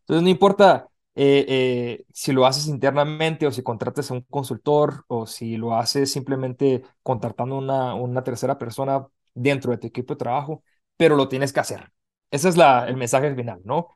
Entonces, 0.00 0.22
no 0.22 0.28
importa 0.28 0.88
eh, 1.14 1.44
eh, 1.48 2.04
si 2.12 2.32
lo 2.32 2.46
haces 2.46 2.66
internamente 2.68 3.46
o 3.46 3.52
si 3.52 3.62
contratas 3.62 4.10
a 4.10 4.14
un 4.14 4.22
consultor 4.22 5.04
o 5.08 5.26
si 5.26 5.56
lo 5.56 5.76
haces 5.76 6.12
simplemente 6.12 6.82
contratando 7.02 7.56
una, 7.58 7.94
una 7.94 8.22
tercera 8.24 8.58
persona 8.58 9.06
dentro 9.34 9.72
de 9.72 9.78
tu 9.78 9.86
equipo 9.86 10.14
de 10.14 10.18
trabajo, 10.18 10.62
pero 10.96 11.16
lo 11.16 11.28
tienes 11.28 11.52
que 11.52 11.60
hacer. 11.60 11.90
Ese 12.30 12.48
es 12.48 12.56
la, 12.56 12.86
el 12.88 12.96
mensaje 12.96 13.34
final, 13.34 13.60
¿no? 13.64 13.88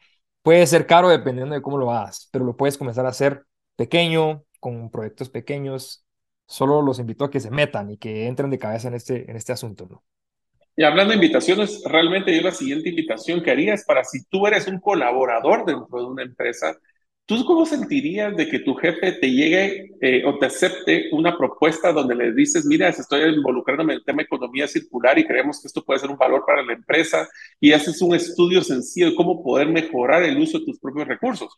Puede 0.43 0.66
ser 0.66 0.86
caro 0.86 1.09
dependiendo 1.09 1.55
de 1.55 1.62
cómo 1.62 1.78
lo 1.78 1.91
hagas, 1.93 2.28
pero 2.32 2.45
lo 2.45 2.57
puedes 2.57 2.78
comenzar 2.78 3.07
a 3.07 3.11
hacer 3.11 3.45
pequeño, 3.76 4.45
con 4.61 4.91
proyectos 4.91 5.28
pequeños. 5.30 6.05
Solo 6.49 6.82
los 6.82 6.99
invito 6.99 7.24
a 7.24 7.30
que 7.30 7.38
se 7.38 7.51
metan 7.51 7.90
y 7.90 7.99
que 7.99 8.26
entren 8.26 8.51
de 8.51 8.59
cabeza 8.59 8.88
en 8.88 8.94
este, 8.94 9.30
en 9.30 9.36
este 9.36 9.53
asunto, 9.53 9.86
¿no? 9.88 10.03
Y 10.74 10.84
hablando 10.84 11.11
de 11.11 11.16
invitaciones, 11.16 11.82
realmente 11.84 12.34
yo 12.34 12.42
la 12.42 12.53
siguiente 12.53 12.88
invitación 12.88 13.42
que 13.42 13.51
haría 13.51 13.74
es 13.74 13.84
para 13.84 14.03
si 14.03 14.24
tú 14.24 14.46
eres 14.46 14.66
un 14.66 14.80
colaborador 14.80 15.64
dentro 15.64 15.99
de 15.99 16.07
una 16.07 16.22
empresa, 16.22 16.76
¿Tú 17.28 17.44
cómo 17.44 17.66
sentirías 17.66 18.34
de 18.38 18.49
que 18.49 18.61
tu 18.61 18.74
jefe 18.74 19.12
te 19.12 19.30
llegue 19.30 19.90
eh, 20.01 20.24
o 20.24 20.38
te 20.38 20.46
acepte 20.46 21.11
una 21.12 21.36
propuesta 21.36 21.92
donde 21.92 22.14
le 22.14 22.32
dices, 22.32 22.64
mira, 22.64 22.88
estoy 22.88 23.20
involucrándome 23.34 23.92
en 23.92 23.99
el 23.99 24.05
tema 24.07 24.22
economía 24.22 24.66
circular 24.66 25.18
y 25.18 25.26
creemos 25.26 25.61
que 25.61 25.66
esto 25.66 25.84
puede 25.84 26.01
ser 26.01 26.09
un 26.09 26.16
valor 26.16 26.42
para 26.46 26.62
la 26.62 26.72
empresa 26.72 27.28
y 27.61 27.72
haces 27.72 28.01
un 28.01 28.14
estudio 28.14 28.62
sencillo 28.62 29.11
de 29.11 29.14
cómo 29.14 29.42
poder 29.44 29.68
mejorar 29.68 30.22
el 30.22 30.38
uso 30.38 30.59
de 30.59 30.64
tus 30.64 30.80
propios 30.80 31.07
recursos? 31.07 31.53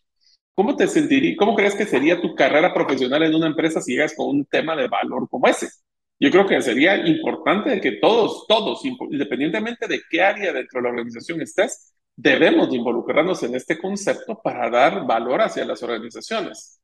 ¿Cómo 0.60 0.76
te 0.76 0.86
sentirías, 0.88 1.38
cómo 1.38 1.54
crees 1.54 1.74
que 1.74 1.86
sería 1.86 2.20
tu 2.20 2.34
carrera 2.34 2.74
profesional 2.74 3.22
en 3.22 3.34
una 3.34 3.46
empresa 3.46 3.80
si 3.80 3.92
llegas 3.92 4.12
con 4.14 4.28
un 4.28 4.44
tema 4.44 4.76
de 4.76 4.88
valor 4.88 5.26
como 5.30 5.46
ese? 5.46 5.70
Yo 6.18 6.30
creo 6.30 6.46
que 6.46 6.60
sería 6.60 6.98
importante 7.08 7.80
que 7.80 7.92
todos, 7.92 8.44
todos, 8.46 8.84
independientemente 8.84 9.88
de 9.88 10.02
qué 10.10 10.20
área 10.20 10.52
dentro 10.52 10.78
de 10.78 10.82
la 10.82 10.90
organización 10.90 11.40
estés, 11.40 11.94
debemos 12.14 12.68
de 12.68 12.76
involucrarnos 12.76 13.42
en 13.42 13.54
este 13.54 13.78
concepto 13.78 14.38
para 14.44 14.68
dar 14.68 15.06
valor 15.06 15.40
hacia 15.40 15.64
las 15.64 15.82
organizaciones. 15.82 16.78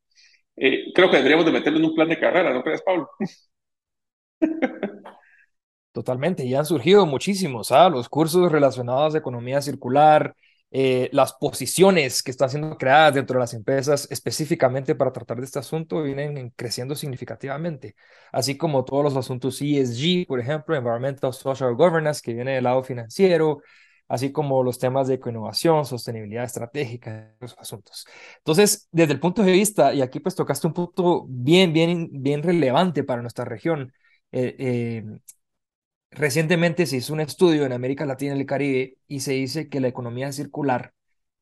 Eh, 0.57 0.91
creo 0.95 1.11
que 1.11 1.19
deberíamos 1.19 1.45
de 1.45 1.53
meterlo 1.53 1.79
en 1.79 1.85
un 1.85 1.95
plan 1.95 2.09
de 2.09 2.19
carrera, 2.19 2.55
¿no 2.55 2.63
crees, 2.63 2.81
Pablo? 2.81 3.11
Totalmente, 5.93 6.47
y 6.47 6.55
han 6.55 6.65
surgido 6.65 7.05
muchísimos, 7.05 7.73
¿ah? 7.73 7.91
los 7.91 8.09
cursos 8.09 8.51
relacionados 8.51 9.15
a 9.15 9.19
economía 9.19 9.61
circular, 9.61 10.35
eh, 10.79 11.09
las 11.13 11.33
posiciones 11.33 12.23
que 12.23 12.31
están 12.31 12.51
siendo 12.51 12.77
creadas 12.77 13.15
dentro 13.15 13.37
de 13.39 13.41
las 13.41 13.55
empresas 13.55 14.07
específicamente 14.11 14.95
para 14.95 15.11
tratar 15.11 15.39
de 15.39 15.47
este 15.47 15.59
asunto 15.59 16.03
vienen 16.03 16.51
creciendo 16.55 16.95
significativamente, 16.95 17.97
así 18.31 18.59
como 18.59 18.85
todos 18.85 19.03
los 19.03 19.17
asuntos 19.17 19.63
ESG, 19.63 20.27
por 20.27 20.39
ejemplo, 20.39 20.77
Environmental 20.77 21.33
Social 21.33 21.75
Governance, 21.75 22.21
que 22.23 22.35
viene 22.35 22.57
del 22.57 22.65
lado 22.65 22.83
financiero, 22.85 23.63
así 24.07 24.33
como 24.33 24.63
los 24.63 24.79
temas 24.79 25.09
de 25.09 25.19
innovación, 25.25 25.87
sostenibilidad 25.87 26.45
estratégica, 26.45 27.35
esos 27.41 27.59
asuntos. 27.59 28.07
Entonces, 28.37 28.87
desde 28.93 29.15
el 29.15 29.21
punto 29.21 29.43
de 29.43 29.53
vista, 29.53 29.95
y 29.95 30.03
aquí 30.03 30.21
pues 30.21 30.35
tocaste 30.35 30.67
un 30.67 30.75
punto 30.75 31.25
bien, 31.27 31.73
bien, 31.73 32.09
bien 32.13 32.43
relevante 32.43 33.03
para 33.03 33.23
nuestra 33.23 33.47
región, 33.47 33.95
eh, 34.31 34.55
eh, 34.59 35.05
recientemente 36.11 36.87
se 36.87 36.97
hizo 36.99 37.13
un 37.13 37.21
estudio 37.21 37.65
en 37.67 37.73
América 37.73 38.07
Latina 38.07 38.35
y 38.37 38.41
el 38.41 38.47
Caribe 38.47 38.99
y 39.09 39.21
se 39.21 39.33
dice 39.33 39.69
que 39.69 39.81
la 39.81 39.89
economía 39.89 40.33
circular 40.33 40.93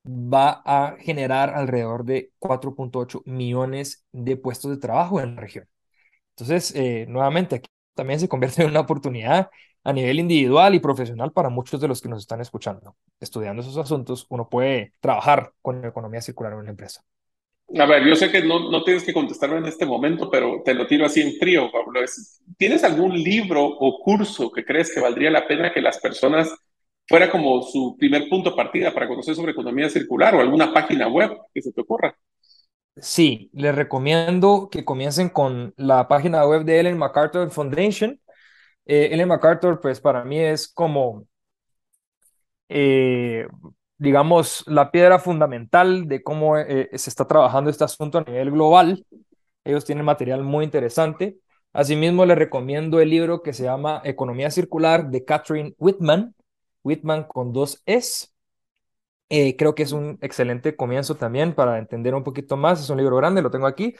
va 0.07 0.63
a 0.65 0.97
generar 0.99 1.51
alrededor 1.55 2.05
de 2.05 2.33
4.8 2.39 3.23
millones 3.27 4.05
de 4.13 4.37
puestos 4.37 4.71
de 4.71 4.77
trabajo 4.79 5.21
en 5.21 5.35
la 5.37 5.41
región. 5.41 5.69
Entonces, 6.31 6.75
eh, 6.77 7.07
nuevamente, 7.09 7.57
aquí 7.57 7.69
también 7.95 8.21
se 8.21 8.29
convierte 8.29 8.63
en 8.63 8.71
una 8.71 8.81
oportunidad 8.81 9.51
a 9.85 9.93
nivel 9.93 10.19
individual 10.21 10.75
y 10.75 10.81
profesional 10.81 11.33
para 11.33 11.51
muchos 11.51 11.81
de 11.81 11.89
los 11.89 12.01
que 12.01 12.09
nos 12.09 12.21
están 12.21 12.41
escuchando. 12.41 12.97
Estudiando 13.21 13.63
esos 13.63 13.77
asuntos, 13.79 14.27
uno 14.31 14.49
puede 14.49 14.95
trabajar 15.01 15.53
con 15.63 15.85
economía 15.85 16.23
circular 16.23 16.53
en 16.55 16.61
una 16.61 16.71
empresa. 16.71 17.05
A 17.77 17.87
ver, 17.87 18.05
yo 18.07 18.15
sé 18.15 18.31
que 18.31 18.43
no, 18.43 18.71
no 18.71 18.85
tienes 18.85 19.03
que 19.03 19.13
contestarme 19.13 19.59
en 19.59 19.67
este 19.67 19.85
momento, 19.85 20.31
pero 20.31 20.63
te 20.65 20.75
lo 20.75 20.87
tiro 20.87 21.07
así 21.07 21.21
en 21.21 21.37
frío, 21.39 21.71
Pablo. 21.73 22.01
¿Tienes 22.57 22.85
algún 22.85 23.15
libro 23.21 23.65
o 23.65 24.01
curso 24.01 24.53
que 24.53 24.65
crees 24.65 24.95
que 24.95 25.01
valdría 25.01 25.31
la 25.31 25.47
pena 25.47 25.73
que 25.73 25.81
las 25.81 25.99
personas 25.99 26.55
fuera 27.09 27.31
como 27.31 27.63
su 27.63 27.97
primer 27.99 28.29
punto 28.29 28.51
de 28.51 28.57
partida 28.57 28.95
para 28.95 29.09
conocer 29.09 29.35
sobre 29.35 29.53
economía 29.53 29.89
circular 29.89 30.35
o 30.35 30.41
alguna 30.41 30.73
página 30.73 31.09
web 31.09 31.33
que 31.53 31.63
se 31.63 31.73
te 31.73 31.81
ocurra? 31.81 32.17
Sí, 32.97 33.51
les 33.53 33.75
recomiendo 33.75 34.69
que 34.71 34.85
comiencen 34.85 35.29
con 35.29 35.75
la 35.77 36.07
página 36.07 36.47
web 36.47 36.65
de 36.65 36.79
Ellen 36.79 36.97
MacArthur 36.97 37.51
Foundation, 37.51 38.21
eh, 38.87 39.09
Ellen 39.11 39.29
MacArthur, 39.29 39.81
pues 39.81 40.01
para 40.01 40.25
mí 40.25 40.39
es 40.39 40.69
como, 40.69 41.27
eh, 42.69 43.49
digamos, 44.05 44.65
la 44.67 44.91
piedra 44.91 45.19
fundamental 45.19 46.07
de 46.07 46.23
cómo 46.23 46.57
eh, 46.59 46.91
se 46.95 47.11
está 47.11 47.27
trabajando 47.27 47.71
este 47.71 47.85
asunto 47.85 48.19
a 48.19 48.25
nivel 48.25 48.51
global. 48.53 49.05
Ellos 49.65 49.85
tienen 49.85 50.05
material 50.05 50.43
muy 50.45 50.65
interesante. 50.65 51.39
Asimismo, 51.73 52.25
les 52.27 52.39
recomiendo 52.39 53.01
el 53.01 53.11
libro 53.11 53.43
que 53.43 53.53
se 53.53 53.65
llama 53.65 54.01
Economía 54.05 54.51
Circular 54.51 55.11
de 55.11 55.25
Catherine 55.25 55.75
Whitman, 55.79 56.35
Whitman 56.85 57.25
con 57.25 57.53
dos 57.53 57.83
S. 57.87 58.29
creo 59.29 59.75
que 59.75 59.83
es 59.83 59.93
un 59.93 60.19
excelente 60.21 60.77
comienzo 60.77 61.17
también 61.17 61.55
para 61.55 61.79
entender 61.79 62.15
un 62.15 62.23
poquito 62.23 62.57
más. 62.57 62.81
Es 62.81 62.91
un 62.91 62.99
libro 62.99 63.17
grande, 63.17 63.43
lo 63.43 63.51
tengo 63.51 63.67
aquí. 63.67 63.95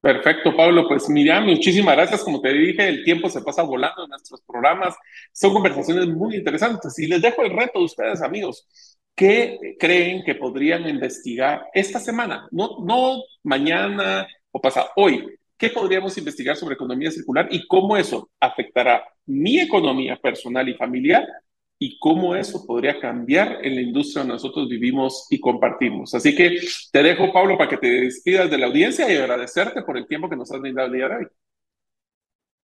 Perfecto, 0.01 0.57
Pablo. 0.57 0.87
Pues 0.87 1.09
Miriam, 1.09 1.45
muchísimas 1.45 1.97
gracias. 1.97 2.23
Como 2.23 2.41
te 2.41 2.53
dije, 2.53 2.89
el 2.89 3.03
tiempo 3.03 3.29
se 3.29 3.43
pasa 3.43 3.65
volando 3.65 4.05
en 4.05 4.11
nuestros 4.11 4.41
programas. 4.43 4.95
Son 5.33 5.53
conversaciones 5.53 6.07
muy 6.07 6.37
interesantes. 6.37 6.97
Y 7.01 7.09
les 7.09 7.21
dejo 7.21 7.43
el 7.43 7.51
reto 7.51 7.81
a 7.81 7.85
ustedes, 7.85 8.23
amigos. 8.23 8.65
¿Qué 9.13 9.59
creen 9.81 10.23
que 10.25 10.37
podrían 10.37 10.89
investigar 10.89 11.67
esta 11.75 11.99
semana? 11.99 12.47
No, 12.53 12.77
no 12.85 13.25
mañana 13.43 14.25
o 14.53 14.61
pasado, 14.61 14.91
hoy. 14.95 15.37
qué 15.59 15.71
podríamos 15.71 16.17
investigar 16.17 16.55
sobre 16.57 16.75
economía 16.75 17.11
circular 17.11 17.49
y 17.51 17.67
cómo 17.67 17.97
eso 17.97 18.31
afectará 18.39 19.03
mi 19.27 19.59
economía 19.59 20.17
personal 20.17 20.69
y 20.69 20.75
familiar 20.75 21.27
y 21.83 21.99
cómo 21.99 22.37
eso 22.37 22.67
podría 22.67 23.01
cambiar 23.01 23.65
en 23.65 23.75
la 23.75 23.81
industria 23.81 24.21
donde 24.21 24.35
nosotros 24.35 24.69
vivimos 24.69 25.27
y 25.31 25.41
compartimos. 25.41 26.15
Así 26.15 26.37
que 26.37 26.61
te 26.93 27.03
dejo, 27.03 27.33
Pablo, 27.33 27.57
para 27.57 27.71
que 27.71 27.79
te 27.79 27.89
despidas 28.03 28.51
de 28.51 28.59
la 28.59 28.67
audiencia 28.67 29.11
y 29.11 29.17
agradecerte 29.17 29.83
por 29.83 29.97
el 29.97 30.07
tiempo 30.07 30.29
que 30.29 30.37
nos 30.37 30.53
has 30.53 30.61
brindado 30.61 30.89
el 30.89 30.93
día 30.93 31.09
de 31.09 31.17
hoy. 31.17 31.27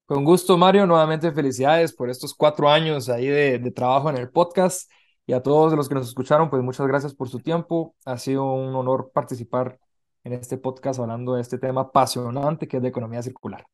Con 0.06 0.24
gusto, 0.24 0.56
Mario. 0.56 0.86
Nuevamente 0.86 1.30
felicidades 1.30 1.92
por 1.92 2.08
estos 2.08 2.32
cuatro 2.32 2.70
años 2.70 3.10
ahí 3.10 3.26
de, 3.26 3.58
trabajo 3.72 4.08
en 4.08 4.16
el 4.16 4.30
podcast. 4.30 4.90
Y 5.26 5.34
a 5.34 5.42
todos 5.42 5.74
los 5.74 5.90
que 5.90 5.94
nos 5.94 6.08
escucharon, 6.08 6.48
pues 6.48 6.62
muchas 6.62 6.86
gracias 6.86 7.14
por 7.14 7.28
su 7.28 7.38
tiempo. 7.38 7.94
Ha 8.06 8.16
sido 8.16 8.50
un 8.50 8.74
honor 8.74 9.10
participar 9.12 9.78
en 10.24 10.32
este 10.32 10.56
podcast 10.56 10.98
hablando 10.98 11.34
de 11.34 11.42
este 11.42 11.58
tema 11.58 11.82
apasionante 11.82 12.66
que 12.66 12.78
es 12.78 12.82
de 12.82 12.88
economía 12.88 13.22
circular. 13.22 13.66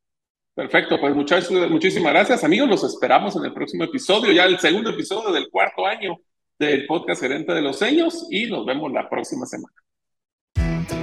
Perfecto, 0.58 0.98
pues 0.98 1.14
muchas, 1.14 1.48
muchísimas 1.70 2.12
gracias 2.12 2.42
amigos, 2.42 2.68
los 2.68 2.82
esperamos 2.82 3.36
en 3.36 3.44
el 3.44 3.52
próximo 3.52 3.84
episodio, 3.84 4.32
ya 4.32 4.44
el 4.44 4.58
segundo 4.58 4.90
episodio 4.90 5.30
del 5.30 5.48
cuarto 5.50 5.86
año 5.86 6.18
del 6.58 6.84
podcast 6.84 7.22
Gerente 7.22 7.54
de 7.54 7.62
los 7.62 7.78
Sueños 7.78 8.26
y 8.28 8.46
nos 8.46 8.66
vemos 8.66 8.90
la 8.90 9.08
próxima 9.08 9.46
semana. 9.46 9.72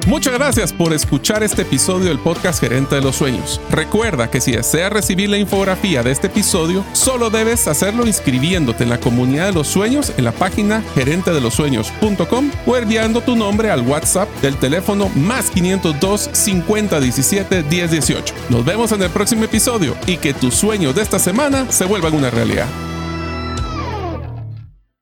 Muchas 0.06 0.36
gracias 0.36 0.72
por 0.72 0.94
escuchar 0.94 1.42
este 1.42 1.64
episodio 1.64 2.10
del 2.10 2.20
podcast 2.20 2.60
Gerente 2.60 2.94
de 2.94 3.02
los 3.02 3.16
Sueños. 3.16 3.60
Recuerda 3.72 4.30
que 4.30 4.40
si 4.40 4.52
deseas 4.52 4.94
recibir 4.94 5.32
la 5.32 5.40
infografía 5.40 6.04
de 6.04 6.12
este 6.12 6.28
episodio, 6.28 6.86
solo 6.94 7.32
debes 7.32 7.68
hacerlo 7.68 8.06
inscribiéndote 8.06 8.84
en 8.84 8.90
la 8.90 9.00
comunidad 9.00 9.48
de 9.48 9.54
los 9.54 9.68
sueños 9.68 10.14
en 10.16 10.26
la 10.26 10.32
página 10.32 10.84
gerentedelosueños.com 10.94 12.52
o 12.68 12.78
enviando 12.78 13.22
tu 13.22 13.36
nombre 13.36 13.72
al 13.72 13.82
WhatsApp 13.82 14.30
del 14.44 14.58
teléfono 14.58 15.10
más 15.16 15.50
502 15.50 16.30
50 16.32 17.00
17 17.00 17.64
10 17.64 17.92
18. 17.92 18.36
Nos 18.50 18.64
vemos 18.64 18.92
en 18.92 19.02
el 19.02 19.10
próximo 19.10 19.46
episodio 19.46 19.96
y 20.06 20.18
que 20.18 20.36
tus 20.36 20.54
sueños 20.54 20.94
de 20.94 21.02
esta 21.02 21.18
semana 21.18 21.72
se 21.72 21.86
vuelvan 21.86 22.14
una 22.14 22.30
realidad. 22.30 22.68